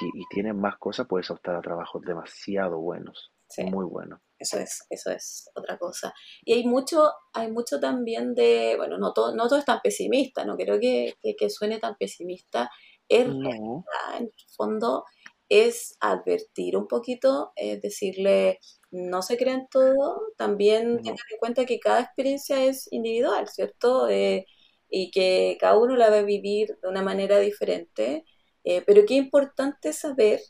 y, 0.00 0.20
y 0.22 0.24
tienes 0.28 0.54
más 0.56 0.76
cosas, 0.78 1.06
puedes 1.06 1.30
optar 1.30 1.54
a 1.54 1.62
trabajos 1.62 2.02
demasiado 2.02 2.78
buenos, 2.78 3.32
muy 3.70 3.84
buenos. 3.84 4.20
Eso 4.44 4.58
es, 4.58 4.84
eso 4.90 5.10
es 5.10 5.50
otra 5.54 5.78
cosa. 5.78 6.14
Y 6.44 6.52
hay 6.52 6.64
mucho, 6.64 7.10
hay 7.32 7.50
mucho 7.50 7.80
también 7.80 8.34
de, 8.34 8.74
bueno, 8.76 8.98
no 8.98 9.12
todo, 9.14 9.34
no 9.34 9.48
todo 9.48 9.58
es 9.58 9.64
tan 9.64 9.80
pesimista, 9.82 10.44
no 10.44 10.56
creo 10.56 10.78
que, 10.78 11.14
que, 11.38 11.50
suene 11.50 11.78
tan 11.78 11.96
pesimista. 11.96 12.70
Es 13.08 13.26
en 13.26 13.46
el 13.46 14.32
fondo 14.56 15.04
es 15.48 15.96
advertir 16.00 16.76
un 16.76 16.88
poquito, 16.88 17.52
es 17.56 17.80
decirle, 17.80 18.60
no 18.90 19.22
se 19.22 19.36
crean 19.36 19.68
todo, 19.70 20.32
también 20.36 20.98
tengan 20.98 21.16
en 21.30 21.38
cuenta 21.38 21.64
que 21.66 21.80
cada 21.80 22.00
experiencia 22.00 22.64
es 22.64 22.88
individual, 22.92 23.48
¿cierto? 23.48 24.08
Eh, 24.08 24.46
y 24.88 25.10
que 25.10 25.56
cada 25.60 25.78
uno 25.78 25.96
la 25.96 26.10
va 26.10 26.18
a 26.18 26.22
vivir 26.22 26.78
de 26.82 26.88
una 26.88 27.02
manera 27.02 27.38
diferente, 27.40 28.24
eh, 28.64 28.82
pero 28.86 29.04
qué 29.06 29.14
importante 29.14 29.92
saber 29.92 30.40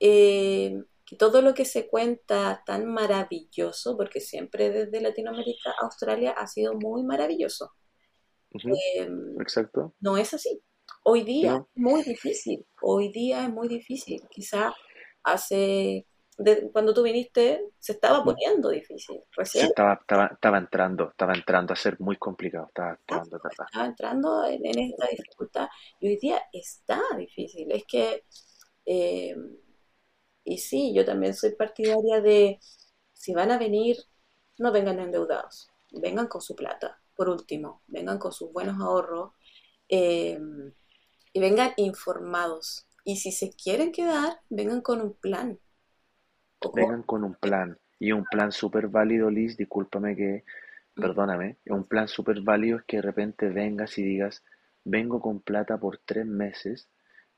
eh, 0.00 0.74
que 1.12 1.18
todo 1.18 1.42
lo 1.42 1.52
que 1.52 1.66
se 1.66 1.88
cuenta 1.88 2.62
tan 2.64 2.86
maravilloso, 2.86 3.98
porque 3.98 4.18
siempre 4.20 4.70
desde 4.70 5.02
Latinoamérica 5.02 5.74
Australia 5.82 6.30
ha 6.32 6.46
sido 6.46 6.72
muy 6.72 7.04
maravilloso. 7.04 7.72
Exacto. 9.38 9.94
No 10.00 10.16
es 10.16 10.32
así. 10.32 10.62
Hoy 11.04 11.22
día 11.22 11.56
es 11.56 11.62
muy 11.74 12.02
difícil, 12.02 12.64
hoy 12.80 13.12
día 13.12 13.44
es 13.44 13.50
muy 13.50 13.68
difícil. 13.68 14.22
Quizá 14.30 14.72
hace, 15.22 16.06
cuando 16.72 16.94
tú 16.94 17.02
viniste, 17.02 17.62
se 17.78 17.92
estaba 17.92 18.22
mm. 18.22 18.24
poniendo 18.24 18.70
difícil. 18.70 19.20
Recién. 19.36 19.66
estaba, 19.66 19.98
estaba, 20.00 20.26
estaba, 20.32 20.56
entrando, 20.56 21.10
estaba 21.10 21.34
entrando 21.34 21.74
a 21.74 21.76
ser 21.76 22.00
muy 22.00 22.16
complicado, 22.16 22.68
estaba 22.68 22.92
entrando, 22.98 23.36
estaba 23.36 23.86
entrando 23.86 24.46
en, 24.46 24.78
esta 24.78 25.08
dificultad 25.08 25.68
y 26.00 26.08
hoy 26.08 26.16
día 26.16 26.40
está 26.52 27.02
difícil. 27.18 27.70
Es 27.70 27.84
que, 27.84 28.24
eh, 28.86 29.34
y 30.44 30.58
sí, 30.58 30.92
yo 30.94 31.04
también 31.04 31.34
soy 31.34 31.52
partidaria 31.52 32.20
de, 32.20 32.58
si 33.12 33.34
van 33.34 33.50
a 33.50 33.58
venir, 33.58 33.96
no 34.58 34.72
vengan 34.72 35.00
endeudados, 35.00 35.70
vengan 35.90 36.26
con 36.26 36.40
su 36.40 36.54
plata, 36.54 37.00
por 37.14 37.28
último, 37.28 37.82
vengan 37.86 38.18
con 38.18 38.32
sus 38.32 38.52
buenos 38.52 38.80
ahorros. 38.80 39.32
Eh, 39.88 40.38
y 41.32 41.40
vengan 41.40 41.72
informados. 41.76 42.86
Y 43.04 43.16
si 43.16 43.32
se 43.32 43.52
quieren 43.52 43.92
quedar, 43.92 44.40
vengan 44.48 44.80
con 44.80 45.00
un 45.00 45.14
plan. 45.14 45.58
vengan 46.74 47.02
con 47.02 47.24
un 47.24 47.34
plan. 47.34 47.78
Y 47.98 48.12
un 48.12 48.24
plan 48.24 48.52
súper 48.52 48.88
válido, 48.88 49.30
Liz, 49.30 49.56
discúlpame 49.56 50.16
que, 50.16 50.44
perdóname, 50.94 51.58
un 51.66 51.84
plan 51.84 52.08
súper 52.08 52.40
válido 52.42 52.78
es 52.78 52.84
que 52.84 52.96
de 52.96 53.02
repente 53.02 53.48
vengas 53.48 53.96
y 53.98 54.02
digas, 54.02 54.42
vengo 54.84 55.20
con 55.20 55.40
plata 55.40 55.78
por 55.78 55.98
tres 55.98 56.26
meses, 56.26 56.88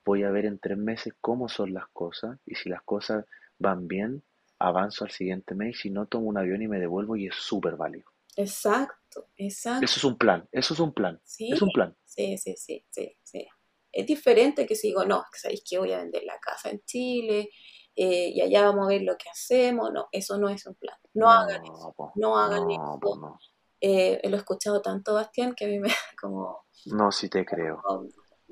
voy 0.04 0.22
a 0.22 0.30
ver 0.30 0.46
en 0.46 0.58
tres 0.58 0.78
meses 0.78 1.14
cómo 1.20 1.48
son 1.48 1.74
las 1.74 1.88
cosas 1.92 2.38
y 2.46 2.54
si 2.54 2.68
las 2.68 2.82
cosas 2.82 3.24
van 3.58 3.88
bien, 3.88 4.22
avanzo 4.58 5.04
al 5.04 5.10
siguiente 5.10 5.54
mes, 5.54 5.78
si 5.78 5.90
no 5.90 6.06
tomo 6.06 6.26
un 6.26 6.38
avión 6.38 6.62
y 6.62 6.68
me 6.68 6.78
devuelvo 6.78 7.16
y 7.16 7.26
es 7.26 7.34
súper 7.34 7.76
válido. 7.76 8.10
Exacto, 8.36 9.28
exacto. 9.36 9.84
Eso 9.84 9.98
es 9.98 10.04
un 10.04 10.18
plan, 10.18 10.48
eso 10.50 10.74
es 10.74 10.80
un 10.80 10.92
plan. 10.92 11.20
¿Sí? 11.24 11.52
Es 11.52 11.62
un 11.62 11.70
plan. 11.70 11.96
Sí, 12.04 12.36
sí, 12.38 12.54
sí, 12.56 12.84
sí, 12.90 13.16
sí. 13.22 13.46
Es 13.92 14.06
diferente 14.06 14.66
que 14.66 14.74
si 14.74 14.88
digo, 14.88 15.04
no, 15.04 15.24
sabéis 15.32 15.62
que 15.68 15.78
voy 15.78 15.92
a 15.92 15.98
vender 15.98 16.24
la 16.24 16.38
casa 16.40 16.70
en 16.70 16.82
Chile 16.84 17.50
eh, 17.94 18.30
y 18.34 18.40
allá 18.40 18.64
vamos 18.64 18.86
a 18.86 18.88
ver 18.88 19.02
lo 19.02 19.16
que 19.16 19.30
hacemos. 19.30 19.92
No, 19.92 20.08
eso 20.10 20.36
no 20.36 20.48
es 20.48 20.66
un 20.66 20.74
plan. 20.74 20.96
No, 21.14 21.30
hagan 21.30 21.62
eso. 21.64 21.94
no 22.16 22.36
hagan 22.36 22.70
eso. 22.70 23.38
Eh, 23.80 24.20
lo 24.28 24.36
he 24.36 24.38
escuchado 24.38 24.80
tanto, 24.82 25.14
Bastián, 25.14 25.54
que 25.54 25.66
a 25.66 25.68
mí 25.68 25.78
me 25.78 25.88
da 25.88 25.94
como... 26.20 26.64
No, 26.86 27.12
sí 27.12 27.28
te 27.28 27.44
creo. 27.44 27.80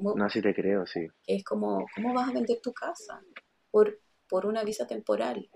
No, 0.02 0.30
sí 0.30 0.42
te 0.42 0.54
creo, 0.54 0.86
sí. 0.86 1.06
es 1.26 1.44
como, 1.44 1.86
¿cómo 1.94 2.14
vas 2.14 2.28
a 2.28 2.32
vender 2.32 2.58
tu 2.62 2.72
casa? 2.72 3.20
Por, 3.70 4.00
por 4.28 4.46
una 4.46 4.64
visa 4.64 4.86
temporal. 4.86 5.48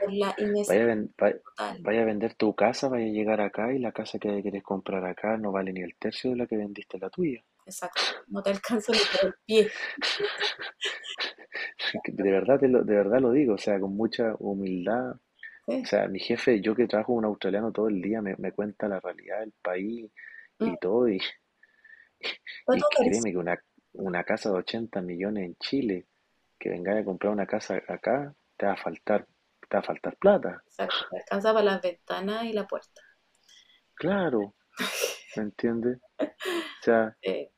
Por 0.00 0.12
la 0.12 0.34
vaya, 0.68 1.40
vaya, 1.80 2.02
a 2.02 2.04
vender 2.04 2.34
tu 2.34 2.54
casa, 2.54 2.88
vaya 2.88 3.06
a 3.06 3.08
llegar 3.08 3.40
acá 3.40 3.72
y 3.72 3.78
la 3.78 3.92
casa 3.92 4.18
que 4.18 4.42
quieres 4.42 4.62
comprar 4.62 5.04
acá 5.04 5.36
no 5.36 5.52
vale 5.52 5.72
ni 5.72 5.82
el 5.82 5.94
tercio 5.96 6.30
de 6.30 6.36
la 6.36 6.46
que 6.46 6.56
vendiste 6.56 6.98
la 6.98 7.10
tuya. 7.10 7.42
Exacto, 7.66 8.00
no 8.28 8.42
te 8.42 8.50
alcanzo 8.50 8.92
ni 8.92 8.98
por 8.98 9.28
el 9.28 9.34
pie. 9.46 9.70
De 12.04 12.30
verdad, 12.30 12.58
de 12.58 12.68
verdad 12.68 13.20
lo 13.20 13.30
digo, 13.30 13.54
o 13.54 13.58
sea, 13.58 13.78
con 13.78 13.96
mucha 13.96 14.34
humildad. 14.38 15.14
O 15.66 15.84
sea, 15.84 16.08
mi 16.08 16.18
jefe, 16.18 16.60
yo 16.60 16.74
que 16.74 16.86
trabajo 16.86 17.14
con 17.14 17.18
un 17.18 17.24
australiano 17.26 17.72
todo 17.72 17.88
el 17.88 18.02
día, 18.02 18.20
me, 18.20 18.52
cuenta 18.52 18.88
la 18.88 19.00
realidad 19.00 19.40
del 19.40 19.52
país 19.62 20.10
y 20.58 20.70
mm. 20.70 20.76
todo. 20.80 21.08
Y, 21.08 21.20
y 22.18 22.80
créeme 22.96 23.32
que 23.32 23.38
una, 23.38 23.58
una 23.94 24.24
casa 24.24 24.50
de 24.50 24.56
80 24.56 25.00
millones 25.00 25.44
en 25.44 25.56
Chile, 25.56 26.06
que 26.58 26.70
venga 26.70 26.98
a 26.98 27.04
comprar 27.04 27.32
una 27.32 27.46
casa 27.46 27.80
acá, 27.88 28.34
te 28.56 28.66
va 28.66 28.72
a 28.72 28.76
faltar, 28.76 29.26
te 29.68 29.76
va 29.76 29.80
a 29.80 29.82
faltar 29.82 30.16
plata. 30.16 30.62
Exacto, 30.66 31.06
alcanza 31.12 31.52
para 31.52 31.64
las 31.64 31.82
ventanas 31.82 32.44
y 32.44 32.52
la 32.52 32.66
puerta. 32.66 33.00
Claro, 33.94 34.54
¿me 35.36 35.42
entiendes? 35.44 35.98
O 36.18 36.82
sea, 36.82 37.16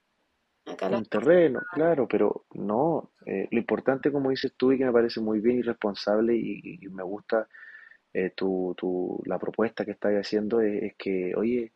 un 0.91 1.05
terreno, 1.07 1.61
claro, 1.72 2.07
pero 2.09 2.47
no. 2.55 3.12
Eh, 3.24 3.49
lo 3.51 3.59
importante, 3.59 4.12
como 4.12 4.30
dices 4.30 4.55
tú, 4.57 4.72
y 4.72 4.78
que 4.78 4.84
me 4.84 4.93
parece 4.93 5.20
muy 5.20 5.41
bien 5.41 5.59
y 5.59 5.62
responsable, 5.62 6.37
y, 6.37 6.78
me 6.91 7.03
gusta 7.03 7.49
eh, 8.12 8.30
tu, 8.30 8.74
tu, 8.76 9.22
la 9.26 9.39
propuesta 9.39 9.84
que 9.84 9.93
estás 9.93 10.12
haciendo, 10.12 10.61
es, 10.61 10.95
que, 10.97 11.34
oye, 11.34 11.72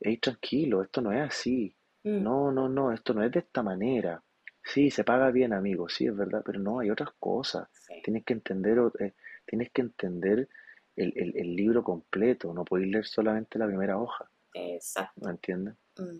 hey, 0.00 0.18
tranquilo, 0.18 0.82
esto 0.82 1.00
no 1.00 1.12
es 1.12 1.20
así. 1.20 1.74
Mm. 2.06 2.22
No, 2.22 2.52
no, 2.52 2.68
no, 2.68 2.92
esto 2.92 3.12
no 3.14 3.24
es 3.24 3.32
de 3.32 3.40
esta 3.40 3.64
manera. 3.64 4.22
Sí, 4.62 4.90
se 4.92 5.02
paga 5.02 5.32
bien, 5.32 5.52
amigo, 5.52 5.88
sí, 5.88 6.06
es 6.06 6.16
verdad, 6.16 6.42
pero 6.46 6.60
no, 6.60 6.78
hay 6.78 6.88
otras 6.88 7.10
cosas. 7.18 7.68
Tienes 8.04 8.24
que 8.24 8.32
entender, 8.32 8.78
eh, 9.00 9.14
tienes 9.44 9.70
que 9.72 9.82
entender 9.82 10.48
el, 10.94 11.12
el, 11.16 11.56
libro 11.56 11.82
completo, 11.82 12.54
no 12.54 12.64
puedes 12.64 12.86
leer 12.88 13.06
solamente 13.06 13.58
la 13.58 13.66
primera 13.66 13.98
hoja. 13.98 14.30
Exacto. 14.54 15.20
¿Me 15.24 15.32
entiendes? 15.32 15.74
Mm, 15.98 16.18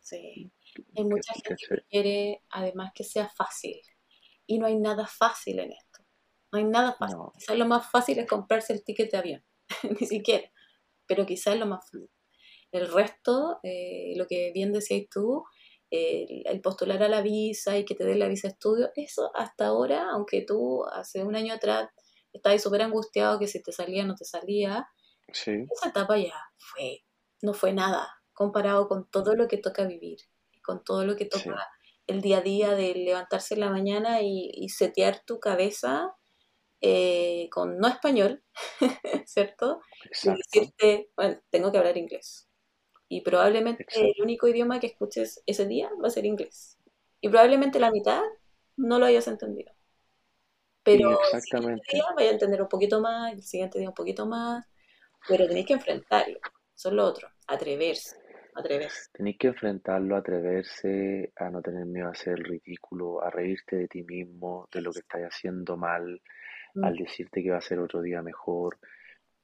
sí. 0.00 0.52
Hay 0.96 1.04
mucha 1.04 1.32
gente 1.32 1.56
que 1.56 1.82
quiere 1.88 2.42
además 2.50 2.90
que 2.92 3.04
sea 3.04 3.28
fácil. 3.28 3.80
Y 4.46 4.58
no 4.58 4.66
hay 4.66 4.76
nada 4.76 5.06
fácil 5.06 5.60
en 5.60 5.70
esto. 5.72 6.04
No 6.50 6.58
hay 6.58 6.64
nada 6.64 6.92
fácil. 6.92 7.18
Quizás 7.38 7.56
lo 7.56 7.66
más 7.66 7.88
fácil 7.88 8.18
es 8.18 8.26
comprarse 8.26 8.72
el 8.72 8.82
ticket 8.82 9.12
de 9.12 9.18
avión. 9.18 9.44
Ni 10.00 10.06
siquiera. 10.06 10.50
Pero 11.06 11.24
quizás 11.24 11.54
es 11.54 11.60
lo 11.60 11.66
más 11.66 11.84
fácil. 11.84 12.10
El 12.72 12.92
resto, 12.92 13.58
eh, 13.62 14.14
lo 14.16 14.26
que 14.26 14.52
bien 14.52 14.72
decías 14.72 15.06
tú, 15.10 15.44
el 15.92 16.60
postular 16.60 17.02
a 17.02 17.08
la 17.08 17.20
visa 17.20 17.76
y 17.76 17.84
que 17.84 17.96
te 17.96 18.04
den 18.04 18.20
la 18.20 18.28
visa 18.28 18.46
de 18.46 18.52
estudio, 18.52 18.90
eso 18.94 19.32
hasta 19.34 19.66
ahora, 19.66 20.08
aunque 20.12 20.42
tú 20.42 20.84
hace 20.84 21.24
un 21.24 21.34
año 21.34 21.52
atrás 21.52 21.88
estabas 22.32 22.62
súper 22.62 22.82
angustiado 22.82 23.40
que 23.40 23.48
si 23.48 23.60
te 23.60 23.72
salía 23.72 24.04
o 24.04 24.06
no 24.06 24.14
te 24.14 24.24
salía, 24.24 24.86
esa 25.26 25.88
etapa 25.88 26.16
ya 26.16 26.40
fue, 26.58 27.02
no 27.42 27.54
fue 27.54 27.72
nada 27.72 28.08
comparado 28.32 28.86
con 28.86 29.10
todo 29.10 29.34
lo 29.34 29.48
que 29.48 29.56
toca 29.56 29.84
vivir 29.84 30.18
con 30.62 30.84
todo 30.84 31.04
lo 31.04 31.16
que 31.16 31.26
toca 31.26 31.68
el 32.06 32.20
día 32.20 32.38
a 32.38 32.42
día 32.42 32.74
de 32.74 32.94
levantarse 32.94 33.54
en 33.54 33.60
la 33.60 33.70
mañana 33.70 34.20
y, 34.22 34.68
setear 34.68 35.22
tu 35.24 35.38
cabeza 35.38 36.14
eh, 36.80 37.48
con 37.50 37.78
no 37.78 37.88
español, 37.88 38.42
¿cierto? 39.26 39.80
Y 40.22 40.30
decirte, 40.30 41.10
bueno, 41.16 41.40
tengo 41.50 41.70
que 41.70 41.78
hablar 41.78 41.96
inglés. 41.96 42.48
Y 43.10 43.20
probablemente 43.20 43.84
el 43.94 44.14
único 44.22 44.48
idioma 44.48 44.80
que 44.80 44.86
escuches 44.86 45.42
ese 45.44 45.66
día 45.66 45.90
va 46.02 46.06
a 46.06 46.10
ser 46.10 46.24
inglés. 46.24 46.78
Y 47.20 47.28
probablemente 47.28 47.78
la 47.78 47.90
mitad 47.90 48.22
no 48.76 48.98
lo 48.98 49.04
hayas 49.04 49.28
entendido. 49.28 49.72
Pero 50.82 51.18
el 51.34 51.42
siguiente 51.42 51.82
día 51.92 52.04
vaya 52.16 52.30
a 52.30 52.32
entender 52.32 52.62
un 52.62 52.68
poquito 52.68 53.00
más, 53.00 53.34
el 53.34 53.42
siguiente 53.42 53.78
día 53.78 53.88
un 53.88 53.94
poquito 53.94 54.24
más, 54.24 54.64
pero 55.28 55.46
tenéis 55.46 55.66
que 55.66 55.74
enfrentarlo. 55.74 56.40
Eso 56.74 56.88
es 56.88 56.94
lo 56.94 57.04
otro, 57.04 57.28
atreverse 57.46 58.16
atreverse. 58.54 59.10
Tenéis 59.12 59.38
que 59.38 59.48
enfrentarlo, 59.48 60.16
atreverse 60.16 61.32
a 61.36 61.50
no 61.50 61.60
tener 61.62 61.86
miedo 61.86 62.08
a 62.08 62.12
hacer 62.12 62.38
ridículo, 62.38 63.22
a 63.22 63.30
reírte 63.30 63.76
de 63.76 63.88
ti 63.88 64.02
mismo, 64.02 64.68
de 64.72 64.82
lo 64.82 64.92
que 64.92 65.00
estás 65.00 65.22
haciendo 65.22 65.76
mal, 65.76 66.20
mm. 66.74 66.84
al 66.84 66.96
decirte 66.96 67.42
que 67.42 67.50
va 67.50 67.58
a 67.58 67.62
ser 67.62 67.78
otro 67.80 68.02
día 68.02 68.22
mejor 68.22 68.78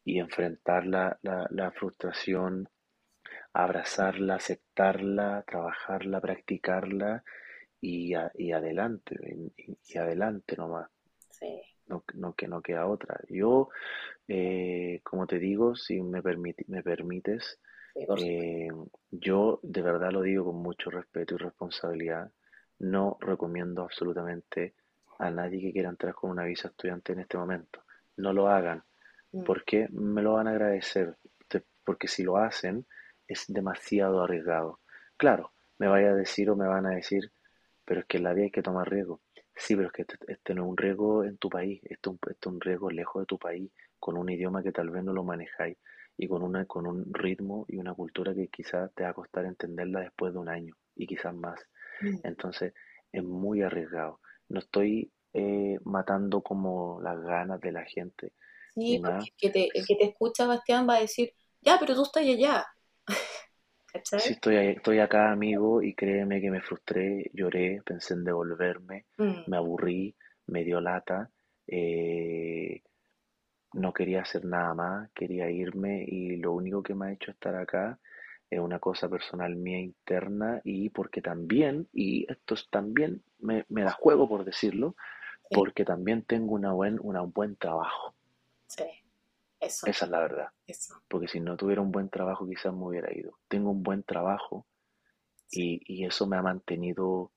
y 0.04 0.18
enfrentar 0.20 0.86
la, 0.86 1.18
la, 1.22 1.70
frustración, 1.72 2.68
abrazarla, 3.56 4.34
aceptarla, 4.34 5.42
trabajarla, 5.46 6.20
practicarla 6.20 7.24
y, 7.80 8.14
y 8.34 8.52
adelante, 8.52 9.16
y, 9.56 9.98
adelante 9.98 10.56
nomás. 10.56 10.90
Sí. 11.30 11.62
No, 11.86 12.04
no, 12.14 12.34
que 12.34 12.48
no 12.48 12.60
queda 12.60 12.86
otra. 12.86 13.18
Yo, 13.28 13.70
eh, 14.28 15.00
como 15.02 15.26
te 15.26 15.38
digo, 15.38 15.74
si 15.74 16.02
me, 16.02 16.20
me 16.66 16.82
permites, 16.82 17.58
eh, 17.94 18.68
yo 19.10 19.60
de 19.62 19.82
verdad 19.82 20.10
lo 20.10 20.20
digo 20.20 20.44
con 20.44 20.56
mucho 20.56 20.90
respeto 20.90 21.36
y 21.36 21.38
responsabilidad. 21.38 22.30
No 22.80 23.16
recomiendo 23.20 23.82
absolutamente 23.82 24.74
a 25.18 25.30
nadie 25.30 25.60
que 25.60 25.72
quiera 25.72 25.88
entrar 25.88 26.14
con 26.14 26.30
una 26.30 26.44
visa 26.44 26.68
estudiante 26.68 27.12
en 27.14 27.20
este 27.20 27.38
momento. 27.38 27.84
No 28.18 28.34
lo 28.34 28.48
hagan, 28.48 28.82
mm. 29.32 29.44
porque 29.44 29.88
me 29.92 30.20
lo 30.20 30.34
van 30.34 30.48
a 30.48 30.50
agradecer, 30.50 31.16
porque 31.84 32.08
si 32.08 32.22
lo 32.22 32.36
hacen 32.36 32.84
es 33.28 33.44
demasiado 33.48 34.22
arriesgado. 34.22 34.80
Claro, 35.16 35.52
me 35.78 35.88
vaya 35.88 36.10
a 36.10 36.14
decir 36.14 36.50
o 36.50 36.56
me 36.56 36.66
van 36.66 36.86
a 36.86 36.90
decir, 36.90 37.32
pero 37.84 38.00
es 38.00 38.06
que 38.06 38.18
en 38.18 38.24
la 38.24 38.32
vida 38.32 38.44
hay 38.44 38.50
que 38.50 38.62
tomar 38.62 38.88
riesgo. 38.88 39.20
Sí, 39.54 39.74
pero 39.74 39.88
es 39.88 39.92
que 39.92 40.02
este, 40.02 40.16
este 40.28 40.54
no 40.54 40.64
es 40.64 40.68
un 40.70 40.76
riesgo 40.76 41.24
en 41.24 41.38
tu 41.38 41.48
país, 41.48 41.80
este, 41.84 42.10
este 42.10 42.32
es 42.40 42.46
un 42.46 42.60
riesgo 42.60 42.90
lejos 42.90 43.22
de 43.22 43.26
tu 43.26 43.38
país, 43.38 43.70
con 43.98 44.16
un 44.16 44.28
idioma 44.28 44.62
que 44.62 44.72
tal 44.72 44.90
vez 44.90 45.02
no 45.02 45.12
lo 45.12 45.24
manejáis 45.24 45.78
y 46.18 46.28
con, 46.28 46.42
una, 46.42 46.64
con 46.66 46.86
un 46.86 47.12
ritmo 47.12 47.66
y 47.68 47.76
una 47.76 47.94
cultura 47.94 48.34
que 48.34 48.48
quizás 48.48 48.92
te 48.94 49.04
va 49.04 49.10
a 49.10 49.14
costar 49.14 49.44
entenderla 49.44 50.00
después 50.00 50.32
de 50.32 50.38
un 50.38 50.48
año 50.48 50.74
y 50.94 51.06
quizás 51.06 51.34
más. 51.34 51.60
Mm. 52.00 52.18
Entonces 52.24 52.74
es 53.12 53.22
muy 53.22 53.62
arriesgado. 53.62 54.20
No 54.48 54.60
estoy 54.60 55.10
eh, 55.32 55.78
matando 55.84 56.42
como 56.42 57.00
las 57.02 57.20
ganas 57.20 57.60
de 57.60 57.72
la 57.72 57.84
gente. 57.84 58.32
Sí, 58.74 59.00
porque 59.02 59.18
el 59.18 59.32
que, 59.36 59.50
te, 59.50 59.68
el 59.74 59.86
que 59.86 59.96
te 59.96 60.04
escucha, 60.04 60.46
Bastián, 60.46 60.86
va 60.88 60.96
a 60.96 61.00
decir, 61.00 61.32
ya, 61.60 61.78
pero 61.78 61.94
tú 61.94 62.02
estás 62.02 62.22
allá. 62.22 62.66
Sí, 64.04 64.32
estoy, 64.32 64.56
estoy 64.56 64.98
acá, 65.00 65.30
amigo, 65.32 65.82
y 65.82 65.94
créeme 65.94 66.40
que 66.40 66.50
me 66.50 66.60
frustré, 66.60 67.30
lloré, 67.32 67.82
pensé 67.84 68.14
en 68.14 68.24
devolverme, 68.24 69.06
mm. 69.18 69.48
me 69.50 69.56
aburrí, 69.56 70.14
me 70.46 70.64
dio 70.64 70.80
lata. 70.80 71.30
Eh, 71.66 72.82
no 73.74 73.92
quería 73.92 74.22
hacer 74.22 74.44
nada 74.44 74.74
más, 74.74 75.10
quería 75.12 75.50
irme 75.50 76.04
y 76.06 76.36
lo 76.36 76.52
único 76.52 76.82
que 76.82 76.94
me 76.94 77.06
ha 77.08 77.12
hecho 77.12 77.30
estar 77.30 77.54
acá 77.56 77.98
es 78.48 78.60
una 78.60 78.78
cosa 78.78 79.08
personal 79.08 79.56
mía 79.56 79.80
interna 79.80 80.60
y 80.64 80.88
porque 80.90 81.20
también, 81.20 81.88
y 81.92 82.30
esto 82.30 82.54
es 82.54 82.68
también, 82.70 83.22
me, 83.40 83.64
me 83.68 83.82
la 83.84 83.90
juego 83.92 84.28
por 84.28 84.44
decirlo, 84.44 84.94
Sí. 85.48 85.54
porque 85.54 85.84
también 85.84 86.22
tengo 86.22 86.54
una 86.54 86.72
buen, 86.72 86.98
una- 87.00 87.22
un 87.22 87.32
buen 87.32 87.54
trabajo. 87.56 88.14
Sí, 88.66 88.84
eso, 89.60 89.86
Esa 89.86 90.04
es 90.04 90.10
la 90.10 90.20
verdad. 90.20 90.48
eso. 90.66 90.94
Porque 91.08 91.28
si 91.28 91.40
no 91.40 91.56
tuviera 91.56 91.80
un 91.80 91.90
buen 91.90 92.10
trabajo 92.10 92.46
quizás 92.46 92.72
me 92.74 92.84
hubiera 92.86 93.12
ido. 93.16 93.38
Tengo 93.48 93.70
un 93.70 93.82
buen 93.82 94.02
trabajo 94.02 94.66
y, 95.50 95.80
y 95.86 96.04
eso 96.04 96.26
me 96.26 96.36
ha 96.36 96.42
mantenido 96.42 97.32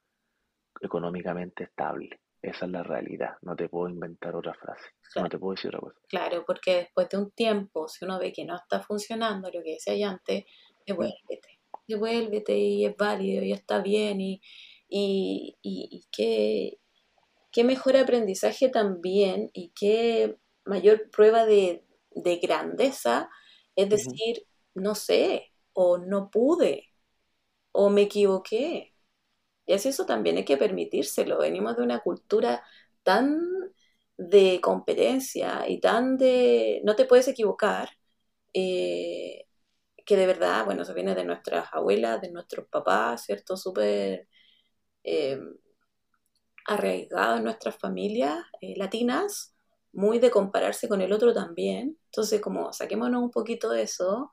económicamente 0.82 1.64
estable. 1.66 2.20
Esa 2.42 2.66
es 2.66 2.72
la 2.72 2.84
realidad. 2.84 3.36
No 3.42 3.56
te 3.56 3.68
puedo 3.68 3.90
inventar 3.90 4.36
otra 4.36 4.54
frase. 4.54 4.90
Claro. 5.14 5.26
No 5.26 5.30
te 5.30 5.38
puedo 5.38 5.56
decir 5.56 5.70
otra 5.70 5.82
cosa. 5.82 6.00
Claro, 6.08 6.44
porque 6.46 6.76
después 6.76 7.10
de 7.10 7.18
un 7.18 7.32
tiempo, 7.32 7.88
si 7.88 8.06
uno 8.06 8.18
ve 8.20 8.32
que 8.32 8.46
no 8.46 8.56
está 8.56 8.82
funcionando 8.82 9.50
lo 9.52 9.62
que 9.62 9.74
decía 9.74 9.96
yo 9.98 10.08
antes, 10.10 10.46
devuélvete, 10.86 11.60
devuélvete 11.88 12.58
y 12.58 12.86
es 12.86 12.96
válido 12.96 13.44
y 13.44 13.52
está 13.52 13.82
bien 13.82 14.22
y, 14.22 14.42
y, 14.88 15.58
y, 15.62 15.90
y 15.92 16.06
qué, 16.12 16.80
qué 17.52 17.64
mejor 17.66 17.98
aprendizaje 17.98 18.70
también 18.70 19.50
y 19.54 19.72
qué 19.78 20.38
mayor 20.66 21.10
prueba 21.12 21.46
de, 21.46 21.84
de 22.12 22.38
grandeza 22.38 23.30
es 23.76 23.90
decir, 23.90 24.46
no 24.74 24.96
sé, 24.96 25.54
o 25.74 25.98
no 25.98 26.30
pude, 26.32 26.94
o 27.72 27.90
me 27.90 28.04
equivoqué. 28.04 28.96
Y 29.66 29.74
así 29.74 29.90
eso 29.90 30.06
también 30.06 30.38
hay 30.38 30.46
que 30.46 30.58
permitírselo. 30.58 31.40
Venimos 31.40 31.78
de 31.78 31.84
una 31.84 32.00
cultura 32.02 32.64
tan 33.04 33.40
de 34.18 34.60
competencia 34.62 35.66
y 35.70 35.80
tan 35.80 36.18
de 36.18 36.82
no 36.84 36.96
te 36.96 37.06
puedes 37.06 37.28
equivocar, 37.30 37.90
eh, 38.54 39.48
que 40.06 40.18
de 40.18 40.28
verdad, 40.28 40.66
bueno, 40.66 40.84
eso 40.84 40.94
viene 40.94 41.16
de 41.16 41.26
nuestras 41.26 41.70
abuelas, 41.74 42.22
de 42.22 42.32
nuestros 42.32 42.68
papás, 42.68 43.26
¿cierto? 43.26 43.58
Súper 43.58 44.28
eh, 45.04 45.40
arraigado 46.66 47.38
en 47.38 47.44
nuestras 47.46 47.78
familias 47.78 48.46
eh, 48.62 48.76
latinas, 48.78 49.56
muy 49.94 50.20
de 50.20 50.32
compararse 50.32 50.88
con 50.88 51.02
el 51.02 51.14
otro 51.14 51.34
también. 51.34 51.98
Entonces, 52.06 52.42
como 52.42 52.72
saquémonos 52.74 53.22
un 53.24 53.32
poquito 53.32 53.70
de 53.72 53.84
eso 53.84 54.32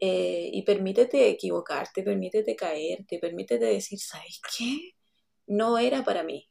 eh, 0.00 0.50
y 0.52 0.62
permítete 0.62 1.28
equivocarte, 1.28 2.02
permítete 2.02 2.56
caerte, 2.56 3.18
permítete 3.20 3.64
decir, 3.66 3.98
¿sabes 4.00 4.40
qué? 4.56 4.92
No 5.46 5.78
era 5.78 6.04
para 6.04 6.22
mí. 6.24 6.48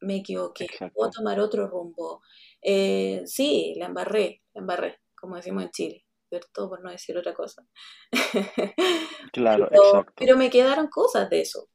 Me 0.00 0.16
equivoqué, 0.16 0.66
puedo 0.92 1.10
Exacto. 1.10 1.10
tomar 1.10 1.40
otro 1.40 1.66
rumbo. 1.66 2.20
Eh, 2.62 3.22
sí, 3.26 3.74
la 3.76 3.86
embarré, 3.86 4.42
la 4.54 4.60
embarré, 4.60 5.00
como 5.14 5.36
decimos 5.36 5.64
en 5.64 5.70
Chile, 5.70 6.04
¿cierto? 6.28 6.68
Por 6.68 6.82
no 6.82 6.90
decir 6.90 7.16
otra 7.16 7.34
cosa. 7.34 7.66
Claro, 9.32 9.68
Pero, 9.70 9.82
exacto. 9.82 10.12
pero 10.18 10.36
me 10.36 10.50
quedaron 10.50 10.88
cosas 10.88 11.30
de 11.30 11.40
eso. 11.40 11.68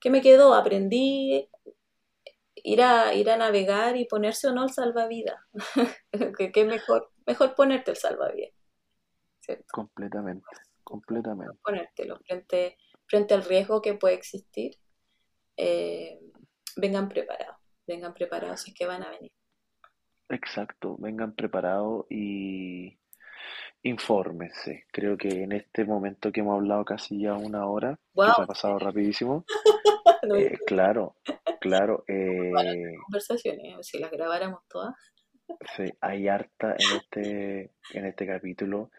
¿Qué 0.00 0.10
me 0.10 0.22
quedó? 0.22 0.54
Aprendí 0.54 1.48
ir 2.66 2.82
a, 2.82 3.14
ir 3.14 3.30
a 3.30 3.36
navegar 3.36 3.96
y 3.96 4.06
ponerse 4.06 4.48
o 4.48 4.52
no 4.52 4.64
el 4.64 4.70
salvavidas. 4.70 5.40
que, 6.36 6.50
que 6.50 6.64
mejor, 6.64 7.10
mejor 7.24 7.54
ponerte 7.54 7.92
el 7.92 7.96
salvavidas, 7.96 8.52
¿cierto? 9.40 9.64
Completamente, 9.72 10.46
completamente. 10.82 11.56
Ponértelo 11.62 12.18
frente, 12.26 12.76
frente 13.06 13.34
al 13.34 13.44
riesgo 13.44 13.80
que 13.80 13.94
puede 13.94 14.14
existir. 14.14 14.76
eh, 15.56 16.18
vengan 16.76 17.08
preparados, 17.08 17.56
vengan 17.86 18.12
preparados 18.12 18.60
si 18.62 18.72
es 18.72 18.76
que 18.76 18.84
van 18.84 19.04
a 19.04 19.10
venir. 19.10 19.32
Exacto. 20.28 20.96
Vengan 20.98 21.34
preparados 21.34 22.04
y 22.10 22.98
infórmense. 23.82 24.84
Creo 24.92 25.16
que 25.16 25.42
en 25.42 25.52
este 25.52 25.84
momento 25.84 26.32
que 26.32 26.40
hemos 26.40 26.56
hablado 26.56 26.84
casi 26.84 27.20
ya 27.22 27.34
una 27.34 27.66
hora, 27.66 27.98
se 28.14 28.42
ha 28.42 28.46
pasado 28.46 28.78
rapidísimo, 28.78 29.44
No 30.22 30.34
eh, 30.36 30.58
claro, 30.66 31.16
claro, 31.60 32.04
eh, 32.08 32.50
conversaciones, 33.04 33.86
si 33.86 33.98
las 33.98 34.10
grabáramos 34.10 34.60
todas. 34.68 34.94
sí, 35.76 35.84
hay 36.00 36.26
harta 36.28 36.72
en 36.78 36.96
este, 36.96 37.72
en 37.92 38.06
este 38.06 38.26
capítulo, 38.26 38.90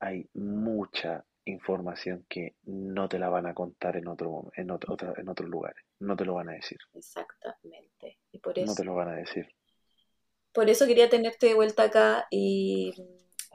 hay 0.00 0.28
mucha 0.34 1.24
información 1.44 2.24
que 2.28 2.56
no 2.64 3.08
te 3.08 3.18
la 3.18 3.28
van 3.28 3.46
a 3.46 3.54
contar 3.54 3.96
en 3.96 4.08
otro, 4.08 4.50
en 4.56 4.70
otro, 4.70 4.94
otra- 4.94 5.14
en 5.16 5.28
otros 5.28 5.48
lugares. 5.48 5.82
No 6.00 6.16
te 6.16 6.24
lo 6.24 6.34
van 6.34 6.48
a 6.48 6.52
decir. 6.52 6.78
Exactamente. 6.94 8.18
Y 8.32 8.38
por 8.38 8.56
No 8.58 8.64
eso, 8.64 8.74
te 8.74 8.84
lo 8.84 8.94
van 8.94 9.08
a 9.08 9.16
decir. 9.16 9.48
por 10.52 10.68
eso 10.70 10.86
quería 10.86 11.08
tenerte 11.08 11.46
de 11.46 11.54
vuelta 11.54 11.84
acá 11.84 12.26
y 12.30 12.94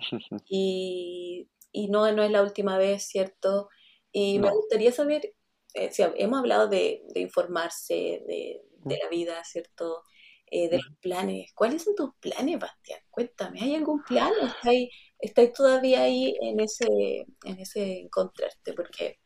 y, 0.47 1.49
y 1.71 1.87
no, 1.89 2.11
no 2.11 2.23
es 2.23 2.31
la 2.31 2.43
última 2.43 2.77
vez, 2.77 3.03
¿cierto? 3.07 3.69
Y 4.11 4.39
me 4.39 4.51
gustaría 4.51 4.91
saber, 4.91 5.33
eh, 5.73 5.91
si 5.91 6.03
hemos 6.15 6.39
hablado 6.39 6.67
de, 6.67 7.03
de 7.13 7.21
informarse, 7.21 7.93
de, 8.27 8.61
de 8.85 8.95
Mm. 8.95 8.99
la 9.03 9.09
vida, 9.09 9.43
¿cierto? 9.43 10.03
Eh, 10.47 10.69
de 10.69 10.77
los 10.77 10.85
planes. 11.01 11.51
¿Cuáles 11.55 11.83
son 11.83 11.95
tus 11.95 12.11
planes, 12.19 12.59
Bastián? 12.59 12.99
Cuéntame, 13.09 13.61
¿hay 13.61 13.75
algún 13.75 14.03
plan 14.03 14.33
o 14.41 14.47
estáis, 14.47 14.89
estáis 15.19 15.53
todavía 15.53 16.03
ahí 16.03 16.37
en 16.41 16.59
ese, 16.59 16.85
en 17.45 17.59
ese 17.59 17.99
encontrarte? 18.01 18.73
Porque, 18.73 19.19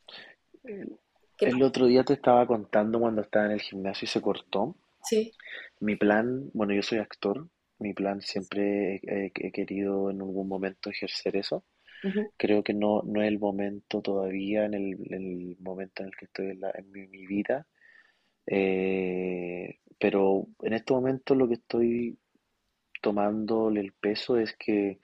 El, 0.63 0.99
¿qué 1.37 1.45
el 1.45 1.63
otro 1.63 1.85
día 1.85 2.03
te 2.03 2.11
estaba 2.11 2.45
contando 2.45 2.99
cuando 2.99 3.21
estaba 3.21 3.45
en 3.45 3.51
el 3.53 3.61
gimnasio 3.61 4.05
y 4.05 4.09
se 4.09 4.21
cortó. 4.21 4.75
Sí, 5.01 5.37
Mi 5.79 5.95
plan, 5.95 6.49
bueno, 6.53 6.73
yo 6.73 6.83
soy 6.83 6.97
actor. 6.99 7.47
Mi 7.79 7.93
plan 7.93 8.21
siempre 8.21 8.97
he, 9.03 9.31
he- 9.35 9.51
querido 9.51 10.09
en 10.11 10.21
algún 10.21 10.47
momento 10.47 10.89
ejercer 10.89 11.35
eso. 11.37 11.65
ujú, 12.03 12.31
Creo 12.37 12.63
que 12.63 12.73
no, 12.73 13.01
no 13.05 13.21
es 13.23 13.29
el 13.29 13.39
momento 13.39 14.01
todavía, 14.01 14.65
en 14.65 14.73
el, 14.75 15.13
el 15.13 15.57
momento 15.61 16.03
en 16.03 16.09
el 16.09 16.15
que 16.17 16.25
estoy 16.25 16.47
en, 16.51 16.61
la- 16.61 16.71
en 16.75 16.91
mi, 16.91 17.07
mi 17.07 17.25
vida. 17.27 17.67
Eh, 18.47 19.79
pero 19.99 20.47
en 20.63 20.73
este 20.73 20.93
momento 20.93 21.35
lo 21.35 21.47
que 21.47 21.55
estoy 21.55 22.17
tomándole 23.01 23.81
el 23.81 23.93
peso 23.93 24.37
es 24.37 24.55
que 24.57 24.99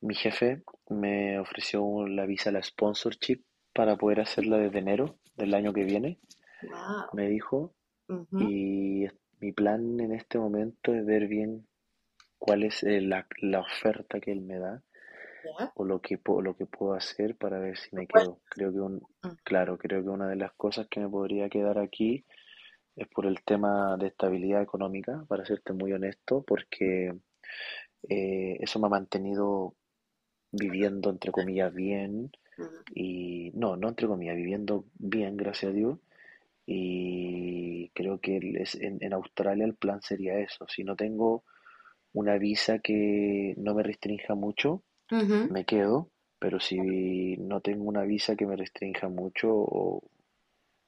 mi 0.00 0.14
jefe 0.14 0.62
me 0.90 1.38
ofreció 1.40 2.06
la 2.08 2.26
visa, 2.26 2.52
la 2.52 2.62
sponsorship, 2.62 3.42
para 3.74 3.96
poder 3.96 4.20
hacerla 4.20 4.58
desde 4.58 4.78
enero 4.80 5.18
del 5.36 5.54
año 5.54 5.72
que 5.72 5.84
viene, 5.84 6.18
wow, 6.62 7.08
me 7.12 7.28
dijo. 7.28 7.74
ujú, 8.08 8.40
Y 8.40 9.04
es- 9.06 9.14
mi 9.40 9.52
plan 9.52 10.00
en 10.00 10.12
este 10.14 10.38
momento 10.38 10.94
es 10.94 11.04
ver 11.06 11.28
bien 11.28 11.66
cuál 12.44 12.62
es 12.62 12.82
eh, 12.82 13.00
la, 13.00 13.26
la 13.40 13.60
oferta 13.60 14.20
que 14.20 14.30
él 14.30 14.42
me 14.42 14.58
da 14.58 14.82
ya, 15.58 15.72
o 15.76 15.84
lo 15.86 16.00
que, 16.02 16.18
po- 16.18 16.42
lo 16.42 16.54
que 16.56 16.66
puedo 16.66 16.92
hacer 16.92 17.36
para 17.36 17.58
ver 17.58 17.78
si 17.78 17.96
me 17.96 18.06
quedo. 18.06 18.40
Creo 18.50 18.70
que 18.70 18.80
un, 18.80 18.96
mm, 18.96 19.28
claro, 19.44 19.78
creo 19.78 20.02
que 20.02 20.10
una 20.10 20.28
de 20.28 20.36
las 20.36 20.52
cosas 20.52 20.86
que 20.90 21.00
me 21.00 21.08
podría 21.08 21.48
quedar 21.48 21.78
aquí 21.78 22.24
es 22.96 23.08
por 23.08 23.24
el 23.24 23.42
tema 23.44 23.96
de 23.96 24.08
estabilidad 24.08 24.60
económica, 24.60 25.24
para 25.26 25.46
serte 25.46 25.72
muy 25.72 25.92
honesto, 25.94 26.42
porque 26.46 27.14
eh, 28.10 28.56
eso 28.60 28.78
me 28.78 28.86
ha 28.88 28.90
mantenido 28.90 29.74
viviendo, 30.52 31.08
entre 31.10 31.32
comillas, 31.32 31.72
bien, 31.74 32.30
y 32.94 33.50
no, 33.54 33.76
no 33.76 33.88
entre 33.88 34.06
comillas, 34.06 34.36
viviendo 34.36 34.84
bien, 34.98 35.36
gracias 35.38 35.72
a 35.72 35.74
Dios, 35.74 35.98
y 36.66 37.88
creo 37.94 38.20
que 38.20 38.38
es- 38.60 38.74
en, 38.76 38.98
en 39.02 39.12
Australia 39.14 39.64
el 39.64 39.74
plan 39.76 40.02
sería 40.02 40.38
eso, 40.38 40.66
si 40.68 40.84
no 40.84 40.94
tengo 40.94 41.44
una 42.14 42.38
visa 42.38 42.78
que 42.78 43.54
no 43.58 43.74
me 43.74 43.82
restrinja 43.82 44.34
mucho, 44.34 44.82
me 45.50 45.64
quedo, 45.66 46.08
pero 46.38 46.58
si 46.60 47.36
no 47.38 47.60
tengo 47.60 47.84
una 47.84 48.02
visa 48.02 48.34
que 48.36 48.46
me 48.46 48.56
restrinja 48.56 49.08
mucho, 49.08 50.00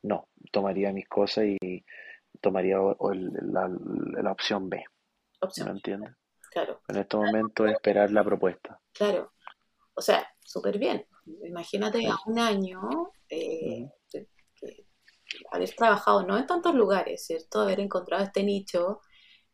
no, 0.03 0.29
tomaría 0.53 0.93
mis 0.93 1.09
cosas 1.09 1.45
y 1.61 1.85
tomaría 2.41 2.79
la, 2.79 3.69
la 4.23 4.33
opción 4.33 4.69
B, 4.69 4.79
¿me 4.79 4.85
Opción, 5.41 5.69
entiendes? 5.69 6.13
claro. 6.51 6.81
En 6.89 6.97
este 6.97 7.17
momento 7.17 7.67
es 7.67 7.73
esperar 7.73 8.11
la 8.11 8.25
propuesta. 8.25 8.81
Claro, 8.93 9.33
o 9.95 10.01
sea, 10.01 10.27
súper 10.45 10.79
bien. 10.79 11.05
Imagínate 11.45 11.99
Sí. 11.99 12.07
a 12.07 12.17
un 12.27 12.39
año 12.39 12.81
eh, 13.29 13.89
de- 14.13 14.29
de 14.63 14.87
haber 15.51 15.71
trabajado 15.75 16.23
no 16.25 16.39
en 16.39 16.47
tantos 16.47 16.75
lugares, 16.75 17.27
¿cierto? 17.27 17.61
Haber 17.61 17.81
encontrado 17.81 18.23
este 18.23 18.43
nicho, 18.45 19.01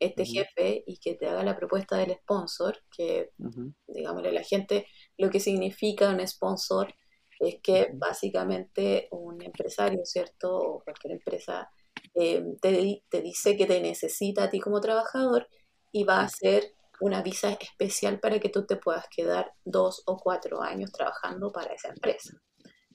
este 0.06 0.24
jefe 0.26 0.84
y 0.86 0.98
que 0.98 1.14
te 1.14 1.28
haga 1.28 1.42
la 1.44 1.56
propuesta 1.56 1.96
del 1.96 2.14
sponsor, 2.16 2.78
que 2.96 3.30
ujú, 3.38 3.72
digámosle 3.86 4.30
a 4.30 4.32
la 4.32 4.42
gente 4.44 4.86
lo 5.18 5.30
que 5.30 5.40
significa 5.40 6.10
un 6.10 6.26
sponsor 6.26 6.94
es 7.38 7.56
que 7.62 7.90
básicamente 7.94 9.08
un 9.10 9.42
empresario, 9.42 10.04
¿cierto? 10.04 10.56
O 10.56 10.84
cualquier 10.84 11.14
empresa 11.14 11.68
eh, 12.14 12.44
te, 12.60 12.72
di- 12.72 13.04
te 13.08 13.20
dice 13.22 13.56
que 13.56 13.66
te 13.66 13.80
necesita 13.80 14.44
a 14.44 14.50
ti 14.50 14.60
como 14.60 14.80
trabajador 14.80 15.48
y 15.92 16.04
va 16.04 16.20
a 16.20 16.24
hacer 16.24 16.74
una 17.00 17.22
visa 17.22 17.50
especial 17.60 18.20
para 18.20 18.38
que 18.40 18.48
tú 18.48 18.64
te 18.66 18.76
puedas 18.76 19.06
quedar 19.14 19.52
dos 19.64 20.02
o 20.06 20.16
cuatro 20.18 20.62
años 20.62 20.92
trabajando 20.92 21.50
para 21.52 21.74
esa 21.74 21.88
empresa. 21.88 22.32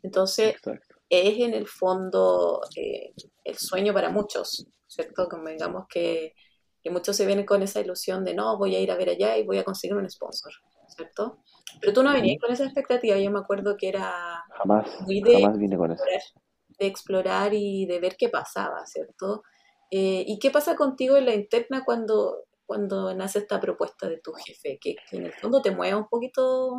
Entonces, 0.03 0.55
Exacto. 0.55 0.95
es 1.09 1.39
en 1.39 1.53
el 1.53 1.67
fondo 1.67 2.61
eh, 2.75 3.13
el 3.43 3.57
sueño 3.57 3.93
para 3.93 4.09
muchos, 4.09 4.67
¿cierto? 4.87 5.27
Convengamos 5.29 5.85
que, 5.89 6.33
que 6.83 6.89
muchos 6.91 7.15
se 7.15 7.25
vienen 7.25 7.45
con 7.45 7.61
esa 7.63 7.79
ilusión 7.81 8.23
de 8.23 8.33
no, 8.33 8.57
voy 8.57 8.75
a 8.75 8.79
ir 8.79 8.91
a 8.91 8.95
ver 8.97 9.09
allá 9.09 9.37
y 9.37 9.45
voy 9.45 9.57
a 9.57 9.63
conseguir 9.63 9.95
un 9.95 10.09
sponsor. 10.09 10.53
¿cierto? 10.87 11.39
Pero 11.79 11.93
tú 11.93 12.03
no 12.03 12.11
venías 12.13 12.41
con 12.41 12.51
esa 12.51 12.63
expectativa, 12.65 13.17
yo 13.17 13.29
me 13.29 13.39
acuerdo 13.39 13.75
que 13.77 13.89
era 13.89 14.43
Jamás, 14.57 14.87
muy 15.01 15.21
de 15.21 15.41
jamás 15.41 15.57
vine 15.59 15.77
con 15.77 15.91
eso. 15.91 16.03
de 16.79 16.85
explorar 16.87 17.53
y 17.53 17.85
de 17.85 17.99
ver 17.99 18.15
qué 18.17 18.29
pasaba, 18.29 18.85
¿cierto? 18.85 19.43
Eh, 19.91 20.23
¿Y 20.25 20.39
qué 20.39 20.49
pasa 20.49 20.75
contigo 20.75 21.17
en 21.17 21.25
la 21.25 21.35
interna 21.35 21.83
cuando, 21.85 22.45
cuando 22.65 23.13
nace 23.13 23.39
esta 23.39 23.59
propuesta 23.59 24.07
de 24.09 24.19
tu 24.19 24.33
jefe? 24.33 24.79
Que, 24.81 24.95
que 25.09 25.17
en 25.17 25.25
el 25.25 25.33
fondo 25.33 25.61
te 25.61 25.71
mueve 25.71 25.95
un 25.95 26.07
poquito 26.07 26.75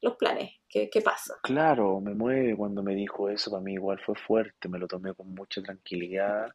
los 0.00 0.16
planes. 0.16 0.50
¿Qué, 0.68 0.88
qué 0.88 1.00
pasa? 1.00 1.34
Claro, 1.42 2.00
me 2.00 2.14
mueve 2.14 2.56
cuando 2.56 2.82
me 2.82 2.94
dijo 2.94 3.28
eso, 3.28 3.50
para 3.50 3.62
mí 3.62 3.72
igual 3.72 3.98
fue 4.04 4.14
fuerte, 4.14 4.68
me 4.68 4.78
lo 4.78 4.86
tomé 4.86 5.14
con 5.14 5.34
mucha 5.34 5.62
tranquilidad, 5.62 6.48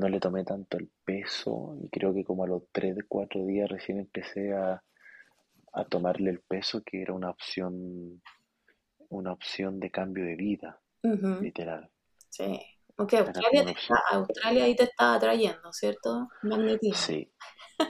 no 0.00 0.08
le 0.08 0.20
tomé 0.20 0.44
tanto 0.44 0.76
el 0.78 0.90
peso 1.04 1.76
y 1.82 1.88
creo 1.90 2.14
que 2.14 2.24
como 2.24 2.44
a 2.44 2.48
los 2.48 2.64
3, 2.72 2.96
4 3.08 3.44
días 3.46 3.68
recién 3.70 3.98
empecé 4.00 4.52
a, 4.52 4.82
a 5.72 5.84
tomarle 5.86 6.30
el 6.30 6.40
peso 6.42 6.82
que 6.84 7.02
era 7.02 7.14
una 7.14 7.30
opción, 7.30 8.22
una 9.10 9.32
opción 9.32 9.80
de 9.80 9.90
cambio 9.90 10.24
de 10.24 10.36
vida, 10.36 10.80
literal. 11.38 11.90
Sí. 12.28 12.60
Como 12.96 13.10
Australia, 13.18 13.64
te 13.64 13.70
está. 13.72 13.94
Australia 14.10 14.64
ahí 14.64 14.76
te 14.76 14.84
está 14.84 15.14
atrayendo, 15.14 15.72
¿cierto? 15.72 16.28
Magnetismo. 16.42 16.92
Sí, 16.92 17.30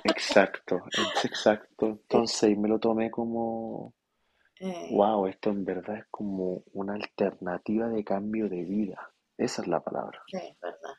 exacto, 0.04 0.84
es 0.92 1.24
exacto. 1.24 1.86
Entonces 2.02 2.58
me 2.58 2.68
lo 2.68 2.78
tomé 2.80 3.10
como, 3.10 3.94
Eh, 4.60 4.90
wow, 4.90 5.26
esto 5.26 5.50
en 5.50 5.64
verdad 5.64 5.98
es 5.98 6.06
como 6.10 6.64
una 6.72 6.94
alternativa 6.94 7.88
de 7.88 8.04
cambio 8.04 8.48
de 8.48 8.64
vida. 8.64 9.12
Esa 9.38 9.62
es 9.62 9.68
la 9.68 9.80
palabra. 9.82 10.22
sí, 10.26 10.36
es 10.38 10.60
verdad. 10.60 10.94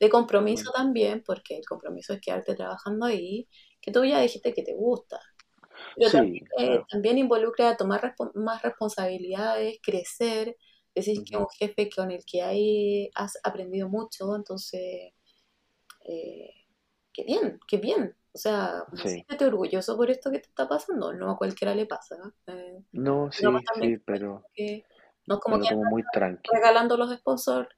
De 0.00 0.10
compromiso 0.10 0.70
también, 0.72 1.22
porque 1.24 1.56
el 1.58 1.64
compromiso 1.66 2.12
es 2.14 2.20
quedarte 2.20 2.54
trabajando 2.54 3.06
ahí, 3.06 3.48
que 3.80 3.92
tú 3.92 4.04
ya 4.04 4.20
dijiste 4.20 4.52
que 4.54 4.62
te 4.62 4.74
gusta. 4.74 5.20
Pero 5.96 6.10
también, 6.10 6.44
Sí, 6.46 6.46
eh, 6.58 6.66
claro. 6.66 6.86
también 6.90 7.18
involucra 7.18 7.76
tomar 7.76 8.02
respo- 8.02 8.32
más 8.34 8.62
responsabilidades, 8.62 9.78
crecer, 9.82 10.56
decir 10.94 11.22
que 11.24 11.34
es 11.36 11.40
un 11.40 11.48
jefe 11.58 11.90
con 11.90 12.10
el 12.10 12.24
que 12.24 12.42
hay, 12.42 13.10
has 13.14 13.38
aprendido 13.44 13.88
mucho, 13.88 14.34
entonces, 14.36 15.12
eh, 16.06 16.50
qué 17.12 17.24
bien, 17.24 17.58
qué 17.68 17.78
bien. 17.78 18.16
O 18.32 18.38
sea, 18.38 18.84
Sí. 18.96 19.08
siéntete 19.10 19.44
orgulloso 19.46 19.96
por 19.96 20.10
esto 20.10 20.30
que 20.30 20.40
te 20.40 20.48
está 20.48 20.68
pasando, 20.68 21.12
no 21.12 21.30
a 21.30 21.36
cualquiera 21.36 21.74
le 21.74 21.86
pasa. 21.86 22.16
¿no? 22.18 22.32
Eh, 22.52 22.82
No, 22.92 23.30
sí, 23.30 23.44
también 23.44 23.96
sí, 23.98 24.02
pero 24.04 24.44
que 24.54 24.84
no 25.26 25.36
es 25.36 25.40
como 25.40 25.60
que 25.60 25.74
muy 25.74 26.02
regalando 26.52 26.96
los 26.96 27.16
sponsors 27.16 27.68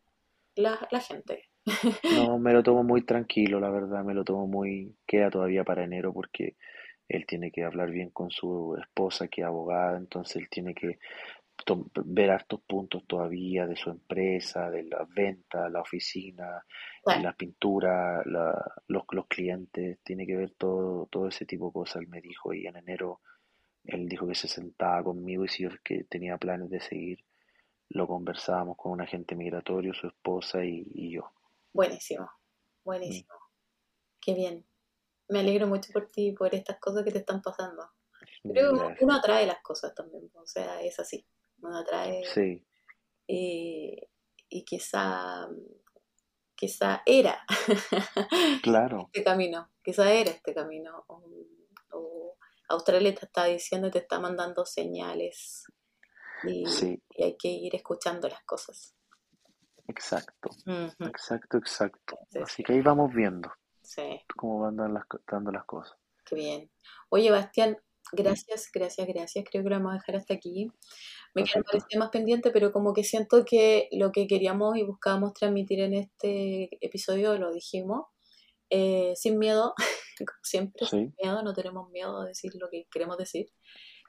la, 0.55 0.89
la 0.91 1.01
gente. 1.01 1.45
No, 2.09 2.39
me 2.39 2.53
lo 2.53 2.63
tomo 2.63 2.83
muy 2.85 3.03
tranquilo, 3.03 3.61
la 3.61 3.71
verdad, 3.71 4.05
me 4.05 4.15
lo 4.15 4.25
tomo 4.25 4.47
muy... 4.47 4.97
Queda 5.07 5.31
todavía 5.31 5.65
para 5.65 5.85
enero 5.85 6.13
porque 6.13 6.57
él 7.09 7.27
tiene 7.27 7.51
que 7.53 7.65
hablar 7.65 7.91
bien 7.91 8.11
con 8.11 8.31
su 8.31 8.77
esposa, 8.81 9.29
que 9.29 9.43
es 9.43 9.47
abogada, 9.47 9.97
entonces 9.99 10.37
él 10.37 10.49
tiene 10.51 10.75
que 10.75 10.99
ver 12.05 12.31
hartos 12.31 12.61
puntos 12.63 13.05
todavía 13.07 13.67
de 13.67 13.77
su 13.77 13.91
empresa, 13.91 14.71
de 14.71 14.85
las 14.85 15.09
ventas, 15.15 15.71
la 15.71 15.81
oficina, 15.81 16.65
Claro, 17.03 17.23
la 17.23 17.33
pintura, 17.35 18.23
la- 18.27 18.73
los, 18.89 19.05
los 19.13 19.27
clientes, 19.27 19.99
tiene 20.05 20.27
que 20.27 20.37
ver 20.37 20.53
todo, 20.53 21.07
todo 21.07 21.29
ese 21.29 21.47
tipo 21.47 21.67
de 21.69 21.73
cosas, 21.73 22.03
él 22.03 22.09
me 22.09 22.21
dijo, 22.21 22.53
y 22.55 22.67
en 22.67 22.77
enero 22.77 23.21
él 23.85 24.09
dijo 24.09 24.27
que 24.29 24.35
se 24.37 24.49
sentaba 24.49 25.05
conmigo 25.05 25.45
y 25.45 25.49
si 25.49 25.65
yo 25.65 25.71
que 25.85 26.05
tenía 26.05 26.39
planes 26.39 26.71
de 26.71 26.81
seguir, 26.81 27.21
lo 27.91 28.07
conversábamos 28.09 28.77
con 28.79 28.93
un 28.93 29.03
agente 29.03 29.37
migratorio, 29.37 29.95
su 29.95 30.09
esposa 30.09 30.65
y, 30.65 30.87
y 30.95 31.13
yo. 31.13 31.33
Buenísimo, 31.77 32.29
buenísimo. 32.83 33.35
Qué 34.21 34.35
bien. 34.35 34.67
Me 35.29 35.41
alegro 35.41 35.67
mucho 35.67 35.93
por 35.93 36.11
ti, 36.11 36.33
por 36.33 36.55
estas 36.55 36.79
cosas 36.81 37.05
que 37.05 37.13
te 37.13 37.19
están 37.19 37.43
pasando. 37.43 37.91
Creo 38.43 38.73
que 38.97 39.05
uno 39.05 39.15
atrae 39.15 39.47
las 39.47 39.61
cosas 39.63 39.95
también, 39.95 40.31
o 40.35 40.47
sea, 40.47 40.81
es 40.83 40.99
así. 40.99 41.27
Uno 41.61 41.79
atrae 41.79 42.25
Sí, 42.25 42.65
eh, 43.29 44.09
y 44.49 44.65
quizá, 44.65 45.49
quizá 46.55 47.03
era 47.05 47.45
claro, 48.63 49.11
este 49.13 49.25
camino, 49.25 49.71
quizá 49.83 50.13
era 50.13 50.31
este 50.31 50.55
camino. 50.55 51.05
O, 51.09 51.23
o 51.93 52.37
Australia 52.69 53.15
te 53.15 53.27
está 53.27 53.45
diciendo 53.45 53.89
y 53.89 53.91
te 53.91 53.99
está 53.99 54.21
mandando 54.21 54.65
señales 54.65 55.65
y, 56.45 56.67
sí, 56.67 57.03
y 57.11 57.25
hay 57.25 57.37
que 57.37 57.49
ir 57.49 57.75
escuchando 57.75 58.29
las 58.29 58.43
cosas. 58.45 58.95
Exacto, 59.89 60.51
exacto, 61.01 61.59
exacto. 61.59 62.19
Sí, 62.31 62.39
Así 62.39 62.55
sí, 62.57 62.63
que 62.65 62.73
ahí 62.75 62.81
vamos 62.81 63.13
viendo 63.15 63.51
sí. 63.87 64.21
cómo 64.37 64.61
van 64.61 64.77
dando 64.77 64.95
las, 64.95 65.05
dando 65.31 65.53
las 65.53 65.65
cosas. 65.65 65.97
Qué 66.25 66.35
bien. 66.35 66.71
Oye, 67.09 67.31
Bastián, 67.31 67.77
gracias, 68.13 68.71
gracias, 68.73 69.07
gracias. 69.07 69.45
Creo 69.51 69.63
que 69.63 69.71
lo 69.71 69.77
vamos 69.77 69.93
a 69.93 69.99
dejar 69.99 70.17
hasta 70.17 70.35
aquí. 70.35 70.71
Me 71.35 71.45
quedan 71.45 71.65
varios 71.67 71.87
temas 71.87 72.11
pendientes, 72.11 72.53
pero 72.53 72.73
como 72.73 72.93
que 72.93 73.05
siento 73.05 73.45
que 73.45 73.89
lo 73.93 74.11
que 74.11 74.27
queríamos 74.27 74.77
y 74.77 74.83
buscábamos 74.83 75.35
transmitir 75.35 75.81
en 75.81 75.95
este 75.95 76.71
episodio 76.81 77.37
lo 77.39 77.53
dijimos. 77.53 78.07
Eh, 78.71 79.13
sin 79.15 79.39
miedo, 79.39 79.75
como 80.19 80.43
siempre, 80.43 80.87
sin 80.87 81.15
miedo, 81.23 81.43
no 81.43 81.53
tenemos 81.53 81.89
miedo 81.91 82.21
a 82.21 82.27
decir 82.27 82.53
lo 82.57 82.69
que 82.69 82.87
queremos 82.91 83.17
decir. 83.17 83.47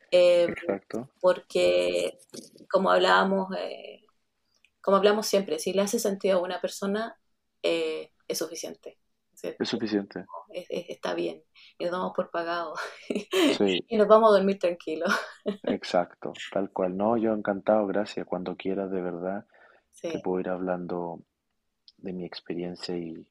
Eh, 0.09 0.43
exacto, 0.43 1.09
porque, 1.19 2.17
como 2.71 2.89
hablábamos, 2.89 3.49
eh, 3.57 4.06
como 4.87 4.97
hablamos 4.97 5.27
siempre, 5.27 5.59
si 5.59 5.73
le 5.73 5.81
hace 5.83 5.99
sentido 5.99 6.39
a 6.39 6.43
una 6.43 6.61
persona, 6.61 7.19
eh, 7.61 8.13
es 8.29 8.37
suficiente. 8.39 8.99
¿cierto? 9.35 9.59
es 9.59 9.69
suficiente. 9.69 10.25
Es- 10.49 10.67
es- 10.69 10.85
está 10.89 11.13
bien. 11.15 11.43
Y 11.79 11.85
nos 11.85 11.91
damos 11.93 12.13
por 12.15 12.31
pagado. 12.31 12.75
Sí, 13.49 13.79
y 13.89 13.97
nos 13.97 14.07
vamos 14.07 14.31
a 14.31 14.37
dormir 14.37 14.59
tranquilos. 14.59 15.11
exacto, 15.67 16.33
tal 16.49 16.71
cual. 16.71 16.97
No, 16.97 17.15
yo 17.15 17.31
encantado, 17.33 17.85
gracias. 17.85 18.25
Cuando 18.25 18.55
quieras, 18.55 18.89
de 18.89 19.01
verdad, 19.01 19.45
te 20.07 20.19
Sí, 20.19 20.19
puedo 20.19 20.39
ir 20.41 20.49
hablando 20.49 21.21
de 21.97 22.13
mi 22.13 22.25
experiencia 22.25 22.97
y, 22.97 23.27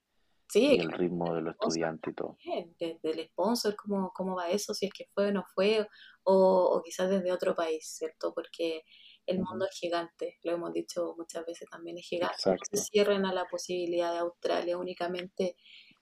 sí, 0.48 0.78
y 0.78 0.80
el 0.80 0.92
ritmo 0.92 1.34
de 1.34 1.42
los 1.42 1.54
estudiantes 1.54 2.12
y 2.12 2.16
todo. 2.16 2.38
desde 2.78 3.10
el 3.10 3.28
sponsor, 3.28 3.76
cómo, 3.76 4.12
cómo 4.14 4.36
va 4.36 4.48
eso, 4.50 4.74
si 4.74 4.86
es 4.86 4.92
que 4.92 5.06
fue 5.14 5.28
o 5.28 5.32
no 5.32 5.44
fue, 5.54 5.86
o, 6.24 6.34
o 6.76 6.82
quizás 6.82 7.10
desde 7.10 7.32
otro 7.32 7.54
país, 7.54 7.86
¿cierto? 7.96 8.32
Porque 8.34 8.82
el 9.26 9.40
mundo 9.40 9.66
es 9.66 9.76
gigante, 9.78 10.38
lo 10.42 10.52
hemos 10.52 10.72
dicho 10.72 11.14
muchas 11.16 11.44
veces 11.44 11.68
también, 11.70 11.98
es 11.98 12.06
gigante. 12.06 12.36
No 12.46 12.56
se 12.70 12.76
cierren 12.76 13.26
a 13.26 13.32
la 13.32 13.46
posibilidad 13.46 14.12
de 14.12 14.18
Australia 14.18 14.78
únicamente. 14.78 15.56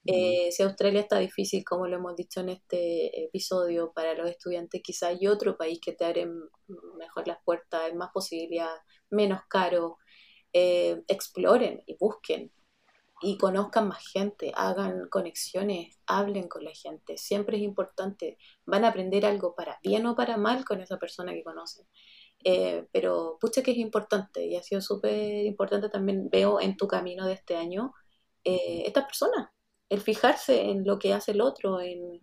Eh, 0.07 0.53
si 0.53 0.63
Australia 0.63 1.01
está 1.01 1.19
difícil, 1.19 1.65
como 1.65 1.87
lo 1.87 1.97
hemos 1.97 2.15
dicho 2.15 2.41
en 2.41 2.51
este 2.51 3.25
episodio, 3.25 3.93
para 3.95 4.15
los 4.15 4.29
estudiantes, 4.29 4.83
quizás 4.83 5.11
hay 5.11 5.27
otro 5.27 5.57
país 5.57 5.81
que 5.81 5.93
te 5.93 6.05
abre 6.05 6.29
mejor 6.99 7.27
las 7.27 7.39
puertas, 7.43 7.81
hay 7.81 7.95
más 7.95 8.11
posibilidades, 8.13 8.81
menos 9.11 9.41
caro. 9.49 9.99
Eh, 10.53 11.03
exploren 11.09 11.83
y 11.85 11.97
busquen 11.99 12.53
y 13.21 13.39
conozcan 13.39 13.89
más 13.89 14.07
gente, 14.07 14.53
hagan 14.55 15.09
conexiones, 15.09 15.99
hablen 16.07 16.47
con 16.47 16.65
la 16.65 16.73
gente. 16.73 17.17
Siempre 17.17 17.57
es 17.57 17.63
importante. 17.63 18.37
Van 18.67 18.85
a 18.85 18.89
aprender 18.89 19.25
algo 19.25 19.55
para 19.55 19.79
bien 19.83 20.05
o 20.07 20.15
para 20.15 20.37
mal 20.37 20.65
con 20.65 20.81
esa 20.81 20.99
persona 20.99 21.33
que 21.33 21.43
conocen. 21.43 21.87
Eh, 22.45 22.87
pero 22.93 23.39
pucha 23.41 23.63
que 23.63 23.71
es 23.71 23.79
importante 23.79 24.45
y 24.45 24.57
ha 24.57 24.63
sido 24.63 24.83
súper 24.83 25.47
importante 25.47 25.89
también, 25.89 26.29
veo 26.31 26.61
en 26.61 26.77
tu 26.77 26.87
camino 26.87 27.27
de 27.27 27.33
este 27.33 27.57
año, 27.57 27.95
eh, 28.45 28.83
estas 28.87 29.07
personas, 29.07 29.49
el 29.89 30.03
fijarse 30.03 30.71
en 30.71 30.85
lo 30.85 30.99
que 30.99 31.15
hace 31.15 31.33
el 31.33 31.41
otro, 31.41 31.81
en, 31.81 32.21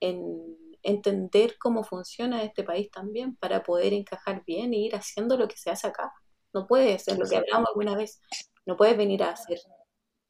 en 0.00 0.58
entender 0.82 1.56
cómo 1.58 1.84
funciona 1.84 2.42
este 2.42 2.64
país 2.64 2.90
también 2.90 3.36
para 3.36 3.62
poder 3.62 3.94
encajar 3.94 4.44
bien 4.44 4.74
y 4.74 4.86
ir 4.86 4.96
haciendo 4.96 5.36
lo 5.36 5.48
que 5.48 5.56
se 5.56 5.70
hace 5.70 5.86
acá. 5.86 6.12
No 6.52 6.66
puedes, 6.66 7.08
es 7.08 7.18
lo 7.18 7.26
que 7.26 7.36
hablamos 7.36 7.68
alguna 7.70 7.96
vez, 7.96 8.20
no 8.66 8.76
puedes 8.76 8.96
venir 8.96 9.22
a 9.22 9.30
hacer 9.30 9.58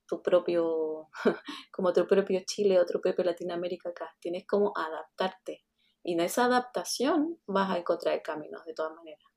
tu 0.07 0.23
propio, 0.23 1.09
como 1.73 1.93
tu 1.93 2.07
propio 2.07 2.41
Chile 2.47 2.79
o 2.79 2.87
tu 2.87 3.01
propio 3.01 3.25
Latinoamérica 3.25 3.89
acá. 3.89 4.15
Tienes 4.21 4.47
como 4.47 4.73
adaptarte. 4.77 5.65
Y 6.05 6.15
en 6.15 6.21
esa 6.21 6.45
adaptación 6.45 7.41
vas 7.47 7.71
a 7.71 7.79
encontrar 7.79 8.23
caminos 8.23 8.65
de 8.65 8.75
todas 8.75 8.95
maneras. 8.95 9.32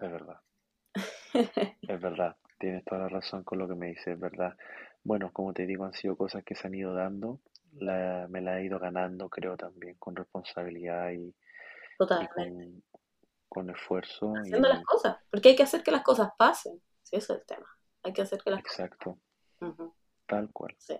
Es 0.00 0.10
verdad, 0.10 0.40
es 1.88 2.00
verdad. 2.00 2.36
Tienes 2.58 2.84
toda 2.84 3.02
la 3.02 3.08
razón 3.08 3.42
con 3.44 3.58
lo 3.58 3.66
que 3.68 3.74
me 3.74 3.88
dices, 3.88 4.08
es 4.08 4.20
verdad. 4.20 4.56
Bueno, 5.04 5.32
como 5.32 5.52
te 5.52 5.66
digo, 5.66 5.84
han 5.84 5.92
sido 5.92 6.16
cosas 6.16 6.44
que 6.44 6.54
se 6.54 6.66
han 6.66 6.74
ido 6.74 6.94
dando. 6.94 7.40
La, 7.80 8.26
me 8.28 8.40
la 8.40 8.60
he 8.60 8.64
ido 8.64 8.78
ganando, 8.78 9.28
creo, 9.28 9.56
también 9.56 9.94
con 9.98 10.16
responsabilidad 10.16 11.10
y, 11.12 11.34
con, 12.34 12.82
con 13.48 13.70
esfuerzo. 13.70 14.32
Haciendo 14.34 14.68
las 14.68 14.82
cosas. 14.84 15.16
Porque 15.30 15.50
hay 15.50 15.56
que 15.56 15.62
hacer 15.62 15.82
que 15.82 15.90
las 15.90 16.02
cosas 16.02 16.30
pasen. 16.38 16.80
Sí, 17.02 17.16
ese 17.16 17.32
es 17.34 17.40
el 17.40 17.46
tema. 17.46 17.66
Hay 18.02 18.12
que 18.12 18.22
hacer 18.22 18.40
que 18.42 18.50
las 18.50 18.62
cosas 18.62 18.80
exacto, 18.80 19.18
Ujú, 19.60 19.94
tal 20.26 20.48
cual. 20.52 20.76
sí. 20.78 20.98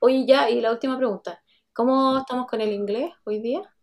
Oye, 0.00 0.26
ya, 0.26 0.50
y 0.50 0.60
la 0.60 0.72
última 0.72 0.96
pregunta. 0.98 1.42
¿Cómo 1.72 2.18
estamos 2.18 2.46
con 2.46 2.60
el 2.60 2.72
inglés 2.72 3.12
hoy 3.24 3.40
día? 3.40 3.73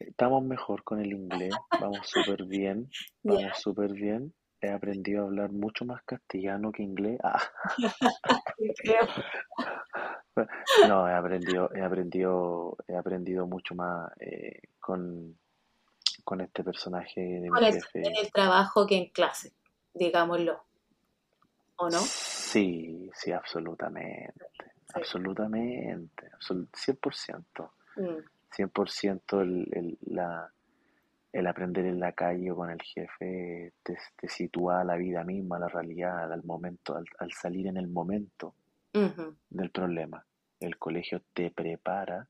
Estamos 0.00 0.42
mejor 0.42 0.82
con 0.82 1.00
el 1.00 1.12
inglés, 1.12 1.52
vamos 1.78 2.08
súper 2.08 2.44
bien, 2.44 2.90
vamos 3.22 3.58
súper 3.58 3.92
bien. 3.92 4.32
He 4.62 4.70
aprendido 4.70 5.22
a 5.22 5.26
hablar 5.26 5.52
mucho 5.52 5.84
más 5.86 6.02
castellano 6.04 6.70
que 6.72 6.82
inglés. 6.82 7.18
Ah. 7.22 7.40
No, 10.88 11.06
he 11.08 11.12
aprendido, 11.12 11.70
he 11.74 11.82
aprendido, 11.82 12.76
he 12.88 12.96
aprendido 12.96 13.46
mucho 13.46 13.74
más 13.74 14.10
eh, 14.20 14.60
con, 14.78 15.36
con 16.24 16.40
este 16.40 16.64
personaje 16.64 17.20
de 17.20 17.40
mi 17.40 17.48
Con 17.50 17.64
el, 17.64 17.74
jefe. 17.74 18.06
en 18.06 18.16
el 18.16 18.30
trabajo 18.32 18.86
que 18.86 18.96
en 18.96 19.08
clase, 19.10 19.52
digámoslo. 19.92 20.64
¿O 21.76 21.90
no? 21.90 21.98
Sí, 21.98 23.10
sí, 23.14 23.32
absolutamente, 23.32 24.46
Sí. 24.86 24.94
absolutamente, 24.94 26.30
absolu- 26.38 26.68
100%, 26.72 27.72
Mm, 27.96 28.24
100% 28.50 29.40
el, 29.40 29.68
el, 29.72 29.98
la, 30.02 30.52
el 31.32 31.46
aprender 31.46 31.86
en 31.86 32.00
la 32.00 32.12
calle 32.12 32.50
o 32.50 32.56
con 32.56 32.70
el 32.70 32.82
jefe 32.82 33.72
te, 33.82 33.96
te 34.16 34.28
sitúa 34.28 34.80
a 34.80 34.84
la 34.84 34.96
vida 34.96 35.24
misma, 35.24 35.56
a 35.56 35.60
la 35.60 35.68
realidad, 35.68 36.32
al 36.32 36.42
momento, 36.44 36.96
al, 36.96 37.04
al 37.18 37.32
salir 37.32 37.66
en 37.66 37.76
el 37.76 37.88
momento 37.88 38.54
del 39.48 39.70
problema. 39.70 40.24
El 40.58 40.76
colegio 40.78 41.22
te 41.32 41.50
prepara, 41.50 42.28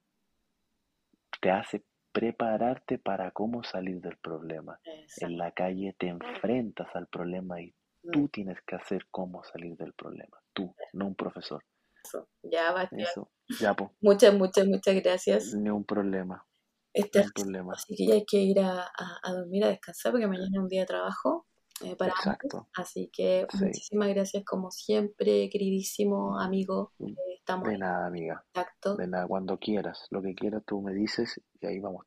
te 1.40 1.50
hace 1.50 1.82
prepararte 2.12 2.98
para 2.98 3.30
cómo 3.30 3.62
salir 3.62 4.00
del 4.00 4.16
problema. 4.18 4.78
exacto. 4.84 5.26
En 5.26 5.38
la 5.38 5.52
calle 5.52 5.94
te 5.98 6.08
enfrentas 6.08 6.88
al 6.94 7.06
problema 7.06 7.60
y 7.60 7.74
Mm, 8.04 8.10
tú 8.12 8.28
tienes 8.28 8.60
que 8.62 8.76
hacer 8.76 9.06
cómo 9.10 9.42
salir 9.44 9.76
del 9.76 9.92
problema. 9.92 10.38
Tú, 10.52 10.74
no 10.92 11.06
un 11.06 11.14
profesor. 11.14 11.62
Eso. 12.04 12.28
Ya, 12.42 12.72
Bastián. 12.72 13.00
Eso, 13.00 13.30
ya, 13.60 13.74
pues, 13.74 13.90
Muchas, 14.00 14.34
muchas, 14.34 14.66
muchas 14.66 14.94
gracias. 15.02 15.54
ni 15.54 15.70
un 15.70 15.84
problema, 15.84 16.44
Este 16.92 17.24
problema. 17.34 17.72
Así 17.74 17.94
que 17.96 18.06
ya 18.06 18.14
hay 18.14 18.24
que 18.24 18.38
ir 18.38 18.60
a, 18.60 18.82
a- 18.82 19.18
a 19.22 19.32
dormir, 19.32 19.64
a 19.64 19.68
descansar, 19.68 20.12
porque 20.12 20.26
mañana 20.26 20.48
es 20.52 20.58
un 20.58 20.68
día 20.68 20.80
de 20.82 20.86
trabajo 20.86 21.46
eh, 21.84 21.96
para 21.96 22.12
ambos. 22.24 22.66
Así 22.74 23.10
que 23.12 23.46
sí. 23.50 23.64
muchísimas 23.64 24.08
gracias, 24.08 24.44
como 24.44 24.70
siempre, 24.70 25.48
queridísimo 25.50 26.38
amigo. 26.38 26.92
Eh, 27.00 27.14
estamos 27.38 27.68
De 27.68 27.74
en 27.74 27.80
nada, 27.80 28.06
amiga. 28.06 28.44
contacto. 28.52 28.96
De 28.96 29.06
nada, 29.06 29.26
cuando 29.26 29.58
quieras. 29.58 30.06
Lo 30.10 30.20
que 30.22 30.34
quieras 30.34 30.62
tú 30.66 30.80
me 30.82 30.92
dices 30.92 31.40
y 31.60 31.66
ahí 31.66 31.78
vamos. 31.80 32.04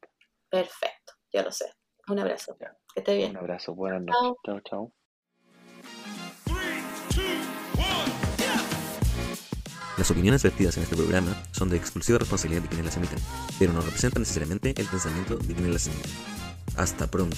Perfecto, 0.49 1.13
ya 1.31 1.43
lo 1.43 1.51
sé. 1.51 1.71
Un 2.07 2.19
abrazo. 2.19 2.55
Ya. 2.59 2.77
Que 2.93 2.99
esté 2.99 3.15
bien. 3.15 3.31
Un 3.31 3.37
abrazo, 3.37 3.73
buenas 3.73 4.01
noches. 4.01 4.21
Chao. 4.21 4.37
Chao, 4.45 4.59
chao. 4.61 5.02
Las 9.97 10.09
opiniones 10.09 10.41
vertidas 10.41 10.75
en 10.77 10.83
este 10.83 10.95
programa 10.95 11.43
son 11.51 11.69
de 11.69 11.77
exclusiva 11.77 12.17
responsabilidad 12.17 12.63
de 12.63 12.67
quienes 12.67 12.87
las 12.87 12.97
emiten, 12.97 13.19
pero 13.59 13.73
no 13.73 13.81
representan 13.81 14.23
necesariamente 14.23 14.73
el 14.75 14.87
pensamiento 14.87 15.37
de 15.37 15.53
quienes 15.53 15.73
las 15.73 15.87
emiten. 15.87 16.11
Hasta 16.75 17.07
pronto. 17.07 17.37